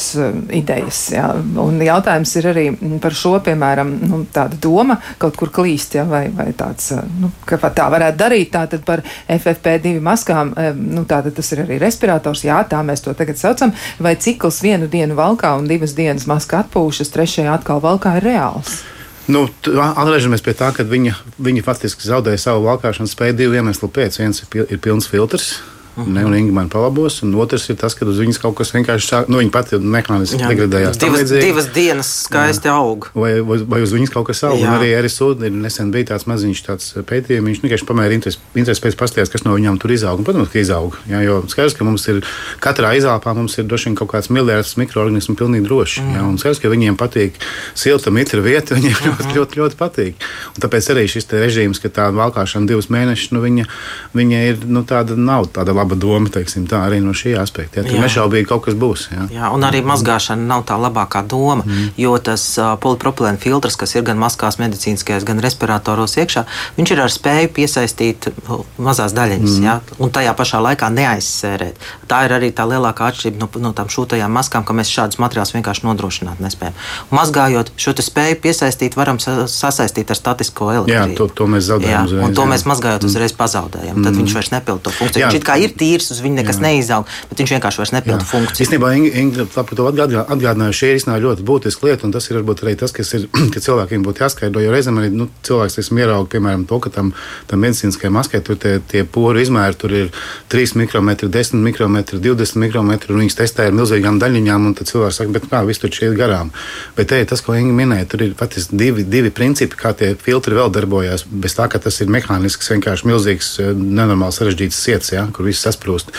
idejas. 0.56 1.02
Jā. 1.14 1.28
Un 1.62 1.78
jautājums 1.84 2.34
ir 2.40 2.48
arī 2.50 2.66
par 3.04 3.14
šo, 3.18 3.36
piemēram, 3.46 3.92
nu, 4.10 4.24
tāda 4.34 4.58
doma 4.62 4.98
kaut 5.22 5.38
kur 5.40 5.52
klīst, 5.54 5.98
jā, 6.00 6.06
vai, 6.10 6.26
vai 6.34 6.50
tāds, 6.58 6.90
nu, 7.22 7.30
ka 7.50 7.60
pat 7.62 7.78
tā 7.78 7.90
varētu 7.94 8.20
darīt, 8.24 8.52
tātad 8.56 8.86
par 8.88 9.04
FFP2 9.28 10.00
maskām, 10.04 10.56
nu, 10.80 11.06
tātad 11.10 11.38
tas 11.38 11.54
ir 11.54 11.64
arī 11.66 11.78
respirators, 11.84 12.46
jā, 12.48 12.64
tā 12.70 12.82
mēs 12.86 13.06
to 13.06 13.14
tagad 13.18 13.40
saucam, 13.40 13.76
vai 14.02 14.16
cikls 14.18 14.64
vienu 14.66 14.90
dienu 14.90 15.18
valkā 15.20 15.54
un 15.60 15.70
divas 15.70 15.96
dienas 15.98 16.28
maska 16.30 16.64
atpūšas, 16.64 17.14
trešajā 17.14 17.54
atkal 17.54 17.84
valkā 17.84 18.18
ir 18.20 18.32
reāls. 18.34 18.82
Nu, 19.32 19.46
atgriežamies 19.48 20.44
pie 20.44 20.52
tā, 20.58 20.74
ka 20.76 20.84
viņa, 20.84 21.16
viņa 21.40 21.64
faktiski 21.64 22.04
zaudēja 22.04 22.42
savu 22.44 22.66
valkāšanas 22.68 23.14
spēju 23.16 23.38
divu 23.40 23.56
iemeslu 23.60 23.88
pēc. 23.94 24.20
Viens 24.20 24.44
ir, 24.44 24.50
pil, 24.52 24.66
ir 24.68 24.82
pilns 24.84 25.08
filtrs. 25.08 25.54
Ne, 25.96 26.26
un 26.26 26.34
Inga 26.34 26.54
man 26.54 26.70
palabos. 26.74 27.20
Un 27.22 27.36
otrs 27.38 27.68
ir 27.70 27.78
tas, 27.78 27.94
ka 27.94 28.06
uz 28.10 28.18
viņas 28.22 28.40
kaut 28.42 28.56
kas 28.58 28.74
vienkārši 28.74 29.10
sāk, 29.10 29.30
nu, 29.30 29.38
viņa 29.42 29.54
pati 29.54 29.78
mehāniski 29.78 30.40
degradējās. 30.42 30.98
Divas, 31.02 31.30
divas 31.30 31.68
dienas 31.76 32.10
skaisti 32.26 32.70
jā. 32.70 32.78
aug. 32.82 33.10
Vai, 33.14 33.36
vai, 33.46 33.60
vai 33.70 33.82
uz 33.86 33.94
viņas 33.94 34.14
kaut 34.14 34.28
kas 34.32 34.42
aug. 34.48 34.58
Jā. 34.58 34.72
Un 34.72 34.80
arī 34.80 34.94
RSU 34.98 35.34
nesen 35.54 35.92
bija 35.94 36.14
tāds 36.14 36.26
maziņš 36.30 36.64
tāds 36.66 36.90
pētījums. 37.10 37.52
Viņš 37.52 37.62
vienkārši 37.66 37.88
pamēra 37.90 38.18
interesi, 38.18 38.42
interesi 38.58 38.84
pēc 38.84 38.98
pasties, 39.00 39.32
kas 39.34 39.46
no 39.46 39.54
viņām 39.54 39.78
tur 39.82 39.94
izaug. 39.94 40.18
Un, 40.18 40.28
protams, 40.28 40.50
ka 40.54 40.62
izaug. 40.64 40.98
Jā, 41.10 41.22
jo 41.28 41.42
skaidrs, 41.52 41.78
ka 41.78 41.86
mums 41.88 42.08
ir 42.10 42.24
katrā 42.64 42.96
izelpā 42.98 43.36
mums 43.38 43.58
ir 43.62 43.70
droši 43.70 43.92
vien 43.92 44.00
kaut 44.00 44.12
kāds 44.16 44.32
miljards 44.34 44.74
mikroorganismu 44.82 45.38
pilnīgi 45.38 45.68
droši. 45.70 46.02
Mm. 46.02 46.18
Jā, 46.18 46.26
un 46.32 46.42
skaidrs, 46.42 46.64
ka 46.64 46.74
viņiem 46.74 46.98
patīk 46.98 47.38
silta 47.78 48.14
mitra 48.14 48.42
vieta, 48.42 48.74
viņiem 48.78 48.98
mm 48.98 48.98
-hmm. 48.98 49.22
ļoti, 49.22 49.38
ļoti, 49.38 49.62
ļoti 49.62 49.80
patīk. 49.80 50.28
Un 50.56 50.66
tāpēc 50.66 50.90
arī 50.96 51.06
šis 51.12 51.30
režīms, 51.30 51.82
ka 51.84 51.94
tā 51.94 52.10
valkāšana 52.14 52.70
divus 52.70 52.90
mēnešus, 52.90 53.34
nu, 53.36 53.44
viņa, 53.46 53.70
viņa 54.18 54.44
ir, 54.50 54.66
nu, 54.66 54.84
tāda 54.88 55.18
nav 55.18 55.50
tāda 55.54 55.76
laba 55.84 56.00
doma, 56.00 56.32
teiksim, 56.32 56.66
tā 56.70 56.82
arī 56.88 57.02
no 57.04 57.14
šī 57.16 57.36
aspekta. 57.40 57.82
Ja, 57.82 57.88
tur 57.88 58.02
nešaubīgi 58.02 58.48
kaut 58.50 58.66
kas 58.68 58.78
būs. 58.80 59.08
Jā. 59.14 59.28
jā, 59.36 59.52
un 59.54 59.68
arī 59.68 59.84
mazgāšana 59.86 60.48
nav 60.48 60.66
tā 60.70 60.78
labākā 60.80 61.24
doma, 61.28 61.66
mm. 61.68 61.94
jo 62.00 62.16
tas 62.24 62.46
uh, 62.58 62.74
polipropilēna 62.82 63.42
filtrs, 63.42 63.78
kas 63.80 63.96
ir 63.98 64.06
gan 64.08 64.20
maskās, 64.22 64.60
medicīniskajās, 64.62 65.26
gan 65.28 65.42
respiratoros 65.44 66.16
iekšā, 66.24 66.46
viņš 66.78 66.94
ir 66.96 67.04
ar 67.04 67.14
spēju 67.14 67.52
piesaistīt 67.58 68.30
mazās 68.78 69.16
daļiņas, 69.18 69.58
mm. 69.60 69.68
jā, 69.68 69.78
un 70.00 70.14
tajā 70.16 70.36
pašā 70.40 70.64
laikā 70.64 70.90
neaizsērēt. 70.94 71.90
Tā 72.10 72.24
ir 72.28 72.36
arī 72.38 72.52
tā 72.56 72.66
lielākā 72.70 73.10
atšķirība 73.12 73.44
no, 73.44 73.50
no 73.68 73.74
tām 73.76 73.92
šūtajām 73.92 74.34
maskām, 74.34 74.66
ka 74.68 74.76
mēs 74.78 74.92
šādus 74.94 75.20
materiālus 75.22 75.54
vienkārši 75.58 75.88
nodrošināt 75.88 76.42
nespējam. 76.44 76.78
Mazgājot 77.14 77.74
šo 77.80 77.96
spēju 78.04 78.40
piesaistīt, 78.44 78.98
varam 79.00 79.20
sasaistīt 79.22 80.12
ar 80.14 80.20
statisko 80.20 80.70
elektrību. 80.74 81.14
Jā, 81.14 81.18
to, 81.18 81.28
to 81.30 81.48
mēs 81.50 81.68
zaudējam. 81.70 82.10
Jā, 82.10 82.24
un 82.26 82.36
to 82.36 82.46
jā. 82.46 82.52
mēs 82.54 82.66
mazgājot 82.70 83.06
uzreiz 83.08 83.36
pazaudējam. 83.38 84.00
Tad 84.02 84.12
mm. 84.12 84.20
viņš 84.22 84.36
vairs 84.38 84.52
nepilda 84.54 84.86
to 84.88 84.94
funkciju. 84.98 85.24
Jā. 85.24 85.32
Viņš 85.34 85.46
kā 85.48 85.58
ir 85.62 85.73
tīrs, 85.80 86.10
uz 86.14 86.22
viņa 86.24 86.42
nekas 86.42 86.60
jā. 86.60 86.66
neizaug, 86.68 87.10
bet 87.30 87.44
viņš 87.44 87.54
vienkārši 87.56 87.82
vairs 87.82 87.94
nepilda 87.96 88.28
funkciju. 88.28 88.66
Īstenībā 88.66 88.92
Inga 89.24 89.46
par 89.54 89.72
to 89.78 89.88
atgādināja, 89.90 90.76
šī 90.78 90.92
ir 90.98 91.24
ļoti 91.24 91.46
būtiska 91.48 91.88
lieta, 91.88 92.08
un 92.08 92.14
tas 92.16 92.30
ir 92.30 92.40
varbūt 92.40 92.64
arī 92.66 92.76
tas, 92.80 92.94
kas 92.96 93.14
ir, 93.18 93.28
ka 93.54 93.62
cilvēkiem 93.64 94.06
būtu 94.06 94.24
jāskaidro. 94.26 94.64
Jo 94.64 94.74
reizēm 94.74 95.00
arī 95.02 95.12
nu, 95.14 95.30
cilvēks 95.46 95.80
teiksim, 95.80 96.02
ierauga, 96.04 96.30
piemēram, 96.34 96.66
to, 96.70 96.80
ka 96.84 96.92
tam, 96.94 97.14
tam 97.50 97.64
medicīniskajai 97.64 98.14
maskai 98.14 98.44
tur 98.46 98.60
tie, 98.62 98.78
tie 98.92 99.04
poru 99.04 99.42
izmēri 99.44 99.80
tur 99.80 99.96
ir 99.96 100.12
3 100.54 100.78
mikrometri, 100.82 101.30
10 101.34 101.64
mikrometri, 101.64 102.22
20 102.24 102.62
mikrometri, 102.64 103.14
un 103.14 103.24
viņas 103.24 103.40
testē 103.42 103.70
ar 103.70 103.78
milzīgām 103.78 104.20
daļiņām, 104.22 104.70
un 104.70 104.78
tad 104.78 104.92
cilvēks 104.92 105.22
saka, 105.22 105.34
bet 105.36 105.50
kā 105.52 105.64
viss 105.68 105.84
tur 105.84 105.94
šeit 105.94 106.16
garām. 106.18 106.54
Bet 106.98 107.12
te, 107.12 107.22
tas, 107.30 107.44
ko 107.44 107.58
Inga 107.58 107.76
minēja, 107.78 108.10
tur 108.14 108.26
ir 108.26 108.36
patiesībā 108.40 108.80
divi, 108.84 109.06
divi 109.08 109.32
principi, 109.34 109.78
kā 109.80 109.94
tie 109.98 110.14
filtri 110.20 110.58
vēl 110.58 110.72
darbojas. 110.74 111.26
Bez 111.30 111.56
tā, 111.58 111.68
ka 111.72 111.82
tas 111.84 112.00
ir 112.04 112.12
mehānisks, 112.14 112.72
vienkārši 112.74 113.10
milzīgs, 113.10 113.52
nenormāls 113.78 114.40
sarežģīts 114.42 114.80
sēdes, 114.86 115.14
ja, 115.16 115.26
kur 115.34 115.48
viss 115.48 115.63
sasprūst. 115.64 116.12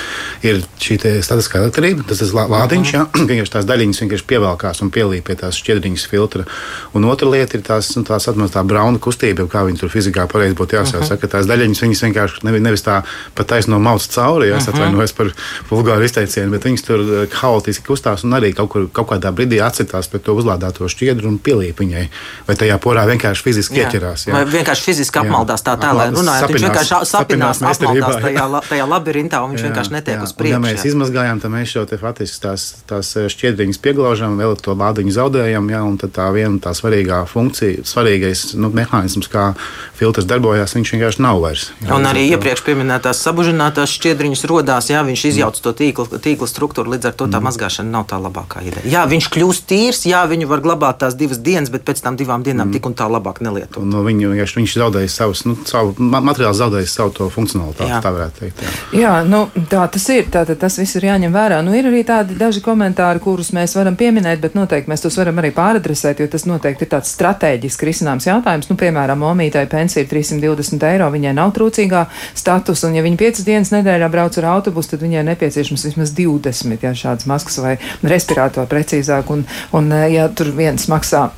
Ir 0.47 0.63
šī 0.83 0.99
statiskā 1.25 1.61
elektrība, 1.63 2.05
tas 2.09 2.23
ir 2.25 2.33
lādiņš, 2.35 2.93
ja, 2.95 3.05
vienkārši 3.29 3.55
tās 3.57 3.69
daļiņas 3.69 4.03
vienkārši 4.05 4.29
pievelkās 4.31 4.83
un 4.85 4.93
pielīp 4.95 5.29
pie 5.29 5.39
tās 5.41 5.59
šķiedriņas 5.61 6.07
filtra. 6.11 6.47
Un 6.95 7.07
otra 7.09 7.29
lieta 7.31 7.59
ir 7.59 7.65
tās, 7.67 7.93
nu, 7.99 8.05
tās 8.07 8.29
atmazgā 8.31 8.65
brauna 8.67 9.01
kustība, 9.03 9.47
kā 9.51 9.65
viņi 9.69 9.83
tur 9.83 9.93
fizikā 9.93 10.27
pareizi 10.31 10.57
būtu 10.59 10.79
jāsaka. 10.79 10.99
Uh 10.99 11.05
-huh. 11.05 11.09
Saka, 11.15 11.31
tās 11.37 11.49
daļiņas 11.51 11.83
viņas 11.85 12.05
vienkārši 12.07 12.45
nevis, 12.49 12.63
nevis 12.65 12.85
tā 12.85 13.03
pat 13.35 13.47
taisno 13.47 13.79
mauc 13.79 14.07
cauri, 14.15 14.49
ja, 14.49 14.59
es 14.59 14.69
atvainojos 14.69 15.13
par 15.13 15.33
vulgāru 15.71 16.05
izteicienu, 16.05 16.51
bet 16.51 16.65
viņas 16.65 16.87
tur 16.87 17.01
eh, 17.01 17.29
haotiski 17.41 17.87
kustās 17.87 18.25
un 18.25 18.37
arī 18.37 18.53
kaut, 18.55 18.71
kur, 18.73 18.89
kaut 18.93 19.11
kādā 19.13 19.33
brīdī 19.33 19.61
atcitās 19.65 20.09
pret 20.09 20.25
to 20.25 20.35
uzlādēto 20.35 20.89
šķiedru 20.89 21.29
un 21.29 21.39
pielīp 21.39 21.81
viņai. 21.83 22.09
Vai 22.47 22.57
tajā 22.57 22.79
porā 22.79 23.07
vienkārši 23.09 23.43
fiziski 23.43 23.81
jā. 23.81 23.89
ieķerās. 23.89 24.27
Jā. 24.29 24.37
Vai 24.37 24.45
vienkārši 24.45 24.87
fiziski 24.91 25.21
apmaldās 25.23 25.65
tā, 25.65 25.77
tā 25.81 25.93
lai 25.97 26.09
runājot. 26.13 26.53
Viņš 26.55 26.67
vienkārši 26.69 27.01
sapinās, 27.11 27.63
apmaldās 27.63 28.21
tajā, 28.23 28.47
tajā 28.69 28.89
labirintā 28.89 29.34
un 29.43 29.55
viņš 29.55 29.63
jā, 29.63 29.69
vienkārši 29.69 29.95
netiek 29.95 30.19
jā. 30.19 30.27
uz 30.27 30.33
priekšu. 30.37 30.55
Ja 30.55 30.61
mēs 30.63 30.83
jā. 30.83 30.91
izmazgājām, 30.93 31.41
tad 31.43 31.53
mēs 31.55 31.73
šo 31.73 31.85
te 31.91 31.99
faktiski 32.01 32.41
tās, 32.45 32.67
tās 32.89 33.11
eh, 33.19 33.29
šķiedriņas 33.33 33.81
pieglaužam, 33.85 34.37
vēl 34.41 34.57
to 34.63 34.77
lādiņu 34.79 35.15
zaudējam, 35.17 35.71
jā, 35.73 35.81
un 35.87 35.99
tā 36.03 36.29
viena 36.35 36.61
tā 36.63 36.75
svarīgā 36.77 37.23
funkcija, 37.31 37.85
svarīgais 37.89 38.55
nu, 38.61 38.71
mehānisms, 38.75 39.31
kā 39.33 39.51
filtrs 39.99 40.29
darbojas, 40.31 40.77
viņš 40.77 40.95
vienkārši 40.97 41.25
nav 41.25 41.43
vairs. 41.43 41.69
Jā, 41.83 41.95
un 41.97 42.09
arī 42.09 42.27
to... 42.29 42.37
iepriekš 42.37 42.65
pieminētās 42.69 43.23
sabužinātās 43.25 43.97
šķiedriņas 43.99 44.45
rodās, 44.51 44.91
jā, 44.93 45.03
viņš 45.07 45.27
izjauc 45.33 45.61
to 45.65 45.75
tīkla, 45.77 46.21
tīkla 46.25 46.51
struktūru, 46.51 46.95
līdz 46.95 47.11
ar 47.11 47.17
to 47.19 47.29
tā 47.29 47.41
mm. 47.41 47.49
mazgāšana 47.51 47.95
nav 47.99 48.09
tā 48.11 48.21
labākā 48.23 48.65
ideja. 48.67 48.85
Jā, 48.99 49.05
viņš 49.11 49.31
kļūst 49.35 49.69
tīrs, 49.71 50.05
jā, 50.11 50.25
viņu 50.31 50.51
var 50.51 50.65
glabāt 50.65 51.01
tās 51.05 51.17
divas 51.19 51.41
dienas, 51.45 51.73
bet 51.73 51.87
pēc 51.87 52.03
tam 52.05 52.19
divām 52.21 52.45
dienām 52.47 52.69
mm. 52.69 52.77
tik 52.77 52.89
un 52.91 52.97
tā 52.99 53.09
labāk 53.11 53.41
nelietot. 53.45 53.83
Un 53.83 53.93
no 53.95 54.05
viņu, 54.07 54.35
ja 54.39 54.49
viņš 54.49 54.77
zaudējis 54.81 55.19
savus, 55.21 55.45
nu, 55.49 55.57
savu 55.69 55.95
materiālu, 55.99 56.57
zaudējis 56.59 56.97
savu 56.99 57.15
to 57.17 57.29
funkcionalitāti, 57.33 57.91
jā. 57.91 58.01
tā 58.05 58.13
varētu 58.15 58.43
teikt. 58.43 58.63
Jā, 58.65 58.75
jā 58.99 59.15
nu, 59.29 59.45
tā 59.71 59.85
tas 59.93 60.05
ir. 60.13 60.29
Tātad 60.33 60.59
tas 60.61 60.77
viss 60.81 60.97
ir 60.99 61.07
jāņem 61.09 61.33
vērā. 61.35 61.61
Nu, 61.65 61.75
ir 61.77 61.89
arī 61.89 62.03
tādi 62.07 62.37
daži 62.39 62.63
komentāri, 62.65 63.23
kurus 63.25 63.53
mēs 63.57 63.77
varam 63.77 63.97
pieminēt, 63.99 64.41
bet 64.43 64.57
noteikti 64.59 64.91
mēs 64.91 65.05
tos 65.05 65.19
varam 65.21 65.41
arī 65.43 65.51
pāradresēt, 65.57 66.23
jo 66.23 66.29
tas 66.31 66.47
noteikti 66.49 66.87
ir 66.87 66.93
tāds 66.95 67.15
strateģiski 67.17 67.89
risināms 67.89 68.29
jautājums. 68.29 68.71
Nu, 68.71 68.79
piemēram, 68.81 69.25
Omītai 69.31 69.67
pensija 69.73 70.05
ir 70.05 70.11
320 70.13 70.89
eiro, 70.91 71.11
viņai 71.15 71.35
nav 71.37 71.55
trūcīgā 71.57 72.05
status, 72.37 72.85
un 72.89 72.99
ja 72.99 73.05
viņa 73.07 73.21
5 73.25 73.45
dienas 73.49 73.75
nedēļā 73.75 74.13
brauc 74.13 74.39
ar 74.41 74.51
autobusu, 74.55 74.95
tad 74.95 75.05
viņai 75.07 75.27
nepieciešams 75.33 75.89
vismaz 75.91 76.15
20 76.17 76.89
ja, 76.89 76.95
šādas 77.05 77.29
maskas 77.31 77.61
vai 77.65 77.77
respirātori 78.03 78.71
precīzāk. 78.71 79.35
Un, 79.35 79.47
un 79.77 79.93
ja 80.13 80.29
tur 80.33 80.55
viens 80.57 80.89
maksā 80.91 81.29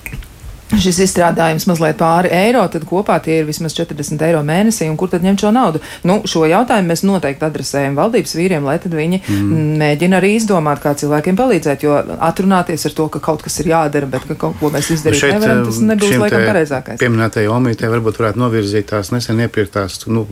šis 0.75 0.99
izstrādājums 1.05 1.67
mazliet 1.71 1.99
pāri 2.01 2.31
eiro, 2.35 2.65
tad 2.71 2.87
kopā 2.89 3.19
tie 3.23 3.41
ir 3.41 3.47
vismaz 3.49 3.75
40 3.77 4.23
eiro 4.27 4.43
mēnesī. 4.47 4.89
Kur 4.99 5.11
tad 5.13 5.25
ņemt 5.27 5.45
šo 5.45 5.53
naudu? 5.55 5.83
Nu, 6.07 6.19
šo 6.29 6.45
jautājumu 6.51 6.91
mēs 6.91 7.05
noteikti 7.07 7.47
adresējam 7.47 7.99
valdības 7.99 8.35
vīriem, 8.39 8.67
lai 8.67 8.79
tad 8.83 8.97
viņi 8.97 9.21
mm. 9.23 9.69
mēģina 9.83 10.19
arī 10.21 10.33
izdomāt, 10.41 10.83
kā 10.83 10.95
cilvēkiem 10.99 11.39
palīdzēt. 11.39 11.87
Jo 11.87 12.01
atrunāties 12.29 12.89
ar 12.89 12.97
to, 12.99 13.09
ka 13.15 13.23
kaut 13.23 13.45
kas 13.47 13.61
ir 13.63 13.71
jādara, 13.73 14.11
bet 14.11 14.27
ka 14.29 14.39
kaut 14.47 14.59
ko 14.61 14.73
mēs 14.75 14.91
izdarīt 14.97 15.23
Šeit, 15.23 15.37
nevaram, 15.37 15.63
tas 15.69 15.81
nebūs 15.93 16.19
laikam 16.25 16.47
pareizākais. 16.51 17.01
Pieminētajai 17.03 17.53
omītē 17.53 17.91
varbūt 17.93 18.21
varētu 18.23 18.43
novirzīt 18.43 18.91
tās 18.91 19.13
nesen 19.15 19.43
iepirktās, 19.47 20.03
nu, 20.11 20.27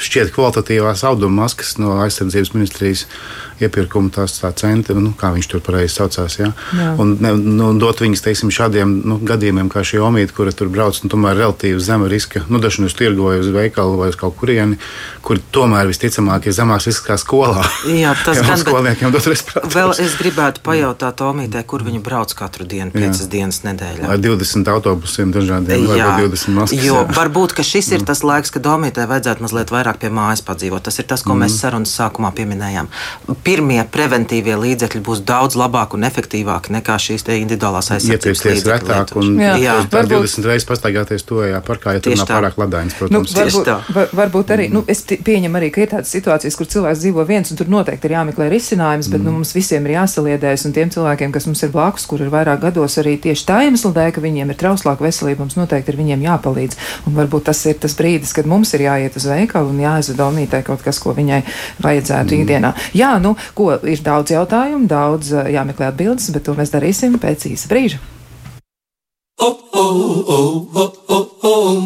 šķiet 0.00 0.32
kvalitatīvās 0.36 1.04
auduma 1.08 1.44
maskas 1.44 1.76
no 1.80 1.98
aizsardzības 2.04 2.54
ministrijas 2.56 3.06
iepirkuma 3.66 4.12
tās 4.14 4.38
tā 4.40 4.50
centra, 4.56 4.96
nu, 5.00 5.12
kā 5.18 5.32
viņš 5.34 5.48
tur 5.50 5.62
pareizi 5.64 5.94
saucās. 5.96 6.38
Ja? 6.40 6.50
Jā. 6.76 6.94
Un, 7.00 7.16
ne, 7.22 7.34
nu, 7.36 7.70
dot 7.80 8.02
viņas, 8.02 8.24
teiksim, 8.24 8.52
šādiem 8.54 8.94
nu, 9.06 9.18
gadījumiem 9.26 9.70
kā 9.72 9.84
šī 9.86 10.00
omīte, 10.04 10.34
kura 10.36 10.54
tur 10.56 10.70
brauc, 10.72 10.98
nu, 11.04 11.10
tomēr 11.12 11.38
relatīvi 11.38 11.80
zema 11.84 12.08
riska, 12.10 12.44
nu, 12.50 12.60
dažu 12.62 12.86
uz 12.88 12.96
tirgu 12.98 13.28
vai 13.28 13.38
uz 13.42 13.50
veikalu 13.54 13.98
vai 14.00 14.10
uz 14.12 14.18
kaut 14.20 14.36
kurieni, 14.40 14.78
kur 15.24 15.40
tomēr 15.52 15.90
visticamāk 15.90 16.48
ir 16.48 16.56
zemāks 16.56 16.88
risks 16.90 17.06
kā 17.06 17.18
skolā. 17.20 17.64
Jā, 17.88 18.14
tas 18.24 18.40
gan 18.46 18.60
skolniekiem 18.60 19.14
dot 19.14 19.28
respirators. 19.30 19.74
Vēl 19.74 19.94
es 20.06 20.16
gribētu 20.20 20.64
pajautāt 20.66 21.22
omītē, 21.24 21.64
kur 21.68 21.84
viņi 21.86 22.02
brauc 22.04 22.34
katru 22.36 22.66
dienu, 22.68 22.92
piecas 22.94 23.24
Jā. 23.24 23.30
dienas 23.34 23.62
nedēļā. 23.66 24.08
Ar 24.10 24.22
20 24.22 24.70
autobusiem 24.74 25.34
dažādiem, 25.34 25.86
vai 25.88 25.98
20 26.00 26.56
maskas. 26.56 26.84
Jo 26.84 27.00
jā. 27.02 27.06
varbūt, 27.16 27.54
ka 27.56 27.64
šis 27.66 27.92
ir 27.94 28.00
mm. 28.02 28.08
tas 28.10 28.22
laiks, 28.26 28.52
kad 28.54 28.66
omītē 28.72 29.06
vajadzētu 29.10 29.44
mazliet 29.44 29.72
vairāk 29.74 30.00
pie 30.02 30.10
mājas 30.14 30.42
padzīvot. 30.46 30.84
Tas 30.86 31.00
ir 31.02 31.08
tas, 31.10 31.24
ko 31.26 31.34
mm. 31.34 31.44
mēs 31.44 31.58
sarunas 31.62 31.94
sākumā 31.96 32.32
pieminējām. 32.36 32.90
Pirmie 33.50 33.80
preventīvie 33.90 34.54
līdzekļi 34.54 35.00
būs 35.02 35.24
daudz 35.26 35.56
labāki 35.58 35.98
un 35.98 36.06
efektīvāki 36.06 36.74
nekā 36.76 36.94
šīs 37.02 37.24
individuālās 37.34 37.90
aizsardzības 37.96 38.44
līdzekļi. 38.46 38.70
Retāk 38.70 39.16
un 39.18 39.32
Jā, 39.40 39.54
jā 39.58 39.74
varbūt 39.90 40.28
20 40.28 40.46
reizes 40.46 40.66
pastaigāties 40.68 41.24
tojā 41.26 41.58
parkā, 41.66 41.96
ja 41.96 42.02
tur 42.04 42.14
nav 42.14 42.28
pārāk 42.30 42.58
ladājums, 42.60 42.94
nu, 42.94 43.00
protams. 43.00 43.34
Nu, 43.34 43.40
varbūt, 43.40 43.70
var, 43.96 44.12
varbūt 44.20 44.52
arī, 44.54 44.68
nu, 44.70 44.84
es 44.90 45.02
pieņemu 45.02 45.58
arī, 45.58 45.70
ka 45.74 45.82
ir 45.82 45.90
tādas 45.96 46.12
situācijas, 46.14 46.58
kur 46.58 46.68
cilvēks 46.70 47.02
dzīvo 47.02 47.24
viens, 47.26 47.50
un 47.50 47.58
tur 47.58 47.72
noteikti 47.72 48.06
ir 48.06 48.14
jāmeklē 48.14 48.46
risinājums, 48.52 49.10
bet 49.10 49.18
nu, 49.18 49.24
mm. 49.24 49.34
nu, 49.34 49.40
mums 49.40 49.54
visiem 49.56 49.88
ir 49.88 49.96
jāsaliedējas, 49.96 50.66
un 50.68 50.76
tiem 50.76 50.92
cilvēkiem, 50.94 51.34
kas 51.34 51.48
mums 51.50 51.64
ir 51.66 51.74
blakus, 51.74 52.06
kur 52.10 52.22
ir 52.22 52.30
vairāk 52.30 52.62
gados, 52.68 52.98
arī 53.02 53.16
tieši 53.24 53.46
tā 53.50 53.58
iemesla 53.66 53.92
dēļ, 53.98 54.12
ka 54.14 54.24
viņiem 54.24 54.54
ir 54.54 54.60
trauslāka 54.60 55.06
veselība, 55.06 55.42
mums 55.42 55.58
noteikti 55.58 55.90
ir 55.90 55.98
viņiem 55.98 56.24
jāpalīdz. 56.28 56.78
Un 57.10 57.18
varbūt 57.18 57.48
tas 57.50 57.64
ir 57.66 57.80
tas 57.82 57.96
brīdis, 57.98 58.34
kad 58.36 58.46
mums 58.50 58.74
ir 58.76 58.86
jāiet 58.86 59.18
uz 59.18 59.26
veikalu 59.30 59.74
un 59.74 59.82
jāaizved 59.82 60.22
omītē 60.22 60.62
kaut 60.66 60.84
kas, 60.86 61.00
ko 61.02 61.16
viņai 61.16 61.42
vajadzētu 61.82 62.36
mm. 62.36 62.44
ikdienā. 62.44 62.74
Jā, 62.94 63.16
nu, 63.22 63.34
ko 63.54 63.72
ir 63.82 64.02
daudz 64.06 64.32
jautājumu, 64.34 64.88
daudz 64.90 65.32
jāmeklē 65.32 65.90
atbildes, 65.90 66.30
bet 66.34 66.46
to 66.48 66.56
mēs 66.58 66.72
darīsim 66.74 67.18
pēc 67.20 67.48
īsa 67.50 67.70
brīža. 67.70 68.00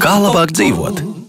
Kā 0.05 0.15
labāk 0.21 0.55
dzīvot? 0.55 1.24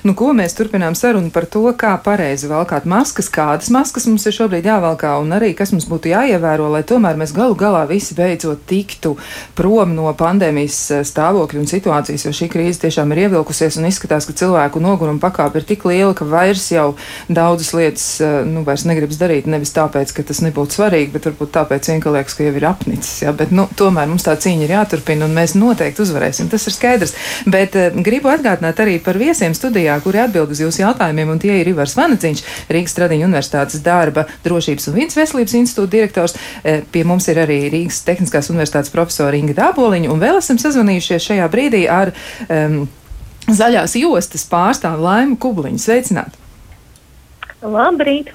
Nu, 0.00 0.14
ko 0.16 0.30
mēs 0.32 0.54
turpinām 0.56 0.94
sarunu 0.96 1.28
par 1.34 1.44
to, 1.50 1.66
kā 1.76 1.92
pareizi 2.00 2.48
valkāt 2.48 2.86
maskas, 2.88 3.28
kādas 3.32 3.68
maskas 3.74 4.06
mums 4.08 4.24
ir 4.24 4.32
šobrīd 4.32 4.64
jāvalkā 4.64 5.12
un 5.20 5.34
arī 5.36 5.50
kas 5.56 5.74
mums 5.74 5.84
būtu 5.90 6.14
jāievēro, 6.14 6.70
lai 6.72 6.80
tomēr 6.88 7.18
mēs 7.20 7.34
galu 7.36 7.56
galā 7.58 7.82
visi 7.90 8.16
beidzot 8.16 8.62
tiktu 8.70 9.16
prom 9.58 9.92
no 9.96 10.08
pandēmijas 10.16 10.78
eh, 10.94 11.02
stāvokļa 11.04 11.60
un 11.60 11.68
situācijas, 11.68 12.24
jo 12.24 12.32
šī 12.36 12.48
krīze 12.52 12.80
tiešām 12.86 13.12
ir 13.12 13.26
ievilkusies 13.26 13.76
un 13.80 13.90
izskatās, 13.90 14.24
ka 14.24 14.36
cilvēku 14.40 14.80
noguruma 14.80 15.20
pakāpe 15.20 15.60
ir 15.60 15.68
tik 15.68 15.84
liela, 15.90 16.14
ka 16.16 16.24
vairs 16.24 16.70
jau 16.72 16.94
daudzas 17.28 17.74
lietas, 17.76 18.06
eh, 18.24 18.40
nu, 18.48 18.64
vairs 18.64 18.86
negribas 18.88 19.20
darīt 19.20 19.50
nevis 19.52 19.74
tāpēc, 19.76 20.14
ka 20.16 20.24
tas 20.32 20.40
nebūtu 20.46 20.80
svarīgi, 20.80 21.12
bet 21.12 21.28
varbūt 21.28 21.52
tāpēc, 21.58 21.92
ka 22.00 22.16
liekas, 22.16 22.38
ka 22.38 22.48
jau 22.48 22.56
ir 22.56 22.68
apnicis. 22.70 23.12
Ja? 23.26 23.36
Bet, 23.36 23.52
nu, 23.52 23.68
tomēr 23.76 24.08
mums 24.08 24.24
tā 24.24 24.38
cīņa 24.40 24.64
ir 24.64 24.74
jāturpina 24.78 25.28
un 25.28 25.36
mēs 25.36 25.58
noteikti 25.58 26.06
uzvarēsim. 26.06 26.48
Tas 26.48 26.64
ir 26.66 26.76
skaidrs. 26.76 27.14
Bet 27.50 27.76
uh, 27.76 27.90
gribu 28.04 28.30
atgādināt 28.32 28.80
arī 28.82 28.96
par 29.02 29.18
viesiem 29.20 29.54
studijā, 29.56 29.89
kuri 30.04 30.22
atbild 30.24 30.52
uz 30.54 30.62
jūsu 30.62 30.84
jautājumiem, 30.84 31.32
un 31.34 31.40
tie 31.42 31.60
ir 31.60 31.70
Ivars 31.72 31.96
Vanadziņš, 31.98 32.44
Rīgas 32.70 32.96
Tradiņu 32.98 33.26
universitātes 33.28 33.82
darba 33.84 34.26
drošības 34.44 34.90
un 34.90 34.98
vidas 35.00 35.18
veselības 35.18 35.56
institūta 35.60 35.94
direktors. 35.96 36.36
Uh, 36.36 36.84
pie 36.92 37.04
mums 37.08 37.28
ir 37.32 37.42
arī 37.42 37.62
Rīgas 37.72 38.02
Tehniskās 38.06 38.52
universitātes 38.52 38.92
profesora 38.94 39.38
Inga 39.38 39.56
Dāboliņa, 39.58 40.12
un 40.12 40.22
vēl 40.22 40.38
esam 40.40 40.60
sazvanījušies 40.60 41.30
šajā 41.30 41.48
brīdī 41.52 41.86
ar 41.90 42.14
um, 42.46 42.84
zaļās 43.50 43.96
jostas 44.00 44.46
pārstāvu 44.50 45.02
Laimu 45.06 45.40
Kubliņu. 45.40 45.82
Sveicināti! 45.82 46.49
Labrīt! 47.60 48.30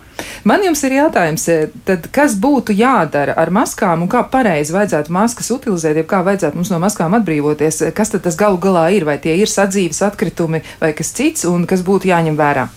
Man 0.46 0.62
jums 0.62 0.84
ir 0.86 0.94
jautājums, 1.00 1.48
eh, 1.50 1.70
tad 1.86 2.06
kas 2.14 2.36
būtu 2.38 2.76
jādara 2.78 3.34
ar 3.42 3.50
maskām 3.50 4.04
un 4.06 4.10
kā 4.10 4.22
pareizi 4.30 4.74
vajadzētu 4.76 5.10
maskas 5.10 5.50
utilizēt, 5.50 5.98
ja 5.98 6.04
kā 6.04 6.22
vajadzētu 6.22 6.56
mums 6.56 6.70
no 6.70 6.80
maskām 6.80 7.18
atbrīvoties? 7.18 7.82
Kas 7.98 8.14
tad 8.14 8.22
tas 8.22 8.38
galu 8.38 8.62
galā 8.62 8.92
ir? 8.94 9.06
Vai 9.06 9.18
tie 9.18 9.36
ir 9.36 9.50
sadzīves 9.50 10.04
atkritumi 10.06 10.62
vai 10.80 10.94
kas 10.94 11.12
cits 11.12 11.46
un 11.50 11.66
kas 11.66 11.82
būtu 11.82 12.14
jāņem 12.14 12.38
vērā? 12.38 12.70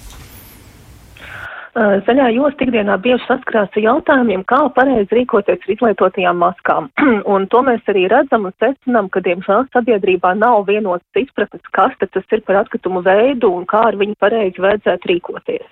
Zaļā 1.78 2.32
josta 2.34 2.64
ikdienā 2.64 2.96
bieži 2.98 3.22
saskarās 3.28 3.76
ar 3.76 3.84
jautājumiem, 3.84 4.40
kā 4.50 4.58
pareizi 4.74 5.14
rīkoties 5.14 5.60
ar 5.62 5.72
izlietotajām 5.74 6.40
maskām. 6.42 6.88
un 7.34 7.46
to 7.52 7.60
mēs 7.66 7.90
arī 7.92 8.06
redzam 8.10 8.48
un 8.48 8.54
secinām, 8.58 9.10
ka, 9.14 9.22
diemžēl, 9.22 9.68
sabiedrībā 9.76 10.32
nav 10.40 10.64
vienotas 10.66 11.20
izpratnes, 11.22 11.62
kas 11.76 11.94
tas 12.00 12.34
ir 12.34 12.42
par 12.48 12.62
atkritumu 12.64 13.02
veidu 13.06 13.52
un 13.54 13.66
kā 13.70 13.84
ar 13.92 13.98
viņu 14.00 14.18
pareizi 14.18 14.64
vajadzētu 14.64 15.12
rīkoties. 15.12 15.68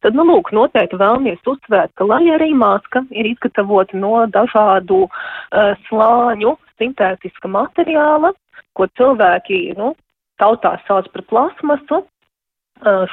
Tad, 0.00 0.16
nu, 0.16 0.24
lūk, 0.30 0.54
noteikti 0.56 1.00
vēlamies 1.00 1.44
uzsvērt, 1.44 1.92
ka, 2.00 2.08
lai 2.08 2.22
arī 2.32 2.52
maska 2.56 3.04
ir 3.10 3.28
izgatavota 3.34 3.98
no 4.00 4.14
dažādu 4.32 5.04
uh, 5.04 5.74
slāņu 5.88 6.56
sintētiska 6.80 7.50
materiāla, 7.52 8.32
ko 8.72 8.88
cilvēki, 8.96 9.60
nu, 9.76 9.92
tautā 10.40 10.78
sauc 10.86 11.12
par 11.12 11.28
plasmasu, 11.28 12.02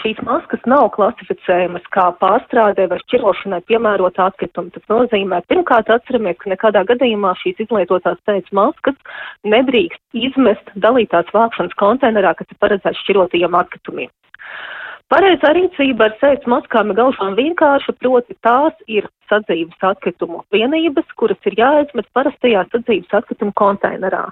šīs 0.02 0.20
maskas 0.26 0.62
nav 0.70 0.90
klasificējamas 0.96 1.86
kā 1.94 2.10
pārstrādē 2.22 2.88
vai 2.92 3.00
šķirošanai 3.04 3.62
piemērota 3.70 4.30
atkrituma. 4.30 4.72
Tas 4.76 4.86
nozīmē, 4.92 5.42
pirmkārt, 5.52 5.92
atceramies, 5.94 6.38
ka 6.42 6.54
nekādā 6.54 6.84
gadījumā 6.90 7.36
šīs 7.42 7.62
izlietotās 7.66 8.20
teica 8.26 8.56
maskas 8.58 8.98
nedrīkst 9.46 10.02
izmest 10.14 10.74
dalītās 10.76 11.30
vākšanas 11.36 11.78
konteinerā, 11.80 12.34
kas 12.40 12.50
ir 12.50 12.62
paredzēts 12.64 13.04
šķirotajiem 13.06 13.60
atkritumiem. 13.62 14.10
Pareizā 15.10 15.50
rīcība 15.58 16.06
ar 16.06 16.12
sēdes 16.20 16.46
maskām 16.46 16.92
ir 16.92 17.00
gaužām 17.00 17.34
vienkārša, 17.34 17.96
proti 17.98 18.36
tās 18.46 18.76
ir 18.86 19.08
sadzīves 19.30 19.86
atkritumu 19.90 20.44
vienības, 20.54 21.08
kuras 21.18 21.50
ir 21.50 21.56
jāizmet 21.58 22.06
parastajā 22.14 22.62
sadzīves 22.70 23.16
atkritumu 23.18 23.56
konteinerā. 23.58 24.28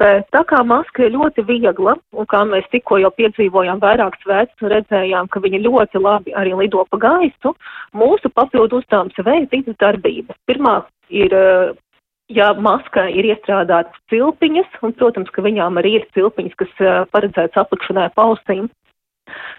Bet 0.00 0.28
tā 0.36 0.42
kā 0.50 0.60
maska 0.68 1.06
ir 1.06 1.14
ļoti 1.16 1.46
viegla, 1.48 1.96
un 2.12 2.28
kā 2.28 2.42
mēs 2.48 2.68
tikko 2.74 2.98
jau 3.00 3.12
piedzīvojām 3.16 3.80
vairākas 3.80 4.28
vēstus 4.28 4.66
un 4.66 4.74
redzējām, 4.74 5.30
ka 5.32 5.40
viņa 5.46 5.62
ļoti 5.64 6.04
labi 6.04 6.36
arī 6.36 6.52
lido 6.60 6.84
pa 6.92 7.00
gaisu, 7.06 7.54
mūsu 7.96 8.32
papildu 8.36 8.82
uzdevums 8.82 9.16
ir 9.16 9.28
veikt 9.30 9.56
divas 9.56 9.80
darbības. 9.80 10.36
Pirmā 10.44 10.76
ir 11.08 11.32
eh, 11.40 11.72
ja 12.32 12.52
maskā 12.52 13.08
ir 13.08 13.32
iestrādātas 13.32 13.96
cilpiņas, 14.12 14.76
un, 14.84 14.92
protams, 14.92 15.32
ka 15.32 15.44
viņām 15.44 15.80
arī 15.80 15.96
ir 16.02 16.06
cilpiņas, 16.16 16.54
kas 16.60 16.78
uh, 16.80 17.02
paredzētas 17.12 17.64
aplikšanai 17.64 18.08
paustīm, 18.16 18.70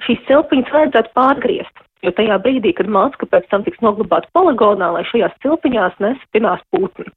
Šīs 0.06 0.22
cilpiņas 0.28 0.72
vajadzētu 0.76 1.14
pārgriezt, 1.18 1.84
jo 2.04 2.12
tajā 2.16 2.38
brīdī, 2.44 2.74
kad 2.78 2.90
maska 2.92 3.28
pēc 3.30 3.48
tam 3.52 3.66
tiks 3.66 3.82
noglabāta 3.86 4.30
poligonā, 4.36 4.92
lai 4.96 5.04
šajās 5.12 5.36
cilpiņās 5.46 6.00
nesapinās 6.04 6.64
putni. 6.74 7.08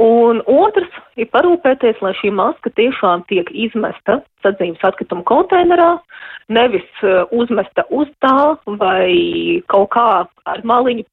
Un 0.00 0.42
otrs 0.50 0.92
ir 1.16 1.30
parūpēties, 1.32 2.02
lai 2.04 2.12
šī 2.18 2.30
maska 2.36 2.72
tiešām 2.76 3.24
tiek 3.30 3.48
izmesta 3.52 4.18
sadzīves 4.44 4.84
atkrituma 4.84 5.24
konteinerā, 5.28 5.94
nevis 6.52 6.84
uh, 7.02 7.24
uzmesta 7.32 7.86
uz 7.88 8.10
tā 8.20 8.56
vai 8.80 9.62
kaut 9.72 9.88
kā 9.96 10.08
ar 10.52 10.62
maliņu 10.68 11.06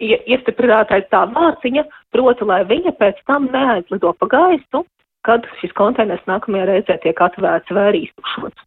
iestiprinātais 0.00 1.08
tā 1.12 1.24
vārciņa, 1.32 1.84
proti, 2.12 2.44
lai 2.48 2.62
viņa 2.68 2.92
pēc 3.00 3.20
tam 3.28 3.48
neaizlido 3.52 4.12
pa 4.20 4.28
gaisu, 4.32 4.84
kad 5.26 5.46
šis 5.60 5.72
konteiners 5.78 6.24
nākamajā 6.30 6.66
reizē 6.70 6.96
tiek 7.02 7.20
atvērts 7.20 7.74
vai 7.76 7.86
arī 7.90 8.04
iztukšots. 8.06 8.66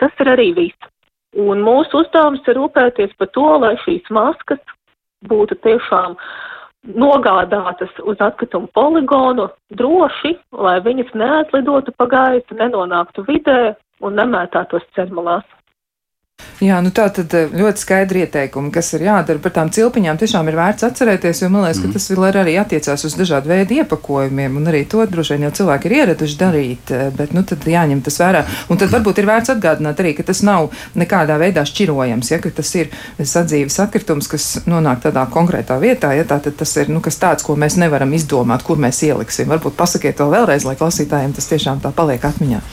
Tas 0.00 0.22
ir 0.22 0.32
arī 0.32 0.50
viss. 0.56 0.90
Un 1.36 1.60
mūsu 1.64 2.00
uzdevums 2.00 2.46
ir 2.48 2.56
rūpēties 2.56 3.12
par 3.20 3.30
to, 3.36 3.46
lai 3.60 3.74
šīs 3.84 4.06
maskas 4.14 4.62
būtu 5.28 5.58
tiešām 5.66 6.16
nogādātas 6.96 7.92
uz 8.06 8.20
atkritumu 8.22 8.70
poligonu 8.76 9.48
droši, 9.74 10.36
lai 10.52 10.78
viņas 10.84 11.12
neatlidotu 11.18 11.92
pa 11.98 12.06
gaisu, 12.10 12.56
nenonāktu 12.58 13.26
vidē 13.26 13.74
un 14.00 14.16
nemētātos 14.20 14.86
cermalās. 14.94 15.44
Jā, 16.56 16.78
nu 16.80 16.88
tā 16.88 17.04
tad 17.12 17.32
eh, 17.36 17.50
ļoti 17.52 17.82
skaidri 17.82 18.22
ieteikumi, 18.24 18.70
kas 18.72 18.88
ir 18.96 19.02
jādara 19.04 19.40
par 19.44 19.52
tām 19.52 19.68
cilpiņām. 19.72 20.16
Tiešām 20.20 20.48
ir 20.48 20.56
vērts 20.56 20.86
atcerēties, 20.88 21.42
jo 21.42 21.50
man 21.52 21.66
liekas, 21.66 21.82
ka 21.84 21.90
tas 21.92 22.08
vēl 22.08 22.26
arī 22.30 22.54
attiecās 22.60 23.04
uz 23.04 23.16
dažādu 23.18 23.50
veidu 23.52 23.76
iepakojumiem, 23.76 24.56
un 24.56 24.70
arī 24.70 24.82
to 24.88 25.04
droši 25.04 25.36
vien 25.36 25.46
jau 25.46 25.52
cilvēki 25.60 25.90
ir 25.90 25.94
ieraduši 25.98 26.38
darīt, 26.40 26.92
eh, 26.96 27.10
bet 27.16 27.36
nu 27.36 27.44
tad 27.44 27.68
jāņem 27.68 28.00
tas 28.08 28.16
vērā. 28.22 28.42
Un 28.72 28.80
tad 28.80 28.92
varbūt 28.92 29.20
ir 29.20 29.28
vērts 29.28 29.52
atgādināt 29.52 30.00
arī, 30.00 30.14
ka 30.16 30.24
tas 30.32 30.40
nav 30.48 30.72
nekādā 30.96 31.36
veidā 31.44 31.64
šķirojams, 31.68 32.32
ja, 32.32 32.40
ka 32.40 32.52
tas 32.60 32.74
ir 32.80 32.92
sadzīves 33.20 33.80
atkritums, 33.84 34.28
kas 34.32 34.50
nonāk 34.64 35.04
tādā 35.04 35.28
konkrētā 35.28 35.76
vietā, 35.80 36.16
ja 36.16 36.24
tā 36.24 36.40
tad 36.40 36.56
tas 36.56 36.76
ir 36.80 36.88
nu, 36.88 37.04
kas 37.04 37.20
tāds, 37.20 37.44
ko 37.44 37.56
mēs 37.56 37.76
nevaram 37.76 38.16
izdomāt, 38.16 38.64
kur 38.64 38.80
mēs 38.80 39.04
ieliksim. 39.04 39.52
Varbūt 39.52 39.76
pasakiet 39.76 40.16
to 40.16 40.32
vēlreiz, 40.32 40.64
lai 40.64 40.76
klausītājiem 40.80 41.36
tas 41.36 41.52
tiešām 41.52 41.84
tā 41.84 41.92
paliek 41.92 42.24
atmiņā. 42.24 42.64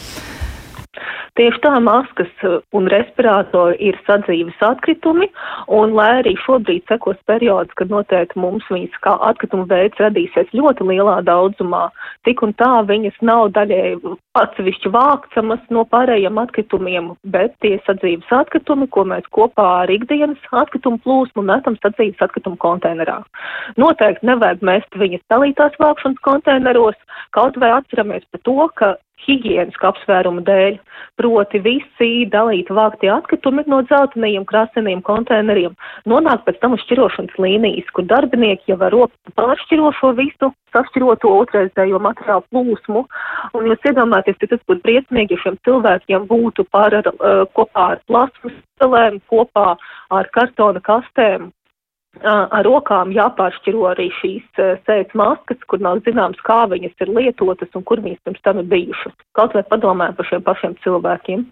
Tieši 1.34 1.64
tā 1.64 1.72
maskas 1.82 2.30
uh, 2.46 2.60
un 2.78 2.86
respirātori 2.94 3.80
ir 3.82 3.96
sadzīves 4.06 4.60
atkritumi, 4.62 5.26
un 5.74 5.96
lai 5.98 6.20
arī 6.20 6.36
šobrīd 6.44 6.84
sekos 6.92 7.18
periods, 7.26 7.74
kad 7.80 7.90
noteikti 7.90 8.38
mums 8.38 8.68
viņas 8.70 9.00
kā 9.02 9.16
atkrituma 9.30 9.66
veids 9.72 9.98
radīsies 9.98 10.52
ļoti 10.54 10.86
lielā 10.92 11.16
daudzumā, 11.26 11.88
tik 12.28 12.44
un 12.46 12.54
tā 12.62 12.70
viņas 12.86 13.18
nav 13.26 13.48
daļēji 13.56 14.14
atsevišķi 14.38 14.92
vākcamas 14.94 15.64
no 15.74 15.88
pārējiem 15.90 16.38
atkritumiem, 16.44 17.10
bet 17.34 17.58
tie 17.66 17.80
sadzīves 17.88 18.30
atkritumi, 18.30 18.86
ko 18.94 19.08
mēs 19.10 19.26
kopā 19.34 19.66
ar 19.88 19.94
ikdienas 19.94 20.52
atkritumu 20.52 21.02
plūsmu 21.02 21.46
metam 21.50 21.80
sadzīves 21.82 22.22
atkritumu 22.22 22.62
konteinerā. 22.62 23.24
Noteikti 23.82 24.30
nevajag 24.30 24.62
mest 24.70 25.02
viņas 25.02 25.26
dalītās 25.34 25.82
vākšanas 25.82 26.22
konteineros, 26.30 27.02
kaut 27.34 27.58
vai 27.58 27.74
atceramies 27.80 28.30
par 28.30 28.46
to, 28.46 28.70
ka 28.78 28.94
higienisku 29.26 29.88
apsvērumu 29.90 30.44
dēļ, 30.48 30.78
proti 31.20 31.62
visi 31.64 32.10
dalīti 32.34 32.76
vāktie 32.76 33.12
atkritumi 33.14 33.66
no 33.70 33.82
dzeltenajiem 33.88 34.46
kraseniem 34.50 35.04
konteineriem 35.06 35.76
nonāk 36.10 36.44
pēc 36.48 36.60
tam 36.62 36.76
uz 36.78 36.84
šķirošanas 36.86 37.40
līnijas, 37.42 37.90
kur 37.96 38.08
darbinieki 38.10 38.74
jau 38.74 38.80
var 38.82 38.98
pāršķiro 39.40 39.94
šo 40.00 40.14
visu 40.20 40.52
sašķiroto 40.74 41.32
otrreizējo 41.44 42.00
materiālu 42.02 42.46
plūsmu. 42.52 43.04
Un 43.58 43.68
jūs 43.70 43.90
iedomājaties, 43.90 44.40
ka 44.42 44.54
tas 44.54 44.64
būtu 44.70 44.86
briesmīgi, 44.86 45.38
ja 45.38 45.44
šiem 45.46 45.60
cilvēkiem 45.68 46.30
būtu 46.30 46.66
pār 46.74 47.00
ar, 47.02 47.12
uh, 47.14 47.44
kopā 47.58 47.90
ar 47.96 48.06
plasmas 48.10 48.56
celēm, 48.82 49.20
kopā 49.32 49.76
ar 50.14 50.32
kartona 50.34 50.82
kastēm 50.84 51.52
ar 52.22 52.66
rokām 52.66 53.12
jāpāršķiro 53.16 53.88
arī 53.90 54.10
šīs 54.20 54.62
sēdes 54.86 55.16
maskas, 55.18 55.58
kur 55.68 55.82
nav 55.82 56.04
zināms, 56.06 56.40
kā 56.46 56.64
viņas 56.70 56.94
ir 57.02 57.10
lietotas 57.10 57.74
un 57.74 57.84
kur 57.84 58.02
viņas 58.04 58.22
pirms 58.24 58.44
tam 58.46 58.62
ir 58.62 58.70
bijušas. 58.70 59.16
Kaut 59.34 59.56
vai 59.58 59.64
padomājam 59.64 60.16
par 60.16 60.30
šiem 60.30 60.46
pašiem 60.46 60.78
cilvēkiem. 60.84 61.46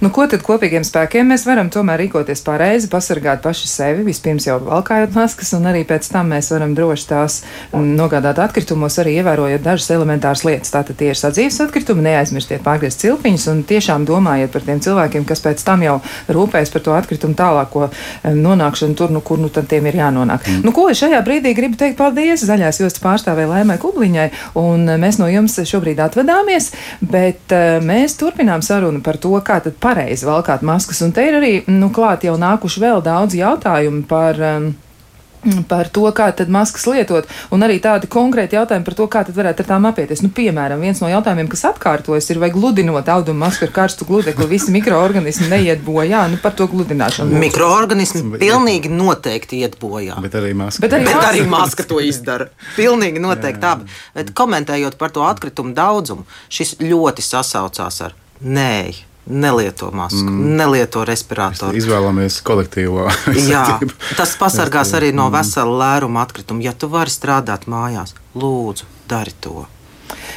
Nu, 0.00 0.10
ko 0.12 0.26
tad 0.28 0.42
kopīgiem 0.44 0.84
spēkiem 0.84 1.30
mēs 1.32 1.46
varam 1.48 1.70
tomēr 1.72 2.02
rīkoties 2.02 2.42
pareizi, 2.44 2.88
pasargāt 2.92 3.40
paši 3.44 3.68
sevi, 3.70 4.02
vispirms 4.04 4.44
jau 4.44 4.58
valkājot 4.60 5.14
maskas, 5.16 5.54
un 5.56 5.64
arī 5.70 5.86
pēc 5.88 6.10
tam 6.12 6.28
mēs 6.34 6.50
varam 6.52 6.74
droši 6.76 7.06
tās 7.08 7.38
nogādāt 7.72 8.38
atkritumos, 8.44 8.98
arī 9.00 9.16
ievērojot 9.22 9.64
dažas 9.64 9.88
elementāras 9.96 10.44
lietas. 10.44 10.74
Tātad 10.74 10.98
tie 11.00 11.08
ir 11.14 11.18
sadzīves 11.18 11.62
atkritumi, 11.64 12.04
neaizmirstiet 12.06 12.60
pārgriezt 12.66 13.00
cilpiņus 13.06 13.46
un 13.52 13.62
tiešām 13.68 14.04
domājiet 14.08 14.52
par 14.52 14.66
tiem 14.68 14.82
cilvēkiem, 14.84 15.24
kas 15.28 15.42
pēc 15.46 15.64
tam 15.64 15.86
jau 15.86 15.96
rūpēs 16.28 16.74
par 16.74 16.84
to 16.84 16.96
atkritumu 16.98 17.38
tālāko 17.38 17.88
nonākšanu 18.36 18.98
tur, 19.00 19.14
nu, 19.16 19.24
kur 19.24 19.40
nu 19.40 19.48
tad 19.48 19.70
tiem 19.72 19.88
ir 19.88 19.96
jānonāk. 20.02 20.44
Mm. 20.44 20.66
Nu, 20.68 20.74
ko 20.76 20.90
es 20.92 21.00
šajā 21.00 21.22
brīdī 21.24 21.54
gribu 21.56 21.80
teikt 21.80 21.96
paldies 21.96 22.44
zaļās 22.44 22.82
jostas 22.84 23.02
pārstāvē 23.02 23.48
Lēmai 23.48 23.80
Kubliņai, 23.80 24.28
un 24.60 24.86
mēs 25.00 25.22
no 25.22 25.30
jums 25.32 25.56
šobrīd 25.56 26.04
atvadāmies, 26.04 26.70
bet 27.00 27.56
uh, 27.56 27.80
mēs 27.80 28.18
turpinām 28.20 28.62
sarunu 28.66 29.00
par 29.04 29.16
to, 29.22 29.32
kā 29.40 29.55
tad 29.64 29.78
pareizi 29.82 30.26
valkāt 30.28 30.64
maskas. 30.66 31.02
Un 31.06 31.14
te 31.16 31.24
ir 31.26 31.38
arī 31.38 31.52
nu, 31.70 31.90
klāt 31.94 32.26
jau 32.26 32.36
nākuši 32.40 32.82
vēl 32.82 33.04
daudz 33.06 33.38
jautājumu 33.38 34.04
par. 34.10 34.42
Um, 34.56 34.74
par 35.68 35.88
to, 35.92 36.06
kā 36.16 36.28
tad 36.34 36.50
maskas 36.52 36.86
lietot, 36.90 37.28
un 37.54 37.64
arī 37.64 37.78
tādi 37.82 38.08
konkrēti 38.10 38.56
jautājumi 38.58 38.86
par 38.86 38.96
to, 38.98 39.06
kā 39.10 39.22
tad 39.26 39.36
varētu 39.36 39.62
ar 39.62 39.68
tām 39.70 39.88
apieties. 39.88 40.22
Nu, 40.24 40.30
piemēram, 40.34 40.82
viens 40.82 41.00
no 41.02 41.10
jautājumiem, 41.10 41.48
kas 41.52 41.64
atkārtojas, 41.70 42.28
ir, 42.32 42.40
vai 42.42 42.50
gludinot 42.54 43.08
audumu 43.12 43.44
masku 43.44 43.68
ar 43.68 43.74
karstu 43.76 44.08
gludekli, 44.08 44.48
visi 44.50 44.74
mikroorganismi 44.74 45.50
neiet 45.52 45.84
bojā, 45.86 46.24
nu, 46.32 46.40
par 46.42 46.56
to 46.58 46.68
gludināšanu. 46.72 47.38
Mikroorganismi 47.46 48.40
pilnīgi 48.42 48.92
noteikti 48.92 49.62
iet 49.62 49.78
bojā. 49.82 50.18
Bet 50.24 50.38
arī 50.38 50.54
maska. 50.58 50.82
Bet 50.84 50.98
arī, 50.98 51.08
Bet 51.08 51.18
maska. 51.20 51.32
arī 51.32 51.48
maska 51.56 51.88
to 51.88 52.02
izdara. 52.02 52.50
Pilnīgi 52.76 53.22
noteikti 53.22 53.70
abi. 53.70 53.90
Bet 54.16 54.34
komentējot 54.36 54.98
par 55.00 55.14
to 55.14 55.26
atkritumu 55.26 55.76
daudzumu, 55.76 56.26
šis 56.50 56.78
ļoti 56.82 57.24
sasaucās 57.24 58.02
ar 58.08 58.16
nē 58.42 59.05
nelieto 59.26 59.90
masku, 59.90 60.22
mm. 60.22 60.56
nelieto 60.56 61.04
respiratoru. 61.04 61.74
Mēs 61.74 61.84
izvēlamies 61.84 62.40
kolektīvo. 62.46 63.06
Jā, 63.52 63.64
tas 64.18 64.36
pasargās 64.40 64.94
arī 64.96 65.12
no 65.16 65.28
vesela 65.34 65.78
lēruma 65.84 66.22
atkrituma. 66.26 66.64
Ja 66.64 66.74
tu 66.74 66.90
vari 66.92 67.12
strādāt 67.12 67.66
mājās, 67.70 68.14
lūdzu, 68.38 68.86
dari 69.10 69.34
to. 69.40 69.66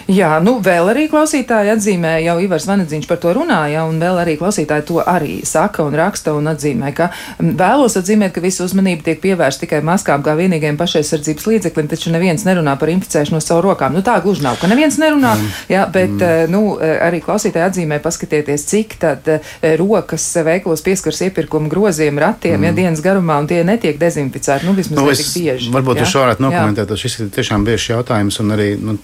Jā, 0.09 0.31
nu 0.41 0.55
vēl 0.63 0.89
arī 0.89 1.05
klausītāji 1.11 1.69
atzīmē, 1.75 2.15
jau 2.25 2.39
Ivars 2.41 2.65
Vanedziņš 2.65 3.05
par 3.09 3.19
to 3.21 3.33
runāja, 3.37 3.83
un 3.85 3.99
vēl 4.01 4.17
arī 4.23 4.33
klausītāji 4.39 4.85
to 4.89 5.01
arī 5.03 5.39
saka 5.45 5.83
un 5.85 5.93
raksta 5.97 6.33
un 6.33 6.49
atzīmē, 6.49 6.89
ka 6.97 7.11
vēlos 7.37 7.97
atzīmēt, 7.99 8.33
ka 8.33 8.41
visa 8.41 8.63
uzmanība 8.65 9.05
tiek 9.05 9.21
pievērsta 9.21 9.67
tikai 9.67 9.83
maskām 9.85 10.23
kā 10.25 10.33
vienīgajam 10.39 10.79
pašaizsardzības 10.79 11.45
līdzeklim, 11.51 11.89
taču 11.91 12.13
neviens 12.15 12.45
nerunā 12.47 12.73
par 12.81 12.89
inficēšanu 12.95 13.37
no 13.37 13.43
savu 13.43 13.61
rokām. 13.67 13.93
Nu 13.93 14.01
tā 14.05 14.15
gluži 14.23 14.45
nav, 14.47 14.57
ka 14.61 14.69
neviens 14.71 14.97
nerunā, 15.01 15.35
mm. 15.37 15.59
jā, 15.75 15.85
bet, 15.93 16.15
mm. 16.15 16.55
nu, 16.55 16.63
arī 16.79 17.21
klausītāji 17.25 17.67
atzīmē, 17.67 17.99
paskatieties, 18.01 18.65
cik 18.71 18.97
tad 19.03 19.29
rokas 19.77 20.25
veiklos 20.47 20.81
pieskars 20.85 21.21
iepirkuma 21.27 21.69
groziem, 21.69 22.17
ratiem, 22.17 22.57
mm. 22.57 22.69
ja 22.71 22.73
dienas 22.81 23.03
garumā, 23.05 23.37
un 23.43 23.51
tie 23.51 23.61
netiek 23.67 24.01
dezinficēti, 24.01 24.65
nu 24.65 24.73
vismaz 24.77 25.03
nu, 25.03 25.07
tik 25.13 25.31
bieži. 25.35 25.69
Varbūt 25.75 26.01
jūs 26.01 26.17
varētu 26.17 26.47
nokomentēt, 26.47 26.97
šis 26.97 27.19
ir 27.19 27.31
tiešām 27.35 27.67
bieži 27.67 27.93
jautājums, 27.93 28.39
un 28.41 28.55
arī 28.55 28.71
nu, 28.81 28.97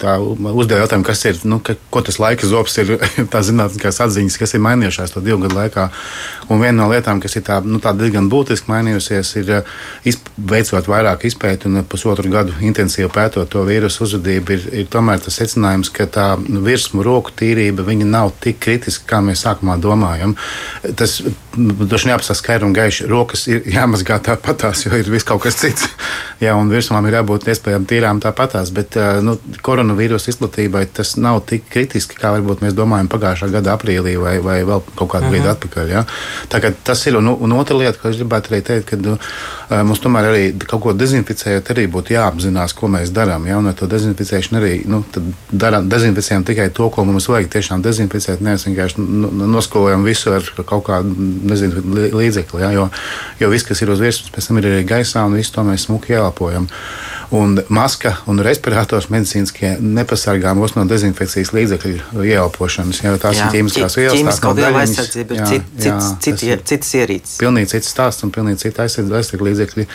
tā 0.00 0.05
uzdeva 0.20 0.82
jautājumu, 0.84 1.06
kas 1.06 1.24
ir, 1.28 1.40
nu, 1.48 1.58
ka, 1.64 1.74
ko 1.92 2.02
tas 2.06 2.18
laika 2.22 2.48
zobs 2.48 2.76
ir, 2.82 2.94
tā 3.32 3.42
zinātniskās 3.46 4.00
atziņas, 4.04 4.38
kas 4.40 4.54
ir 4.56 4.62
mainījušās 4.66 5.14
to 5.14 5.22
divu 5.24 5.40
gadu 5.44 5.58
laikā. 5.58 5.88
Un 6.50 6.62
viena 6.62 6.78
no 6.82 6.88
lietām, 6.92 7.20
kas 7.22 7.36
ir 7.38 7.46
tā, 7.46 7.58
nu, 7.64 7.80
tā 7.82 7.94
diezgan 7.96 8.30
būtiski 8.32 8.70
mainījusies, 8.70 9.32
ir 9.42 9.52
izp, 10.08 10.30
veicot 10.36 10.90
vairāk 10.90 11.26
izpēti 11.30 11.70
un 11.70 11.82
pusotru 11.90 12.30
gadu 12.32 12.54
intensīvi 12.66 13.10
pētot 13.12 13.50
to 13.52 13.64
vīrusu 13.66 14.04
uzvedību, 14.06 14.56
ir, 14.56 14.68
ir 14.82 14.90
tomēr 14.92 15.22
tas 15.24 15.40
secinājums, 15.40 15.90
ka 15.94 16.08
tā 16.10 16.28
nu, 16.42 16.62
virsmu 16.66 17.04
roku 17.06 17.34
tīrība 17.36 17.86
nav 18.06 18.32
tik 18.40 18.60
kritiska, 18.62 19.08
kā 19.14 19.22
mēs 19.24 19.42
sākumā 19.46 19.78
domājam. 19.82 20.36
Tas 20.96 21.20
droši 21.56 22.06
vien 22.06 22.14
jāpasaka 22.14 22.38
skaidri 22.38 22.66
un 22.66 22.74
gaiši. 22.76 23.06
Rokas 23.10 23.46
ir 23.50 23.66
jāmazgā 23.72 24.18
tāpatās, 24.24 24.84
jo 24.86 24.92
ir 24.96 25.08
viss 25.10 25.26
kaut 25.26 25.42
kas 25.44 25.58
cits. 25.60 25.88
Jā, 26.44 26.52
un 26.58 26.68
virsmām 26.68 27.06
ir 27.08 27.16
jābūt 27.16 27.46
iespējām 27.48 27.86
tīrām 27.88 28.20
tāpatās. 28.20 28.70
Bet 28.76 28.96
nu, 29.24 29.36
koronavīrusa 29.64 30.30
izplatībai 30.32 30.84
tas 30.98 31.14
nav 31.16 31.40
tik 31.48 31.64
kritiski, 31.72 32.18
kā 32.20 32.34
varbūt 32.34 32.64
mēs 32.64 32.76
domājam 32.76 33.08
pagājušā 33.12 33.48
gada 33.54 33.72
aprīlī 33.76 34.16
vai, 34.20 34.36
vai 34.44 34.58
vēl 34.68 34.84
kaut 34.98 35.14
kādu 35.14 35.30
brīdi 35.32 35.46
uh 35.46 35.50
-huh. 35.50 35.56
atpakaļ. 35.56 35.92
Ja? 35.92 36.04
Tā, 36.52 36.72
tas 36.84 37.06
ir. 37.06 37.16
Un, 37.16 37.28
un 37.28 37.52
otra 37.52 37.76
lieta, 37.76 37.98
ko 37.98 38.08
es 38.08 38.16
gribētu 38.16 38.52
arī 38.52 38.62
teikt, 38.62 38.90
ka 38.90 38.96
nu, 38.96 39.16
mums 39.70 40.00
tomēr 40.00 40.28
arī 40.30 40.66
kaut 40.66 40.82
ko 40.82 40.92
dezinficējot, 40.92 41.70
arī 41.72 41.86
būtu 41.88 42.12
jāapzinās, 42.12 42.74
ko 42.74 42.88
mēs 42.88 43.10
darām. 43.10 43.46
Ja? 43.46 43.58
Un 43.58 43.66
ar 43.66 43.74
to 43.74 43.86
dezinficēšanu 43.86 44.60
arī 44.60 44.82
nu, 44.86 45.04
darām, 45.52 45.88
dezinficējam 45.88 46.44
tikai 46.44 46.68
to, 46.70 46.90
ko 46.90 47.04
mums 47.04 47.28
vajag 47.28 47.48
tiešām 47.48 47.82
dezinficēt. 47.82 48.40
Nevis 48.40 48.66
vienkārši 48.66 49.00
nu, 49.00 49.30
noskolojam 49.46 50.04
visu 50.04 50.32
ar 50.32 50.42
kaut 50.66 50.84
kādu 50.84 51.14
nezinu, 51.50 51.82
līdzekli. 52.16 52.62
Ja? 52.62 52.72
Jo, 52.74 52.88
jo 53.40 53.50
viss, 53.52 53.66
kas 53.66 53.82
ir 53.82 53.92
uz 53.92 54.02
virsmas, 54.02 54.32
pēc 54.34 54.50
tam 54.50 54.62
ir 54.62 54.70
arī 54.70 54.86
gaisā, 54.88 55.26
un 55.26 55.36
visu 55.38 55.54
to 55.54 55.66
mēs 55.66 55.88
smuki 55.88 56.16
ieelpojam. 56.16 56.70
Un 57.34 57.56
maska 57.74 58.12
un 58.30 58.38
respirators 58.38 59.08
medicīniskie 59.10 59.72
nepasargā 59.82 60.52
mūs 60.54 60.76
no 60.76 60.84
dezinfekcijas 60.86 61.50
līdzekļu 61.56 62.22
ieelpošanas. 62.22 63.00
Ja, 63.02 63.16
tās 63.18 63.40
jā, 63.40 63.48
ir 63.48 63.56
ķīmiskās 63.56 63.96
vielas, 63.98 64.14
ķīmisko 64.14 64.52
vielu 64.54 64.78
aizsardzība 64.78 65.34
ir 65.34 65.48
cit, 65.50 65.66
cits, 65.74 66.12
cits, 66.22 66.44
ir 66.46 66.62
citas 66.62 66.92
ierīces. 66.94 67.34
Pilnīgi 67.40 67.72
cits 67.72 67.90
stāsts 67.90 68.22
un 68.22 68.30
pilnīgi 68.34 68.62
cita 68.62 68.86
aizsardzība 68.86 69.48
līdzekļi, 69.48 69.86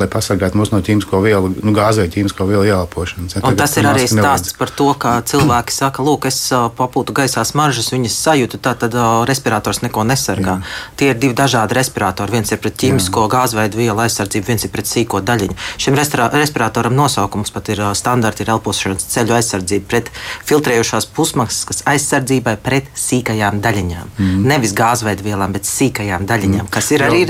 lai 0.00 0.08
pasargātu 0.14 0.56
mūs 0.56 0.72
no 0.72 0.80
ķīmisko 0.86 1.20
vielu, 1.26 1.52
nu, 1.60 1.74
gāzē 1.76 2.08
ķīmisko 2.08 2.48
vielu 2.48 2.64
ieelpošanas. 2.70 3.36
Ja, 3.36 3.44
un 3.44 3.60
tas 3.60 3.76
ir 3.76 3.90
arī 3.90 4.08
stāsts 4.08 4.56
par 4.56 4.72
to, 4.72 4.88
ka 4.96 5.18
cilvēki 5.30 5.76
saka, 5.76 6.06
lūk, 6.08 6.30
es 6.32 6.40
papūtu 6.80 7.12
gaisā 7.20 7.44
smaržas, 7.44 7.92
viņas 7.92 8.16
sajūtu, 8.24 8.62
tā 8.64 8.72
tad 8.80 8.96
respirators 9.28 9.84
neko 9.84 10.08
nesargā. 10.08 10.56
Jā. 10.56 10.72
Tie 10.98 11.12
ir 11.12 11.18
divi 11.20 11.36
dažādi 11.38 11.76
respiratori. 11.78 12.34
Viens 12.34 12.50
ir 12.50 12.58
pret 12.62 12.74
ķīmisko 12.80 13.28
gāzveidu 13.30 13.78
vielu 13.78 14.02
aizsardzību, 14.02 14.48
viens 14.50 14.66
ir 14.66 14.72
pret 14.74 14.88
sīko 14.90 15.20
daļiņu. 15.22 15.54
Šim 15.78 15.94
respiratoram 15.94 16.96
nosaukums 16.98 17.54
pat 17.54 17.70
ir 17.70 17.82
standarta, 17.98 18.42
ir 18.42 18.50
elpošanas 18.56 19.06
ceļu 19.12 19.36
aizsardzība 19.38 19.86
pret 19.92 20.10
filtrējošās 20.48 21.06
pusmaskas 21.14 21.84
aizsardzībai 21.88 22.56
pret 22.64 22.90
sīkajām 22.98 23.60
daļiņām. 23.62 24.10
Mm. 24.18 24.48
Nevis 24.50 24.74
gāzveidu 24.78 25.26
vielām, 25.28 25.54
bet 25.54 25.68
sīkajām 25.70 26.26
daļiņām, 26.28 26.64
mm. 26.66 26.72
kas 26.74 26.90
ir 26.94 27.06
jo, 27.06 27.12
arī 27.12 27.22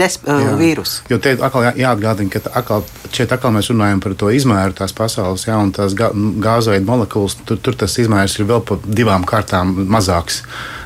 vīruss. 0.63 1.03
Jo 1.13 1.21
te 1.23 1.37
atkal 1.37 1.69
jā, 1.69 1.75
jāatgādina, 1.85 2.33
ka 2.33 2.55
atkal, 2.63 2.89
šeit 3.13 3.37
atkal 3.37 3.53
mēs 3.57 3.69
runājam 3.73 4.01
par 4.05 4.17
to 4.19 4.33
izmēru 4.35 4.77
tās 4.81 4.97
pasaules, 4.97 5.45
jā, 5.49 5.61
un 5.61 5.75
tās 5.77 5.97
gāzveidu 5.99 6.89
molekulas, 6.89 7.37
tur, 7.45 7.61
tur 7.61 7.77
tas 7.85 8.01
izmērs 8.01 8.39
ir 8.39 8.49
vēl 8.49 8.65
pa 8.65 8.81
divām 8.85 9.29
kārtām 9.29 9.77
mazāks. 9.93 10.43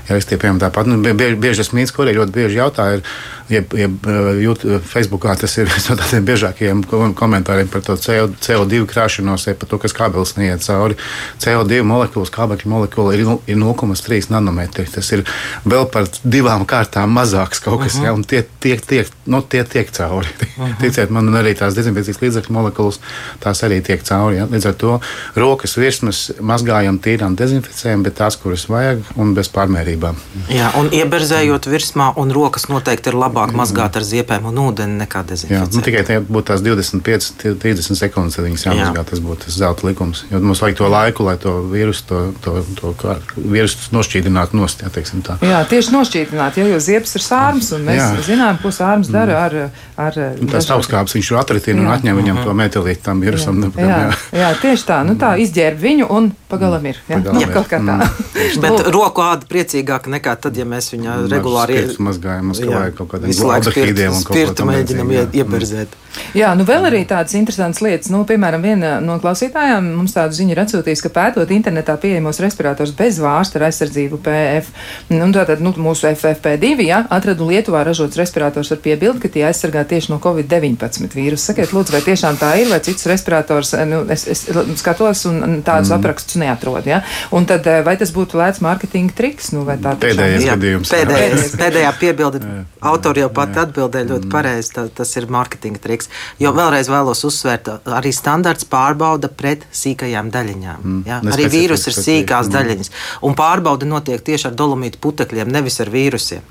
Ja 0.08 0.18
es 0.18 0.26
tie 0.26 0.38
piemēram 0.38 0.60
tāpat, 0.64 0.88
nu, 0.90 0.98
bieži, 1.02 1.36
bieži 1.38 1.62
tas 1.62 1.72
mīts, 1.76 1.94
kuriem 1.94 2.18
ļoti 2.18 2.34
bieži 2.34 2.58
jautā, 2.58 2.88
ir, 2.96 3.04
jeb, 3.52 3.74
jeb 3.76 4.08
jūt, 4.42 4.64
Facebookā 4.88 5.34
tas 5.40 5.54
ir 5.58 5.68
viens 5.70 5.88
no 5.90 5.96
tādiem 6.00 6.26
biežākajiem 6.28 6.82
komentāriem 7.18 7.70
par 7.72 7.84
to 7.86 7.96
CO2 7.96 8.82
krāšanos, 8.90 9.46
par 9.60 9.70
to, 9.70 9.78
kas 9.82 9.94
kābelis 9.96 10.36
neiet 10.38 10.64
cauri. 10.64 10.98
CO2 11.42 11.82
molekulas, 11.86 12.32
kābekļa 12.34 12.70
molekula 12.72 13.14
ir, 13.16 13.24
ir 13.50 13.58
0,3 13.60 14.30
nanometri. 14.32 14.86
Tas 14.92 15.12
ir 15.14 15.24
vēl 15.68 15.88
par 15.92 16.08
divām 16.22 16.66
kārtām 16.68 17.12
mazāks 17.12 17.62
kaut 17.62 17.82
kas, 17.84 17.96
uh 17.96 18.00
-huh. 18.00 18.06
ja, 18.06 18.12
un 18.14 18.24
tie 18.24 18.44
tiek, 18.60 18.80
tiek, 18.86 19.08
no, 19.26 19.36
nu, 19.36 19.42
tie 19.42 19.64
tiek 19.64 19.90
cauri. 19.90 20.28
Uh 20.28 20.64
-huh. 20.68 20.76
Ticiet 20.80 21.10
man, 21.10 21.28
un 21.28 21.34
arī 21.34 21.54
tās 21.58 21.74
dezinfekcijas 21.74 22.22
līdzekļu 22.22 22.52
molekulas, 22.52 23.00
tās 23.40 23.62
arī 23.62 23.82
tiek 23.82 24.02
cauri. 24.02 24.36
Ja. 24.36 24.46
Līdz 24.46 24.68
ar 24.68 24.74
to 24.74 25.00
rokas 25.34 25.76
virsmas 25.76 26.32
mazgājam, 26.40 26.98
tīrām, 26.98 27.36
dezinficējam, 27.36 28.02
bet 28.02 28.14
tās, 28.14 28.36
kuras 28.36 28.68
vajag, 28.68 29.02
un 29.16 29.34
bez 29.34 29.48
pārmērībām. 29.48 30.14
Jā, 30.48 30.72
un 30.78 30.88
ieberzējot 30.92 31.66
virsmā, 31.66 32.12
un 32.16 32.30
rokas 32.30 32.68
noteikti 32.68 33.08
ir 33.08 33.14
labāk 33.14 33.41
labāk 33.42 33.56
mazgāt 33.58 33.96
ar 33.98 34.04
ziepēm 34.06 34.46
un 34.50 34.58
ūdeni 34.62 34.98
nekā 35.02 35.22
dezinficēt. 35.26 35.56
Jā, 35.58 35.66
nu, 35.74 35.82
tikai 35.84 36.02
tie 36.06 36.18
būtu 36.22 36.46
tās 36.52 36.62
25, 36.64 37.58
30 37.62 37.98
sekundes, 37.98 38.36
kad 38.38 38.46
viņas 38.46 38.66
jāmazgā. 38.68 39.02
Jā. 39.02 39.06
Tas 39.10 39.22
būtu 39.24 39.46
tas 39.46 39.58
zelta 39.58 39.86
likums. 39.88 40.24
Jo 40.30 40.40
mums 40.42 40.62
vajag 40.62 40.78
to 40.78 40.90
laiku, 40.92 41.26
lai 41.26 41.36
to 41.42 41.54
vīrusu, 41.72 42.04
to, 42.08 42.20
to, 42.44 42.54
to, 42.78 42.92
to 43.00 43.16
vīrusu 43.36 43.92
nošķīdinātu 43.96 44.58
nost. 44.58 44.82
Jā, 44.82 45.36
jā, 45.42 45.60
tieši 45.70 45.94
nošķīdināt, 45.94 46.58
jo, 46.60 46.68
jo 46.72 46.80
ziepes 46.82 47.16
ir 47.18 47.24
sārms, 47.24 47.72
un 47.76 47.86
mēs 47.88 48.00
jā. 48.00 48.10
zinām, 48.30 48.60
ko 48.62 48.72
sārms 48.74 49.10
dara 49.12 49.42
ar. 49.46 49.58
ar 50.00 50.18
tas 50.52 50.70
augstskāps 50.74 51.16
viņš 51.16 51.32
ir 51.32 51.40
atritina 51.40 51.84
un 51.84 51.92
atņem 51.94 52.18
viņam 52.18 52.42
to 52.46 52.56
metālītu 52.56 53.04
tam 53.06 53.22
vīrusam. 53.24 53.62
Jā, 53.72 53.86
jā, 53.86 53.98
jā. 54.06 54.42
jā, 54.42 54.52
tieši 54.62 54.88
tā. 54.88 55.00
Nu, 55.06 55.16
tā 55.20 55.34
izģērb 55.42 55.80
viņu 55.82 56.08
un 56.12 56.30
pagalam 56.50 56.86
ir. 56.90 57.00
Jā, 57.08 57.18
pagalam 57.18 57.38
nu, 57.38 57.44
ir. 57.44 57.54
kaut 57.54 57.70
kā 57.70 57.80
tā. 57.82 57.98
Mm. 57.98 58.62
Bet 58.62 58.88
roku 58.92 59.24
āda 59.24 59.48
priecīgāka 59.48 60.12
nekā 60.12 60.34
tad, 60.42 60.58
ja 60.58 60.66
mēs 60.68 60.90
viņu 60.92 61.16
regulāri 61.30 61.82
mazgājam, 62.02 62.50
mazgājam 62.52 62.96
kaut 62.98 63.12
kādiem 63.14 63.21
visu 63.24 63.48
laiku 63.48 63.72
spirtu, 63.72 64.08
spirtu 64.22 64.68
mēģinam 64.68 65.12
ieberzēt. 65.30 65.98
Jā, 66.36 66.52
nu 66.56 66.64
vēl 66.68 66.86
arī 66.88 67.02
tādas 67.08 67.34
interesantas 67.36 67.82
lietas. 67.84 68.10
Nu, 68.12 68.22
piemēram, 68.28 68.62
viena 68.64 68.94
no 69.04 69.18
klausītājām 69.20 69.90
mums 69.96 70.14
tādu 70.16 70.36
ziņu 70.36 70.54
ir 70.54 70.60
atsūtījusi, 70.62 71.04
ka 71.06 71.12
pētot 71.12 71.52
internetā 71.54 71.96
pieejamos 72.00 72.40
respirators 72.44 72.92
bez 72.96 73.18
vārsta 73.22 73.58
ar 73.58 73.66
aizsardzību 73.68 74.20
PF. 74.24 74.70
Nu, 75.12 75.28
tātad 75.34 75.62
nu, 75.64 75.72
mūsu 75.80 76.08
FFP2 76.10 76.86
ja, 76.86 77.02
atradu 77.12 77.48
Lietuvā 77.48 77.84
ražots 77.88 78.18
respirators 78.20 78.72
ar 78.74 78.80
piebildi, 78.84 79.22
ka 79.24 79.32
tie 79.32 79.46
aizsargā 79.48 79.84
tieši 79.88 80.12
no 80.12 80.20
Covid-19 80.24 81.16
vīrusu. 81.16 81.46
Sakiet, 81.50 81.72
lūdzu, 81.76 81.96
vai 81.96 82.02
tiešām 82.04 82.40
tā 82.40 82.54
ir, 82.60 82.68
vai 82.72 82.80
cits 82.84 83.08
respirators, 83.08 83.74
nu, 83.88 84.02
es, 84.12 84.26
es 84.28 84.44
skatos 84.80 85.24
un 85.30 85.60
tādus 85.64 85.92
mm. 85.92 85.96
aprakstus 85.98 86.40
neatrodu. 86.40 86.92
Ja? 86.92 87.02
Un 87.32 87.48
tad 87.48 87.68
vai 87.86 87.96
tas 88.00 88.12
būtu 88.14 88.40
lēts 88.40 88.62
mārketinga 88.64 89.16
triks? 89.16 89.52
Nu, 89.56 89.64
pēdējais 89.68 90.48
gadījums. 90.48 90.92
Pēdējais, 90.92 91.56
pēdējā 91.60 91.96
piebilde. 92.00 92.44
Autori 93.12 93.26
jau 93.26 93.32
pat 93.36 93.58
atbildēja 93.66 94.08
ļoti 94.08 94.26
mm. 94.26 94.32
pareizi. 94.32 94.70
Tā, 94.72 94.86
tas 94.96 95.10
ir 95.20 95.26
mārketinga 95.32 95.80
triks. 95.82 96.08
Jo 96.40 96.54
vēlreiz 96.56 96.88
vēlos 96.88 97.20
uzsvērt, 97.28 97.68
arī 97.92 98.12
standarts 98.16 98.64
pārbauda 98.68 99.28
pret 99.28 99.66
sīkajām 99.68 100.32
daļiņām. 100.32 100.80
Mm. 100.80 101.02
Ja? 101.08 101.20
Arī 101.34 101.50
vīrusu 101.52 101.92
ir 101.92 101.98
sīkās 101.98 102.48
mm. 102.48 102.56
daļiņas. 102.56 102.92
Un 103.28 103.36
pārbauda 103.36 103.88
notiek 103.88 104.24
tieši 104.24 104.48
ar 104.48 104.56
dolomītu 104.56 105.02
putekļiem, 105.02 105.52
nevis 105.52 105.80
ar 105.84 105.92
vīrusiem. 105.92 106.48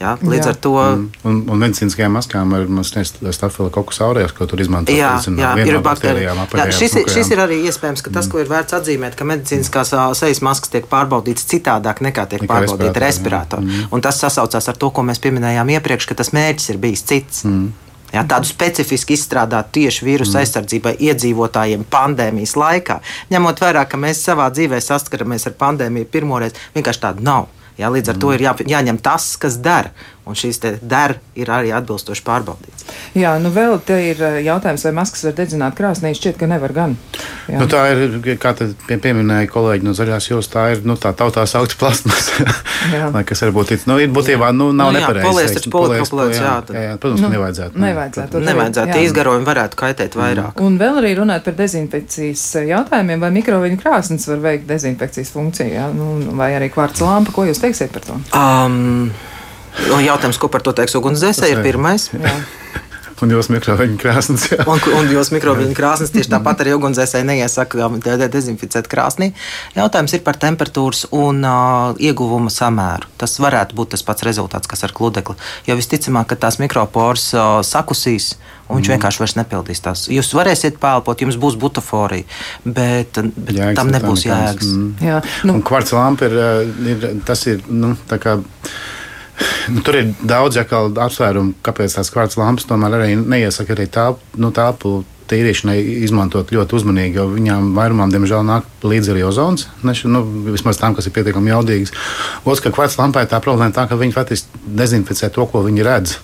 Ja? 0.00 0.14
Līdz 0.16 0.46
jā. 0.46 0.52
ar 0.54 0.58
to. 0.64 0.72
Mm. 0.80 1.08
Un, 1.28 1.40
un 1.52 1.60
medicīniskajām 1.60 2.14
maskām 2.16 2.54
ir 2.56 3.34
stafilokokkus 3.36 4.00
aureus, 4.06 4.32
ko 4.36 4.46
tur 4.48 4.62
izmanto. 4.64 4.94
Jā, 4.96 5.12
jā, 5.20 5.50
ir 5.60 5.76
baktērijām. 5.84 6.40
Jā, 6.56 6.66
šis, 6.72 6.96
ir, 7.02 7.10
šis 7.12 7.32
ir 7.34 7.42
arī 7.44 7.58
iespējams, 7.68 8.04
ka 8.06 8.12
tas, 8.14 8.24
mm. 8.24 8.32
ko 8.32 8.40
ir 8.40 8.48
vērts 8.48 8.78
atzīmēt, 8.80 9.18
ka 9.18 9.28
medicīniskās 9.28 9.92
sejas 10.16 10.40
maskas 10.46 10.72
tiek 10.72 10.88
pārbaudītas 10.88 11.44
citādāk 11.52 12.00
nekā 12.06 12.24
tiek 12.32 12.46
Nekā 12.46 12.54
pārbaudīta 12.54 13.04
respirātori. 13.04 13.68
Mm. 13.68 13.92
Un 13.92 14.06
tas 14.08 14.22
sasaucās 14.24 14.72
ar 14.72 14.80
to, 14.80 14.88
ko 14.88 15.04
mēs 15.04 15.20
pieminējām 15.20 15.76
iepriekš, 15.76 16.08
ka 16.08 16.16
tas 16.22 16.32
mērķis 16.36 16.72
ir 16.72 16.80
bijis 16.80 17.04
cits. 17.12 17.44
Mm. 17.44 17.70
Ja, 18.10 18.24
tādu 18.26 18.48
specifiski 18.48 19.14
izstrādātu 19.14 19.76
tieši 19.76 20.08
vīrusu 20.08 20.32
mm. 20.32 20.40
aizsardzībai 20.40 20.96
iedzīvotājiem 21.10 21.84
pandēmijas 21.92 22.56
laikā, 22.58 22.98
ņemot 23.30 23.62
vērā, 23.62 23.84
ka 23.86 24.00
mēs 24.00 24.24
savā 24.24 24.48
dzīvē 24.50 24.80
saskaramies 24.82 25.46
ar 25.46 25.60
pandēmiju 25.60 26.08
pirmoreiz, 26.10 26.56
vienkārši 26.74 27.04
tādu 27.04 27.28
nav. 27.28 27.50
Ja, 27.78 27.90
līdz 27.92 28.12
ar 28.12 28.18
mm. 28.18 28.22
to 28.24 28.32
ir 28.34 28.44
jā, 28.44 28.54
jāņem 28.74 28.98
tas, 29.04 29.32
kas 29.40 29.60
der 29.62 29.92
un 30.28 30.36
šīs 30.36 30.60
der 30.62 31.16
ir 31.38 31.50
arī 31.50 31.72
atbilstoši 31.74 32.22
pārbaudīts. 32.26 32.86
Jā, 33.18 33.32
nu 33.42 33.50
vēl 33.54 33.78
te 33.86 33.96
ir 34.10 34.20
eh, 34.22 34.38
jautājums, 34.46 34.84
vai 34.86 34.92
maskas 35.00 35.24
var 35.26 35.34
dedzināt 35.38 35.76
krāsnī. 35.78 36.12
Šķiet, 36.16 36.36
ka 36.40 36.48
nevar 36.50 36.74
gan. 36.76 36.96
Jā. 37.50 37.58
Nu, 37.58 37.66
tā 37.70 37.82
ir, 37.94 38.18
kā 38.40 38.52
pie, 38.58 38.98
pieminēja 39.00 39.48
kolēģi 39.50 39.86
no 39.86 39.94
zaļās 39.96 40.28
jūras, 40.30 40.50
tā 40.52 40.66
ir 40.74 40.84
nu, 40.86 40.96
tā 41.00 41.12
tautā 41.16 41.46
saukta 41.50 41.78
plasmas. 41.80 42.30
Lai 43.14 43.24
kas 43.28 43.42
varbūt 43.46 43.74
ir, 43.74 43.82
nu, 43.90 43.98
ir 44.02 44.12
būtībā, 44.14 44.52
nu, 44.56 44.70
nav 44.76 44.92
nu, 44.92 45.00
nepareizi. 45.00 45.26
Poliesters, 45.26 45.70
polikopulēts, 45.72 46.38
jā. 46.38 46.44
jā, 46.44 46.76
jā, 46.76 46.84
jā, 46.90 47.00
protams, 47.02 47.24
nu, 47.24 47.32
nevajadzētu. 47.34 47.82
Nevajadzētu. 47.86 48.44
Nevajadzētu. 48.50 49.00
Izgarojumi 49.08 49.48
varētu 49.48 49.80
kaitēt 49.80 50.18
vairāk. 50.20 50.54
Mm. 50.54 50.66
Un 50.68 50.78
vēl 50.80 51.00
arī 51.02 51.14
runāt 51.18 51.46
par 51.46 51.56
dezinfekcijas 51.58 52.44
jautājumiem, 52.70 53.24
vai 53.24 53.32
mikroviņu 53.40 53.80
krāsnes 53.82 54.28
var 54.30 54.44
veikt 54.44 54.68
dezinfekcijas 54.70 55.34
funkciju, 55.34 55.74
jā? 55.74 55.90
Nu, 55.96 56.12
vai 56.38 56.52
arī 56.58 56.70
kvarts 56.72 57.02
lampa. 57.04 57.34
Ko 57.34 57.48
jūs 57.48 57.62
teiksiet 57.62 57.92
par 57.94 58.06
to? 58.06 58.16
Um, 58.36 59.10
Un 59.90 60.04
jautājums, 60.04 60.38
ko 60.40 60.50
par 60.52 60.64
to 60.66 60.74
teiks 60.76 60.96
ugunsdzēsēji, 60.98 61.58
ir 61.58 61.64
pirmais. 61.66 62.10
Un 63.20 63.32
jūs 63.34 63.50
mikroviņu 63.52 63.98
krāsnes. 64.00 64.46
Jā. 64.48 64.64
Un, 64.70 64.80
un 64.96 65.10
jūs 65.12 65.30
mikroviņu 65.34 65.74
krāsnes 65.76 66.12
tieši 66.14 66.32
tāpat 66.32 66.62
arī 66.64 66.72
ugunsdzēsēji 66.76 67.26
neiesaka 67.28 67.90
dezinficēt 68.32 68.88
krāsnī. 68.90 69.30
Jautājums 69.76 70.14
ir 70.16 70.22
par 70.24 70.38
temperatūras 70.40 71.04
un 71.16 71.44
uh, 71.44 71.98
ieguvuma 72.00 72.52
samēru. 72.52 73.10
Tas 73.20 73.36
varētu 73.42 73.76
būt 73.76 73.92
tas 73.94 74.04
pats 74.06 74.24
rezultāts, 74.24 74.70
kas 74.70 74.86
ar 74.88 74.94
kludekli. 74.96 75.36
Jo 75.68 75.76
visticamāk, 75.76 76.30
ka 76.32 76.38
tās 76.46 76.56
mikropors 76.62 77.30
uh, 77.36 77.58
sakusīs. 77.66 78.32
Un 78.70 78.78
viņš 78.78 78.86
mm. 78.86 78.94
vienkārši 78.94 79.20
vairs 79.20 79.36
nepildīs 79.36 79.84
tās. 79.84 80.04
Jūs 80.14 80.30
varēsiet 80.38 80.78
pēlpot, 80.80 81.24
jums 81.24 81.36
būs 81.42 81.56
butaforija, 81.60 82.22
bet, 82.62 83.18
bet 83.18 83.56
Jēgas, 83.56 83.76
tam 83.80 83.90
nebūs 83.90 84.24
jēgas. 84.28 84.70
Mm. 84.70 84.92
Jā, 85.02 85.18
nu. 85.42 85.56
Un 85.58 85.64
kvarts 85.66 85.92
lampa 85.96 86.30
ir, 86.30 86.36
ir, 86.94 87.08
tas 87.26 87.42
ir, 87.50 87.64
nu, 87.66 87.96
tā 88.08 88.20
kā 88.22 88.36
Nu, 89.70 89.84
tur 89.86 90.00
ir 90.00 90.12
daudz 90.26 90.58
apsvērumu, 90.60 91.56
kāpēc 91.64 91.96
tās 91.96 92.10
kvarts 92.12 92.38
lampas 92.40 92.68
tomēr 92.68 92.98
arī 92.98 93.14
neiesaka 93.18 93.76
arī 93.76 93.86
tāpu. 93.92 94.22
Nu, 94.40 94.52
tāpu 94.54 95.00
tīrīšanai 95.30 95.78
izmantot 96.06 96.50
ļoti 96.54 96.76
uzmanīgi, 96.78 97.18
jo 97.20 97.26
viņām 97.30 97.70
vairumam, 97.76 98.10
diemžēl, 98.12 98.42
nāk 98.46 98.86
līdzi 98.86 99.12
arī 99.14 99.22
ozons. 99.28 99.68
Neš, 99.86 100.04
nu, 100.10 100.24
vismaz 100.50 100.80
tām, 100.80 100.96
kas 100.96 101.06
ir 101.06 101.14
pietiekami 101.14 101.52
jaudīgas. 101.52 101.94
Otrs, 102.42 102.64
ka 102.64 102.72
kvarts 102.74 102.98
lampai 102.98 103.26
tā 103.30 103.38
problēma 103.42 103.74
tā, 103.76 103.86
ka 103.90 103.98
viņi 104.00 104.16
faktiski 104.16 104.64
dezinficē 104.80 105.30
to, 105.34 105.46
ko 105.50 105.62
viņi 105.66 105.86
redz. 105.86 106.16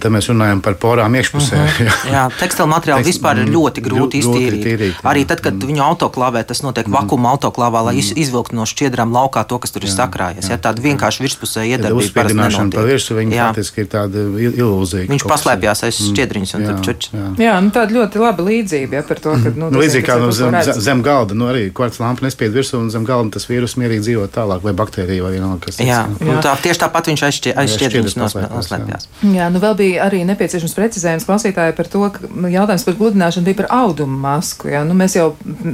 Te 0.00 0.08
mēs 0.08 0.28
runājam 0.30 0.62
par 0.64 0.76
porām 0.80 1.14
iekšpusē. 1.18 1.56
Uh 1.56 1.68
-huh. 1.68 1.86
jā, 1.86 2.12
jā 2.12 2.22
tekstilu 2.40 2.68
materiālu 2.68 3.04
Tekst, 3.04 3.12
vispār 3.12 3.42
ir 3.42 3.50
ļoti 3.52 3.84
grūti 3.84 4.20
iztīrīt. 4.22 4.64
Tīrīt, 4.64 4.94
jā. 4.96 5.04
Arī 5.12 5.24
tad, 5.28 5.42
kad 5.44 5.54
mm. 5.54 5.68
viņu 5.68 5.82
autoklāvē 5.84 6.44
tas 6.48 6.62
notiek 6.62 6.86
mm. 6.86 6.96
vakuma 6.96 7.34
autoklāvā, 7.34 7.84
lai 7.88 7.94
mm. 7.94 8.16
izvilktu 8.24 8.56
no 8.56 8.64
šķiedrām 8.68 9.12
laukā 9.12 9.44
to, 9.48 9.58
kas 9.58 9.74
tur 9.74 9.84
jā, 9.84 9.90
ir 9.90 9.94
sakrājies. 9.96 10.48
Jā, 10.50 10.58
tāda 10.58 10.82
vienkārši 10.82 11.22
virspusē 11.26 11.66
iedarbība. 11.66 12.02
Uzspīdināšana 12.02 12.74
pa 12.74 12.86
virsmu, 12.86 13.16
viņa 13.20 13.36
jā. 13.36 13.48
faktiski 13.50 13.84
ir 13.84 13.88
tāda 13.92 14.24
ilūzija. 14.48 15.08
Viņš 15.12 15.26
paslēpjas 15.28 15.84
aiz 15.88 16.00
šķiedriņas 16.08 16.54
un 16.58 16.66
tur 16.68 16.80
čuč. 16.86 17.10
Jā, 17.42 17.58
nu 17.60 17.70
tāda 17.74 17.96
ļoti 17.98 18.22
laba 18.22 18.46
līdzība 18.48 19.00
ja, 19.00 19.02
par 19.06 19.20
to, 19.20 19.36
ka. 19.42 19.52
Nu, 19.56 19.68
nu, 19.72 19.82
līdzīgi 19.82 20.06
kā 20.06 20.16
no 20.22 20.30
zem, 20.32 20.56
zem 20.62 21.02
galda, 21.04 21.36
nu 21.38 21.50
arī 21.52 21.68
kvarts 21.74 22.00
lampa 22.02 22.24
nespied 22.24 22.54
virsū 22.54 22.80
un 22.80 22.90
zem 22.90 23.04
galda 23.08 23.36
tas 23.36 23.46
vīrus 23.50 23.76
mierīgi 23.80 24.06
dzīvo 24.08 24.26
tālāk 24.32 24.64
vai 24.64 24.72
baktērija 24.76 25.24
vai 25.26 25.32
vienalga 25.36 25.66
kas. 25.66 25.80
Jā, 25.84 26.04
tā, 26.44 26.54
tieši 26.64 26.82
tāpat 26.84 27.10
viņš 27.12 27.24
aiz 27.28 27.74
šķiedriņas 27.76 28.16
noslēpjas. 28.18 29.08
Jā, 29.34 29.48
nu 29.52 29.62
vēl 29.62 29.76
bija 29.78 29.81
arī 30.02 30.22
nepieciešams 30.28 30.74
precizējums 30.76 31.26
klausītāji 31.28 31.74
par 31.76 31.88
to, 31.90 32.02
ka 32.14 32.28
nu, 32.30 32.50
jautājums 32.52 32.84
par 32.86 32.96
gludināšanu 32.98 33.46
bija 33.48 33.58
par 33.62 33.68
audumu 33.82 34.18
masku. 34.22 34.70
Ja? 34.72 34.82
Nu, 34.86 34.96
mēs 34.98 35.16
jau 35.16 35.32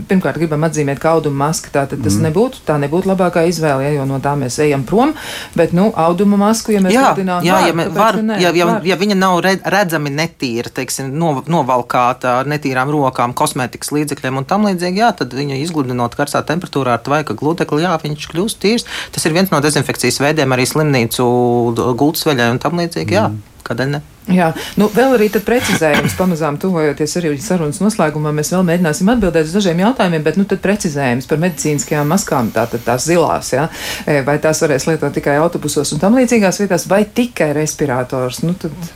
pirmkārt 0.09 0.41
gribam 0.41 0.67
atzīmēt, 0.67 1.01
ka 1.03 1.15
auduma 1.17 1.47
maska 1.47 1.73
tā 1.75 1.85
tas 1.91 1.99
mm. 2.01 2.27
nebūtu, 2.29 2.63
tā 2.69 2.79
nebūtu 2.83 3.11
labākā 3.11 3.45
izvēle, 3.51 3.87
ja, 3.87 3.93
jo 3.99 4.07
no 4.09 4.21
tā 4.25 4.35
mēs 4.39 4.59
ejam 4.65 4.85
prom. 4.89 5.15
Bet, 5.59 5.75
nu, 5.77 5.89
auduma 5.99 6.39
masku, 6.41 6.75
ja 6.75 6.83
mēs 6.85 6.95
jā, 6.97 7.05
gludinām, 7.11 7.47
jā, 7.47 7.59
var, 7.59 7.69
ja, 7.69 7.77
mē, 7.81 7.89
var, 7.97 8.21
ne, 8.23 8.39
ja, 8.43 8.53
ja, 8.57 8.69
var. 8.71 8.87
ja 8.89 8.99
viņa 9.01 9.19
nav 9.19 9.41
redzami 9.45 10.13
netīra, 10.15 10.73
teiksim, 10.75 11.11
no, 11.19 11.35
novalkāta 11.49 12.39
ar 12.43 12.51
netīrām 12.51 12.93
rokām, 12.95 13.35
kosmētikas 13.39 13.93
līdzekļiem 13.95 14.43
un 14.43 14.49
tam 14.49 14.69
līdzīgi, 14.69 15.03
jā, 15.03 15.13
tad 15.23 15.37
viņa 15.37 15.61
izgludinot 15.65 16.17
karstā 16.19 16.45
temperatūrā 16.49 16.99
ar 16.99 17.05
tvaika 17.05 17.37
gludekli, 17.39 17.85
jā, 17.87 17.95
viņš 18.03 18.31
kļūst 18.33 18.63
tīrs. 18.63 18.89
Tas 19.15 19.27
ir 19.29 19.37
viens 19.37 19.53
no 19.53 19.61
dezinfekcijas 19.65 20.21
veidiem 20.23 20.57
arī 20.57 20.67
slimnīcu 20.69 21.29
gultsveļai 21.99 22.53
un 22.55 22.63
tam 22.63 22.81
līdzīgi, 22.81 23.19
jā. 23.19 23.29
Mm. 23.33 23.58
Kādēļ 23.67 23.91
ne? 23.93 24.01
Jā, 24.29 24.51
nu 24.77 24.91
vēl 24.93 25.15
arī 25.17 25.29
tad 25.33 25.45
precizējums, 25.47 26.17
pamazām 26.19 26.59
tuvojoties 26.61 27.17
arī 27.21 27.33
sarunas 27.41 27.81
noslēgumā, 27.81 28.33
mēs 28.37 28.53
vēl 28.53 28.67
mēģināsim 28.69 29.09
atbildēt 29.15 29.49
uz 29.49 29.57
dažiem 29.57 29.81
jautājumiem, 29.87 30.25
bet 30.27 30.37
nu 30.41 30.45
tad 30.49 30.61
precizējums 30.65 31.29
par 31.31 31.41
medicīniskajām 31.47 32.13
maskām, 32.13 32.53
tātad 32.53 32.85
tās 32.85 33.09
zilās, 33.09 33.55
jā, 33.57 33.67
e, 34.05 34.21
vai 34.27 34.37
tās 34.43 34.61
varēs 34.65 34.89
lietot 34.91 35.17
tikai 35.17 35.39
autobusos 35.41 35.95
un 35.97 36.05
tam 36.05 36.21
līdzīgās 36.21 36.61
vietās, 36.61 36.89
vai 36.91 37.05
tikai 37.09 37.55
respirators, 37.57 38.45
nu 38.45 38.57
tad. 38.61 38.91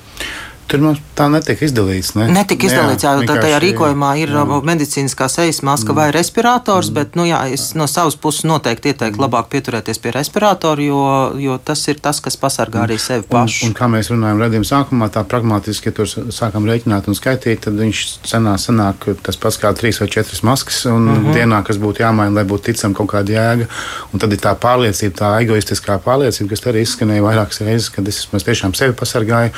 Tur 0.71 0.81
mums 0.81 1.01
tā 1.17 1.27
netika 1.29 1.67
izdalīts. 1.67 2.15
Ne? 2.17 2.27
Netika 2.33 2.69
izdalīts, 2.69 3.05
jā, 3.05 3.13
jā 3.21 3.37
tajā 3.45 3.59
rīkojumā 3.63 4.13
ir 4.23 4.33
jā. 4.33 4.45
medicīniskā 4.65 5.29
sejas 5.29 5.61
maska 5.67 5.93
mm. 5.93 5.99
vai 5.99 6.07
respirators, 6.15 6.89
mm. 6.91 6.97
bet 6.97 7.19
nu, 7.19 7.27
jā, 7.29 7.43
es 7.53 7.73
no 7.79 7.87
savas 7.91 8.17
puses 8.17 8.47
noteikti 8.49 8.93
ieteiktu 8.93 9.19
mm. 9.19 9.25
labāk 9.27 9.51
pieturēties 9.53 10.01
pie 10.03 10.15
respiratora, 10.17 10.83
jo, 10.83 11.03
jo 11.43 11.59
tas 11.63 11.83
ir 11.93 12.01
tas, 12.03 12.23
kas 12.25 12.39
pasargā 12.41 12.87
arī 12.87 12.97
sevi 13.03 13.27
pašu. 13.29 13.67
Un, 13.67 13.73
un 13.73 13.77
kā 13.77 13.89
mēs 13.93 14.13
runājam 14.13 14.41
redzījuma 14.45 14.71
sākumā, 14.71 15.11
tā 15.13 15.25
pragmatiski, 15.29 15.91
ja 15.91 15.97
tur 15.99 16.09
sākam 16.09 16.69
rēķināt 16.69 17.11
un 17.11 17.19
skaitīt, 17.19 17.65
tad 17.67 17.77
viņš 17.83 18.05
cenā 18.33 18.57
sanāk 18.61 19.09
tas 19.27 19.41
pats 19.41 19.61
kā 19.61 19.75
trīs 19.77 20.01
vai 20.01 20.09
četras 20.13 20.43
maskas, 20.47 20.85
un 20.89 21.05
mm 21.05 21.17
-hmm. 21.17 21.37
dienā, 21.37 21.63
kas 21.67 21.81
būtu 21.83 22.05
jāmaina, 22.07 22.35
lai 22.39 22.45
būtu 22.49 22.71
ticam 22.71 22.95
kaut 22.95 23.13
kāda 23.13 23.37
jēga. 23.37 23.69
Un 24.13 24.19
tad 24.19 24.33
ir 24.33 24.39
tā 24.39 24.55
pārliecība, 24.57 25.15
tā 25.21 25.31
egoistiskā 25.45 25.99
pārliecība, 25.99 26.49
kas 26.49 26.67
arī 26.67 26.83
izskanēja 26.87 27.23
vairākas 27.23 27.61
reizes, 27.61 27.91
kad 27.91 28.09
es 28.09 28.27
tiešām 28.33 28.75
sevi 28.75 28.97
pasargāju 28.97 29.51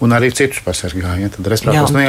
un 0.00 0.12
arī 0.16 0.30
citus 0.52 0.66
pasargāja. 0.66 1.30
Tad 1.32 1.48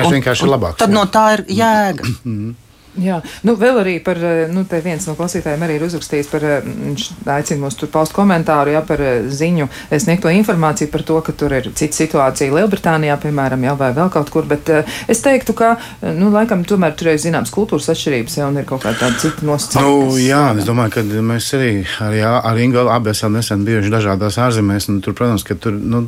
nu, 0.04 0.14
vienkārši 0.18 0.46
ir 0.46 0.52
labāks. 0.52 0.80
Tad 0.82 0.92
jā. 0.92 0.98
no 0.98 1.06
tā 1.12 1.26
ir 1.38 1.46
jēga. 1.62 2.12
Jā, 3.02 3.16
nu 3.42 3.56
vēl 3.58 3.80
arī 3.82 3.94
par, 4.06 4.20
eh, 4.22 4.46
nu 4.54 4.64
te 4.70 4.78
viens 4.86 5.02
no 5.08 5.16
klausītājiem 5.18 5.64
arī 5.66 5.80
ir 5.80 5.86
uzrakstījis 5.88 6.28
par, 6.30 6.44
eh, 6.46 6.62
viņš 6.62 7.06
aicina 7.26 7.66
mūs 7.66 7.78
tur 7.80 7.90
paust 7.90 8.14
komentāru, 8.14 8.70
jā, 8.70 8.86
par 8.86 9.02
eh, 9.02 9.24
ziņu, 9.26 9.68
sniegto 9.90 10.30
informāciju 10.30 10.92
par 10.92 11.02
to, 11.02 11.20
ka 11.22 11.32
tur 11.32 11.54
ir 11.54 11.72
cita 11.74 11.98
situācija 11.98 12.54
Lielbritānijā, 12.54 13.18
piemēram, 13.18 13.66
jā, 13.66 13.74
vai 13.78 13.90
vēl 13.94 14.12
kaut 14.14 14.30
kur, 14.30 14.46
bet 14.46 14.70
es 15.10 15.22
teiktu, 15.26 15.56
ka, 15.58 15.78
nu, 16.02 16.30
laikam 16.30 16.64
tomēr 16.64 16.94
tur 16.96 17.08
ir 17.08 17.18
zināms 17.18 17.50
kultūras 17.50 17.90
atšķirības, 17.90 18.38
jā, 18.38 18.48
un 18.48 18.62
ir 18.62 18.70
kaut 18.70 18.86
kā 18.86 18.94
tāda 18.94 19.18
cita 19.18 19.42
nosacījuma. 19.42 19.90
Nu, 19.90 20.18
jā, 20.22 20.46
es 20.58 20.70
domāju, 20.70 20.94
ka 20.94 21.02
mēs 21.02 21.50
arī, 21.58 21.74
arī 22.00 22.22
ar 22.22 22.62
Ingu 22.62 22.86
abi 22.94 23.10
esam 23.10 23.34
nesen 23.34 23.66
bijuši 23.66 23.90
dažādās 23.90 24.38
ārzemēs, 24.38 24.90
un 24.94 25.02
tur, 25.02 25.18
protams, 25.18 25.44
ka 25.44 25.58
tur, 25.58 25.74
nu, 25.74 26.06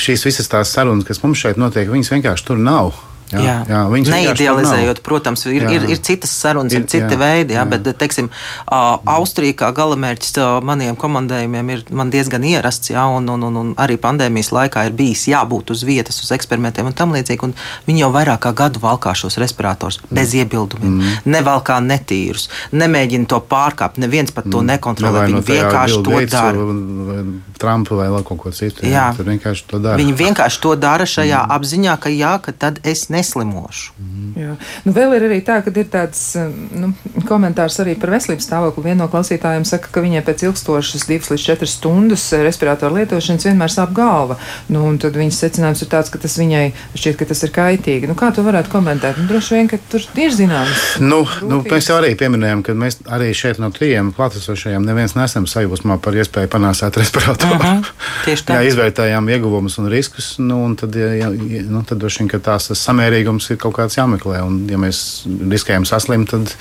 šīs 0.00 0.24
visas 0.30 0.48
tās 0.48 0.72
sarunas, 0.72 1.04
kas 1.04 1.20
mums 1.22 1.44
šeit 1.44 1.60
notiek, 1.60 1.92
viņas 1.92 2.16
vienkārši 2.16 2.48
tur 2.48 2.56
nav. 2.56 3.11
Jā, 3.32 3.42
jā, 3.42 3.56
jā 3.68 3.82
Neidealizējot, 4.12 5.00
protams, 5.04 5.44
ir, 5.48 5.64
jā. 5.64 5.70
ir, 5.76 5.86
ir 5.94 6.00
citas 6.04 6.32
sarunas, 6.36 6.74
ir, 6.74 6.84
ir 6.84 6.90
citi 6.90 7.16
jā, 7.16 7.18
veidi, 7.20 7.56
jā, 7.56 7.62
jā. 7.62 7.68
bet, 7.70 7.88
teiksim, 8.00 8.28
Austrija 8.68 9.56
kā 9.62 9.70
galamērķis 9.76 10.36
maniem 10.66 10.98
komandējumiem 11.00 11.72
ir 11.72 11.84
man 11.96 12.12
diezgan 12.12 12.44
ierasts, 12.46 12.92
jā, 12.92 13.04
un, 13.08 13.28
un, 13.32 13.46
un, 13.48 13.58
un 13.62 13.72
arī 13.80 13.96
pandēmijas 14.02 14.52
laikā 14.54 14.86
ir 14.88 14.96
bijis 14.98 15.24
jābūt 15.30 15.72
uz 15.74 15.84
vietas, 15.88 16.20
uz 16.24 16.32
eksperimentiem 16.36 16.90
un 16.90 16.96
tam 16.96 17.14
līdzīgi, 17.16 17.48
un 17.48 17.56
viņi 17.88 18.04
jau 18.04 18.10
vairāk 18.14 18.42
kā 18.44 18.52
gadu 18.62 18.82
valkā 18.82 19.14
šos 19.16 19.38
respirators 19.42 20.00
mm. 20.02 20.12
bez 20.18 20.36
iebildumiem, 20.36 20.98
mm. 20.98 21.24
nevalkā 21.32 21.78
netīrus, 21.84 22.48
nemēģina 22.74 23.30
to 23.30 23.40
pārkāpt, 23.48 24.00
neviens 24.02 24.34
pat 24.34 24.48
to 24.50 24.60
mm. 24.60 24.74
nekontrolē, 24.74 25.26
viņi 25.30 25.38
no 25.38 25.46
vienkārši 25.48 26.02
to 26.04 26.22
dara. 26.32 27.26
Trumpa 27.62 27.94
vai 27.94 28.08
vēl 28.10 28.24
kaut 28.26 28.40
ko 28.42 28.50
citu. 28.50 28.82
Jā, 28.82 29.12
jā. 29.12 29.18
viņi 29.18 29.36
vienkārši 29.36 29.66
to 29.70 29.78
dara. 29.82 29.98
Viņi 30.00 30.14
vienkārši 30.18 30.62
to 30.64 30.72
dara 30.82 31.06
šajā 31.06 31.44
mm. 31.44 31.56
apziņā, 31.56 31.96
ka 32.02 32.10
jā, 32.10 32.32
ka 32.42 32.54
tad 32.64 32.80
es 32.88 33.06
ne 33.12 33.21
neslimošu. 33.22 33.92
Mm. 33.98 34.32
Jā. 34.36 34.54
Nu, 34.84 34.92
vēl 34.96 35.16
ir 35.16 35.26
arī 35.28 35.38
tā, 35.46 35.60
ka 35.64 35.72
ir 35.78 35.88
tāds 35.92 36.34
nu, 36.74 36.92
komentārs 37.28 37.78
arī 37.82 37.94
par 38.00 38.12
veselības 38.14 38.48
stāvokli. 38.48 38.84
Viena 38.88 39.04
no 39.04 39.08
klausītājiem 39.12 39.64
saka, 39.68 39.90
ka 39.94 40.02
viņai 40.04 40.24
pēc 40.26 40.46
ilgstošas 40.48 41.06
divas 41.08 41.30
līdz 41.32 41.46
četras 41.46 41.76
stundas 41.78 42.26
respiratoru 42.42 42.98
lietošanas 43.00 43.46
vienmēr 43.48 43.72
sāp 43.72 43.94
galva. 43.96 44.38
Nu, 44.72 44.84
tad 45.00 45.16
viņas 45.18 45.40
secinājums 45.44 45.84
ir 45.84 45.90
tāds, 45.92 46.12
ka 46.12 46.20
tas 46.22 46.36
viņai 46.40 46.64
šķiet, 46.96 47.18
ka 47.20 47.28
tas 47.30 47.44
ir 47.46 47.54
kaitīgi. 47.54 48.10
Nu, 48.10 48.16
kā 48.18 48.32
tu 48.34 48.44
varētu 48.46 48.72
komentēt? 48.72 49.20
Nu, 49.20 49.28
droši 49.30 49.58
vien, 49.58 49.70
ka 49.70 49.80
tur 49.92 50.04
ir 50.18 50.34
zināms. 50.34 50.84
Nu, 51.02 51.22
nu, 51.46 51.62
mēs 51.68 51.90
jau 51.90 51.98
arī 52.00 52.14
pieminējām, 52.18 52.64
ka 52.66 52.76
mēs 52.78 53.00
arī 53.12 53.30
šeit 53.36 53.62
no 53.62 53.70
trijiem 53.74 54.12
klātesošajiem 54.16 54.84
neviens 54.86 55.16
nesam 55.18 55.46
sajūsmā 55.50 55.98
par 56.02 56.16
iespēju 56.18 56.50
panāsāt 56.52 56.98
respiratoru. 57.02 57.60
Uh 57.60 57.66
-huh. 57.82 57.92
Tieši 58.26 58.48
tā. 58.48 58.58
Jā, 58.58 58.68
izvērtējām 58.72 59.30
ieguvumus 59.36 59.78
un 59.78 59.88
riskus, 59.92 60.34
nu, 60.38 60.62
un 60.64 60.76
tad, 60.76 60.96
ja, 60.96 61.12
ja, 61.14 61.30
nu, 61.68 61.82
tad 61.86 61.98
droši 62.02 62.22
vien, 62.22 62.30
ka 62.32 62.38
tās 62.38 62.68
tas 62.72 62.82
samērīgums 63.02 63.50
ir 63.52 63.58
kaut 63.60 63.74
kāds 63.76 63.96
jāmeklē. 63.98 64.42
Un, 64.46 64.62
ja 64.70 64.78
mēs 64.80 65.24
riskējam 65.26 65.84
saslimt, 65.88 66.30
tad, 66.30 66.54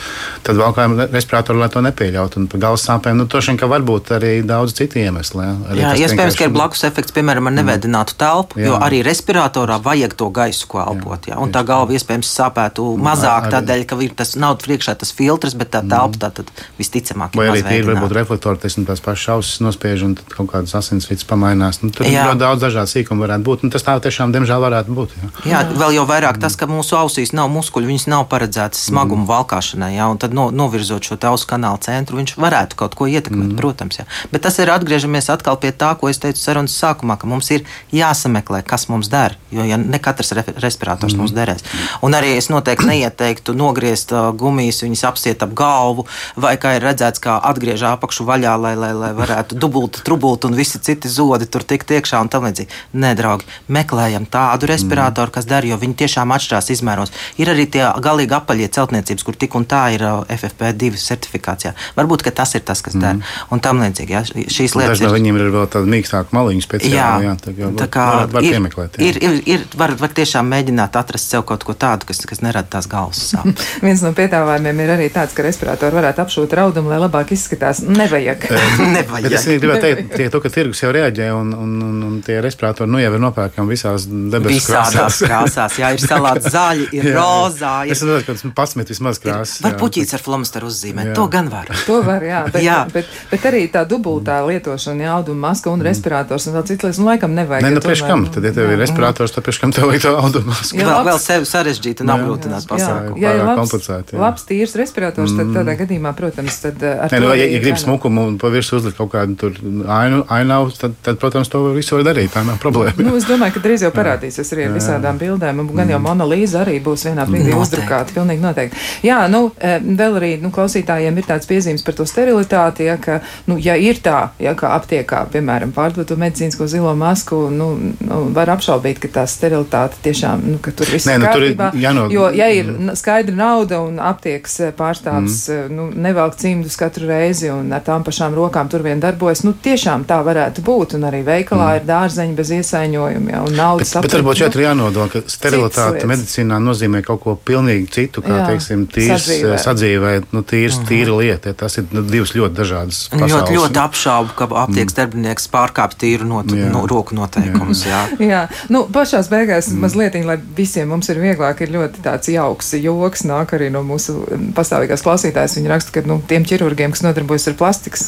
tad 0.46 0.60
valkājam 0.60 0.98
respiratoru, 1.12 1.62
lai 1.62 1.70
to 1.72 1.82
nepieļautu. 1.86 2.42
Un 2.42 2.48
par 2.52 2.62
galvas 2.66 2.86
sāpēm, 2.88 3.20
nu, 3.20 3.28
droši 3.30 3.52
vien, 3.52 3.60
ka 3.62 3.70
var 3.72 3.86
būt 3.86 4.14
arī 4.18 4.34
daudz 4.46 4.76
citu 4.78 5.02
iemeslu. 5.02 5.44
Jā, 5.44 5.76
jā 5.78 5.94
iespējams, 6.08 6.38
ka 6.40 6.48
ir 6.48 6.54
blakus 6.56 6.84
efekts, 6.88 7.14
piemēram, 7.16 7.50
ar 7.50 7.58
nevedinātu 7.60 8.18
telpu, 8.20 8.62
jā. 8.62 8.70
jo 8.70 8.80
arī 8.82 9.02
respiratorā 9.06 9.78
vajag 9.84 10.16
to 10.18 10.30
gaisu, 10.34 10.68
ko 10.72 10.82
elpot. 10.84 11.30
Jā, 11.32 11.40
un 11.42 11.54
tā 11.54 11.64
galva 11.68 11.96
iespējams 11.98 12.32
sāpētu 12.32 12.88
mazāk 13.02 13.48
arī. 13.48 13.56
tādēļ, 13.58 13.86
ka 13.90 14.00
ir 14.06 14.16
tas 14.18 14.36
nav 14.40 14.58
priekšā 14.64 14.98
tas 15.02 15.14
filtrs, 15.16 15.56
bet 15.58 15.74
tā 15.76 15.84
telpa 15.86 16.26
tā 16.26 16.32
tad 16.42 16.52
visticamāk 16.80 17.36
ir. 17.36 17.42
Vai 17.42 17.50
arī 17.54 17.66
tīri 17.68 17.90
varbūt 17.92 18.16
reflektori, 18.18 18.62
teiksim, 18.62 18.88
tās 18.90 19.04
pašas 19.04 19.28
šausmas 19.30 19.62
nospiež 19.68 20.06
un 20.08 20.18
tad 20.20 20.34
kaut 20.34 20.52
kādas 20.54 20.76
asinsrites 20.78 21.28
pamainās. 21.28 21.82
Nu, 21.84 21.92
tur 21.96 22.08
jā. 22.10 22.26
ļoti 22.30 22.42
daudz 22.42 22.66
dažādu 22.66 22.94
sīkumu 22.94 23.26
varētu 23.26 23.48
būt. 23.48 23.66
Nu, 23.66 23.74
tas 23.74 23.86
tā 23.86 23.98
tiešām, 24.04 24.34
diemžēl, 24.36 24.64
varētu 24.64 24.96
būt. 24.98 25.16
Jā, 25.18 25.32
jā 25.52 25.62
vēl 25.82 25.98
jau 26.00 26.06
vairāk 26.10 26.31
tas, 26.40 26.56
ka 26.60 26.68
mūsu 26.70 26.96
ausīs 27.00 27.34
nav 27.36 27.50
muskuļi, 27.52 27.90
viņas 27.90 28.08
nav 28.12 28.28
paredzētas 28.32 28.86
smagumu 28.88 29.26
mm. 29.26 29.30
valkāšanai, 29.32 29.92
un 30.06 30.20
tad 30.22 30.36
no, 30.38 30.50
novirzot 30.54 31.08
šo 31.08 31.18
ausu 31.32 31.48
kanālu 31.50 31.82
centru, 31.84 32.20
viņš 32.20 32.36
varētu 32.40 32.78
kaut 32.80 32.96
ko 32.98 33.08
ietekmēt, 33.10 33.52
mm. 33.52 33.58
protams. 33.60 34.00
Jā. 34.02 34.08
Bet 34.32 34.46
tas 34.46 34.60
ir 34.62 34.72
atgriežamies 34.74 35.32
atkal 35.34 35.58
pie 35.62 35.74
tā, 35.74 35.94
ko 36.00 36.12
es 36.12 36.22
teicu 36.22 36.40
sarunas 36.42 36.76
sākumā, 36.78 37.18
ka 37.20 37.30
mums 37.30 37.52
ir 37.56 37.66
jāsameklē, 37.96 38.62
kas 38.68 38.88
mums 38.92 39.10
der, 39.12 39.36
jo 39.52 39.66
ja 39.68 39.80
ne 39.82 40.00
katrs 40.02 40.34
re 40.38 40.46
respirators 40.62 41.16
mm. 41.16 41.24
mums 41.24 41.36
derēs. 41.36 41.66
Un 42.06 42.16
arī 42.18 42.36
es 42.38 42.52
noteikti 42.54 42.90
neieteiktu 42.90 43.56
nogriezt 43.58 44.14
uh, 44.16 44.30
gumijas, 44.38 44.84
viņas 44.86 45.06
apsiet 45.10 45.46
ap 45.46 45.56
galvu, 45.58 46.06
vai 46.36 46.56
kā 46.62 46.76
ir 46.78 46.86
redzēts, 46.86 47.22
kā 47.24 47.38
atgriež 47.52 47.86
apakšu 47.94 48.26
vaļā, 48.28 48.56
lai, 48.62 48.76
lai, 48.80 48.94
lai 48.98 49.12
varētu 49.18 49.58
dubult, 49.60 50.02
trubult 50.06 50.46
un 50.48 50.58
visi 50.58 50.82
citi 50.84 51.10
zodi 51.12 51.50
tur 51.50 51.66
tikt 51.68 51.96
iekšā 51.98 52.22
un 52.22 52.30
tam 52.32 52.46
līdzīgi. 52.48 52.70
Nē, 53.02 53.14
draugi, 53.18 53.48
meklējam 53.72 54.28
tādu 54.32 54.70
respiratoru, 54.70 55.34
kas 55.34 55.48
der, 55.50 55.66
jo 55.66 55.78
viņi 55.82 55.98
tiešām 56.04 56.21
atšķirās 56.30 56.70
izmēros. 56.76 57.14
Ir 57.42 57.50
arī 57.52 57.66
tie 57.72 57.84
galīgi 58.04 58.38
apaļie 58.38 58.70
celtniecības, 58.76 59.26
kur 59.26 59.38
tik 59.40 59.56
un 59.58 59.66
tā 59.70 59.84
ir 59.96 60.06
FFP2 60.06 61.02
certifikācijā. 61.02 61.74
Varbūt 61.98 62.28
tas 62.36 62.54
ir 62.56 62.64
tas, 62.66 62.82
kas 62.86 62.96
der 62.96 63.18
mm. 63.18 63.52
un 63.52 63.62
tam 63.64 63.82
līdzīgi. 63.82 64.14
Ja? 64.14 64.22
Šīs 64.26 64.76
lietas 64.78 65.00
Dažna 65.00 65.10
ir. 65.10 65.18
Viņiem 65.18 65.40
ir 65.40 65.50
vēl 65.54 65.68
tāda 65.72 65.90
mīkstāka 65.92 66.36
maliņa 66.36 66.66
speciāli. 66.66 66.96
Jā, 66.96 67.10
jā 67.26 67.34
tā, 67.42 67.54
kā, 67.58 67.72
tā 67.82 67.88
kā 67.92 68.06
var, 68.12 68.30
var 68.36 68.48
ir, 68.48 68.56
piemeklēt. 68.56 68.98
Jā. 69.00 69.10
Ir, 69.10 69.20
ir, 69.22 69.38
ir, 69.56 69.66
var, 69.78 69.94
var 70.00 70.14
tiešām 70.18 70.48
mēģināt 70.52 70.98
atrast 71.00 71.34
sev 71.34 71.46
kaut 71.50 71.66
ko 71.68 71.76
tādu, 71.78 72.08
kas, 72.10 72.22
kas 72.30 72.44
nerada 72.46 72.70
tās 72.78 72.88
galvas 72.92 73.22
sāpes. 73.32 73.72
Viens 73.86 74.04
no 74.06 74.14
piedāvājumiem 74.18 74.84
ir 74.86 74.94
arī 74.98 75.10
tāds, 75.14 75.36
ka 75.38 75.46
respiratoru 75.46 76.00
varētu 76.00 76.24
apšūt 76.26 76.56
raudumu, 76.62 76.92
lai 76.92 77.00
labāk 77.04 77.34
izskatās. 77.36 77.84
Nevajag. 77.86 78.48
Nevajag. 78.96 79.30
Bet 79.30 79.38
es 79.40 79.48
gribētu 79.50 79.86
teikt, 79.88 80.16
tie, 80.16 80.30
to, 80.34 80.44
ka 80.44 80.54
tirgus 80.54 80.84
jau 80.84 80.92
reaģē 80.96 81.32
un, 81.36 81.54
un, 81.56 81.76
un, 81.88 82.02
un 82.10 82.20
tie 82.26 82.40
respiratori 82.44 82.92
nu 82.92 83.02
jau 83.02 83.14
ir 83.16 83.24
nopērkami 83.24 83.76
visās 83.76 84.08
debesu 84.08 84.72
krāsās. 84.72 85.22
krāsās. 85.26 85.80
Jā, 85.82 85.94
ir 85.96 86.04
salāti 86.12 86.54
zaļi, 86.54 86.88
ir 87.00 87.10
jā, 87.12 87.16
rozā. 87.18 87.74
Ir... 87.88 87.96
Es 87.96 88.04
saprotu, 88.04 88.28
ka 88.30 88.38
tas 88.38 88.56
pasmet 88.62 88.94
vismaz 88.94 89.22
krāsas. 89.24 89.64
Var 89.66 89.78
puķīts 89.82 90.14
ar 90.18 90.24
flomasteru 90.24 90.70
uzzīmēt, 90.70 91.12
jā. 91.12 91.18
to 91.18 91.28
gan 91.32 91.50
var. 91.52 91.72
To 91.92 91.98
var, 92.06 92.24
jā. 92.24 92.44
Bet, 92.52 92.62
jā. 92.64 92.78
Bet, 92.94 93.10
bet 93.32 93.46
arī 93.50 93.66
tā 93.74 93.82
dubultā 93.90 94.38
lietošana, 94.46 95.10
auduma 95.18 95.50
maska 95.50 95.72
un 95.74 95.82
respirators 95.84 96.46
un 96.48 96.56
vēl 96.56 96.68
citas 96.70 96.92
lietas, 96.92 97.00
un 97.00 97.08
laikam 97.10 97.36
nevajag. 97.36 97.64
Nē, 97.66 97.72
nu, 97.76 97.82
priekš 97.84 98.04
kam? 98.08 98.26
Tad, 98.32 98.46
ja 98.46 98.52
tev 98.56 98.72
ir 98.72 98.80
respirators, 98.82 99.34
tad 99.36 99.46
priekš 99.46 99.60
kam 99.62 99.74
tev 99.76 99.88
vajag 99.90 100.04
to 100.06 100.14
auduma 100.20 100.52
masku? 100.52 100.78
Jā, 100.78 100.88
vēl, 100.88 101.06
vēl 101.08 101.20
sevi 101.22 101.50
sarežģīt 101.50 102.04
un 102.04 102.14
apgrūtināt 102.16 102.68
pasākumu. 102.70 103.20
Jā, 103.22 103.34
jā, 103.38 103.46
labs, 103.48 103.90
labs 104.18 104.48
tīrs 104.50 104.76
respirators, 104.80 105.36
tad 105.38 105.54
tādā 105.56 105.76
gadījumā, 105.80 106.14
protams, 106.18 106.60
tad 106.64 106.84
uh, 106.84 107.06
ar 107.06 107.14
Nē, 107.14 107.22
nu, 107.24 107.32
ja, 107.38 107.48
ja 107.48 107.62
grib 107.64 107.80
smukumu 107.82 108.26
un 108.32 108.38
pa 108.42 108.52
virsmu 108.54 108.82
uzlikt 108.82 109.00
kaut 109.00 109.14
kādu 109.14 109.38
tur 109.40 109.58
ainu, 109.62 110.24
ainavu, 110.32 110.74
tad, 110.78 110.98
tad, 111.06 111.20
protams, 111.22 111.52
to 111.52 111.64
visu 111.76 111.98
var 111.98 112.08
darīt. 112.12 112.34
Tā 112.36 112.44
nav 112.48 112.60
problēma. 112.64 112.98
Nu, 113.02 113.16
es 113.20 113.28
domāju, 113.30 113.58
ka 113.58 113.64
drīz 113.64 113.86
jau 113.86 113.94
parādīsies 113.96 114.54
arī 114.56 114.68
ar 114.68 114.76
visādām 114.76 115.22
bildēm, 115.22 115.64
un 115.64 115.72
gan 115.76 115.92
jau 115.92 116.01
Mona 116.02 116.28
Līza 116.28 116.62
arī 116.66 116.78
būs 116.84 117.06
vienā 117.10 117.26
brīdī 117.30 117.54
uzdrukāta, 117.58 118.14
pilnīgi 118.16 118.44
noteikti. 118.44 118.80
Jā, 119.06 119.24
nu, 119.32 119.52
eh, 119.60 119.80
vēl 119.82 120.18
arī 120.20 120.32
nu, 120.42 120.52
klausītājiem 120.54 121.18
ir 121.18 121.28
tāds 121.28 121.50
piezīmes 121.50 121.86
par 121.86 121.98
to 121.98 122.06
sterilitāti, 122.10 122.86
ja, 122.90 122.98
ka, 123.02 123.20
nu, 123.50 123.58
ja 123.62 123.76
ir 123.80 124.02
tā, 124.04 124.32
ja 124.42 124.54
kā 124.58 124.74
aptiekā, 124.78 125.24
piemēram, 125.34 125.74
pārdot 125.76 126.10
to 126.10 126.18
medicīnisko 126.20 126.68
zilo 126.72 126.94
masku, 126.98 127.44
nu, 127.54 127.72
nu, 128.00 128.22
var 128.36 128.52
apšaubīt, 128.56 129.02
ka 129.04 129.12
tā 129.20 129.26
sterilitāte 129.30 130.02
tiešām, 130.06 130.46
nu, 130.54 130.60
ka 130.64 130.74
tur 130.76 130.90
viss 130.92 131.10
Nē, 131.10 131.18
nu, 131.22 131.28
ir 131.28 131.32
kārtībā. 131.32 131.72
Jāno... 131.82 132.08
Jo, 132.14 132.30
ja 132.36 132.50
ir 132.54 132.70
mm. 132.72 132.96
skaidra 133.00 133.36
nauda 133.36 133.82
un 133.86 134.00
aptiekas 134.02 134.60
eh, 134.68 134.74
pārstāvs 134.78 135.42
mm. 135.50 135.76
nu, 135.76 135.90
nevelk 136.08 136.38
cimdus 136.42 136.78
katru 136.80 137.10
reizi 137.10 137.52
un 137.54 137.72
ar 137.76 137.84
tām 137.86 138.06
pašām 138.08 138.36
rokām 138.38 138.70
tur 138.72 138.86
vien 138.86 139.02
darbojas, 139.02 139.44
nu, 139.48 139.54
tiešām 139.54 140.06
tā 140.10 140.22
varētu 140.26 140.64
būt. 140.66 140.98
Un 140.98 141.08
arī 141.10 141.22
veikalā 141.28 141.68
mm. 141.72 141.82
ir 141.82 141.88
dārzeņi 141.88 142.38
bez 142.38 142.54
iesaiņojuma, 142.58 143.34
ja, 143.34 143.44
un 143.46 143.58
naudas 143.58 143.94
aptiekas. 143.96 144.08
Bet, 144.08 144.18
varbūt 144.20 144.42
šeit 144.42 144.58
ir 144.58 144.66
jānodala, 144.68 145.08
ka 145.12 145.24
sterilitāte 145.32 145.91
medicīnā 146.12 146.60
nozīmē 146.64 147.02
kaut 147.06 147.22
ko 147.24 147.36
pilnīgi 147.36 147.88
citu, 147.96 148.24
kā, 148.26 148.42
Jā, 148.42 148.48
teiksim, 148.52 148.86
tīrs 148.92 149.26
sadzīvē, 149.28 149.54
eh, 149.54 149.64
sadzīvē 149.66 150.14
nu, 150.32 150.44
tīrs, 150.44 150.78
mm 150.78 150.84
-hmm. 150.84 150.90
tīra 150.90 151.18
lieta. 151.18 151.54
Tas 151.54 151.78
ir 151.78 151.86
nu, 151.92 152.04
divas 152.08 152.34
ļoti 152.36 152.56
dažādas 152.58 153.02
lietas. 153.12 153.32
Ļoti, 153.32 153.58
ļoti 153.58 153.82
apšaubu, 153.84 154.36
ka 154.38 154.50
aptiekas 154.64 154.94
mm. 154.94 155.00
darbinieks 155.00 155.50
pārkāpj 155.52 155.98
tīru 156.04 156.28
not, 156.28 156.52
no, 156.52 156.86
roku 156.88 157.16
noteikumus. 157.16 157.86
Jā. 157.86 158.04
jā. 158.20 158.28
jā, 158.28 158.42
nu, 158.70 158.86
pašās 158.92 159.30
beigās 159.32 159.72
mm. 159.72 159.82
mazliet, 159.86 160.20
lai 160.26 160.38
visiem 160.58 160.90
mums 160.92 161.10
ir 161.10 161.22
vieglāk, 161.22 161.62
ir 161.62 161.74
ļoti 161.76 162.04
tāds 162.06 162.32
jauks 162.32 162.74
joks, 162.82 163.26
nāk 163.28 163.54
arī 163.58 163.70
no 163.74 163.84
mūsu 163.86 164.22
pastāvīgās 164.56 165.04
klausītājas. 165.06 165.58
Viņa 165.60 165.74
raksta, 165.74 165.96
ka 165.96 166.06
nu, 166.08 166.20
tiem 166.28 166.46
ķirurgiem, 166.48 166.94
kas 166.94 167.04
nodarbojas 167.06 167.50
ar 167.52 167.58
plastikas 167.60 168.08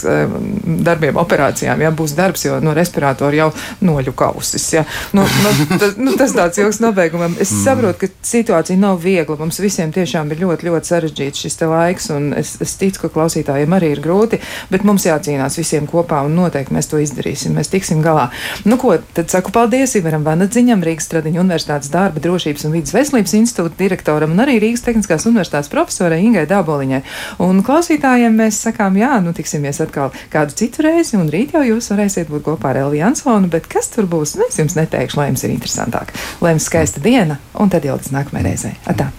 darbiem, 0.64 1.18
operācijām, 1.20 1.82
jā, 1.84 1.92
būs 1.96 2.16
darbs, 2.18 2.46
jo 2.48 2.60
no 2.64 2.74
respiratora 2.78 3.38
jau 3.38 3.50
noļukausis. 3.86 4.68
Jā. 4.78 4.86
Nu, 5.16 5.26
nu, 5.26 5.80
tas, 5.80 5.98
nu, 6.00 6.16
tas 6.20 6.36
tāds 6.36 6.62
joks 6.62 6.82
nobeigumam. 6.84 7.36
Es 7.40 7.52
mm. 7.52 7.64
Saprotu, 7.74 8.00
ka 8.04 8.08
situācija 8.28 8.78
nav 8.80 9.02
viegla. 9.04 9.38
Mums 9.40 9.60
visiem 9.62 9.92
tiešām 9.94 10.32
ir 10.34 10.42
ļoti, 10.44 10.68
ļoti 10.70 10.90
sarežģīts 10.90 11.44
šis 11.46 11.60
laiks, 11.70 12.10
un 12.14 12.32
es, 12.38 12.56
es 12.64 12.76
ticu, 12.80 13.04
ka 13.04 13.12
klausītājiem 13.14 13.76
arī 13.76 13.94
ir 13.96 14.02
grūti, 14.04 14.40
bet 14.72 14.86
mums 14.88 15.06
jācīnās 15.08 15.58
visiem 15.60 15.88
kopā, 15.90 16.24
un 16.28 16.36
noteikti 16.38 16.76
mēs 16.76 16.90
to 16.92 17.00
izdarīsim. 17.02 17.56
Mēs 17.58 17.72
tiksim 17.74 18.04
galā. 18.06 18.30
Nu, 18.68 18.78
ko 18.82 18.96
tad 19.16 19.32
saku 19.34 19.54
paldies 19.56 19.96
Ivaram 20.00 20.26
Vanadziņam, 20.28 20.84
Rīgas 20.86 21.10
Tradiņu 21.12 21.42
Universitātes 21.44 21.92
darba 21.94 22.22
drošības 22.24 22.68
un 22.68 22.76
vidas 22.78 22.96
veselības 22.96 23.36
institūta 23.40 23.80
direktoram 23.80 24.36
un 24.36 24.44
arī 24.44 24.60
Rīgas 24.64 24.86
Tehniskās 24.86 25.28
Universitātes 25.30 25.72
profesorai 25.74 26.22
Ingai 26.26 26.46
Dāboliņai. 26.50 27.02
Un 27.44 27.64
klausītājiem 27.66 28.38
mēs 28.44 28.62
sakām, 28.68 28.98
jā, 29.00 29.16
nu 29.24 29.34
tiksimies 29.36 29.82
atkal 29.84 30.14
kādu 30.34 30.58
citu 30.60 30.86
reizi, 30.86 31.18
un 31.20 31.32
rīt 31.34 31.56
jau 31.56 31.64
jūs 31.66 31.92
varēsiet 31.94 32.32
būt 32.32 32.46
kopā 32.48 32.74
ar 32.74 32.84
Eliju 32.86 33.08
Ansonu, 33.10 33.50
bet 33.52 33.70
kas 33.72 33.90
tur 33.94 34.08
būs, 34.10 34.36
nu, 34.40 34.48
es 34.50 34.60
jums 34.60 34.78
neteikšu, 34.80 35.20
lai 35.20 35.30
jums 35.32 35.46
ir 35.46 35.56
interesantāk. 35.56 36.14
Lai 36.44 36.56
jums 36.56 36.68
skaista 36.70 37.04
diena, 37.04 37.40
un 37.64 37.72
tad 37.74 37.88
jau 37.88 37.96
līdz 38.00 38.12
nākamajai 38.16 38.50
reizei. 38.50 38.76
Atā! 38.90 39.12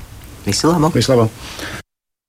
Visu 0.45 0.69
labu! 0.73 0.93
Visu 0.95 1.17
labu. 1.17 1.84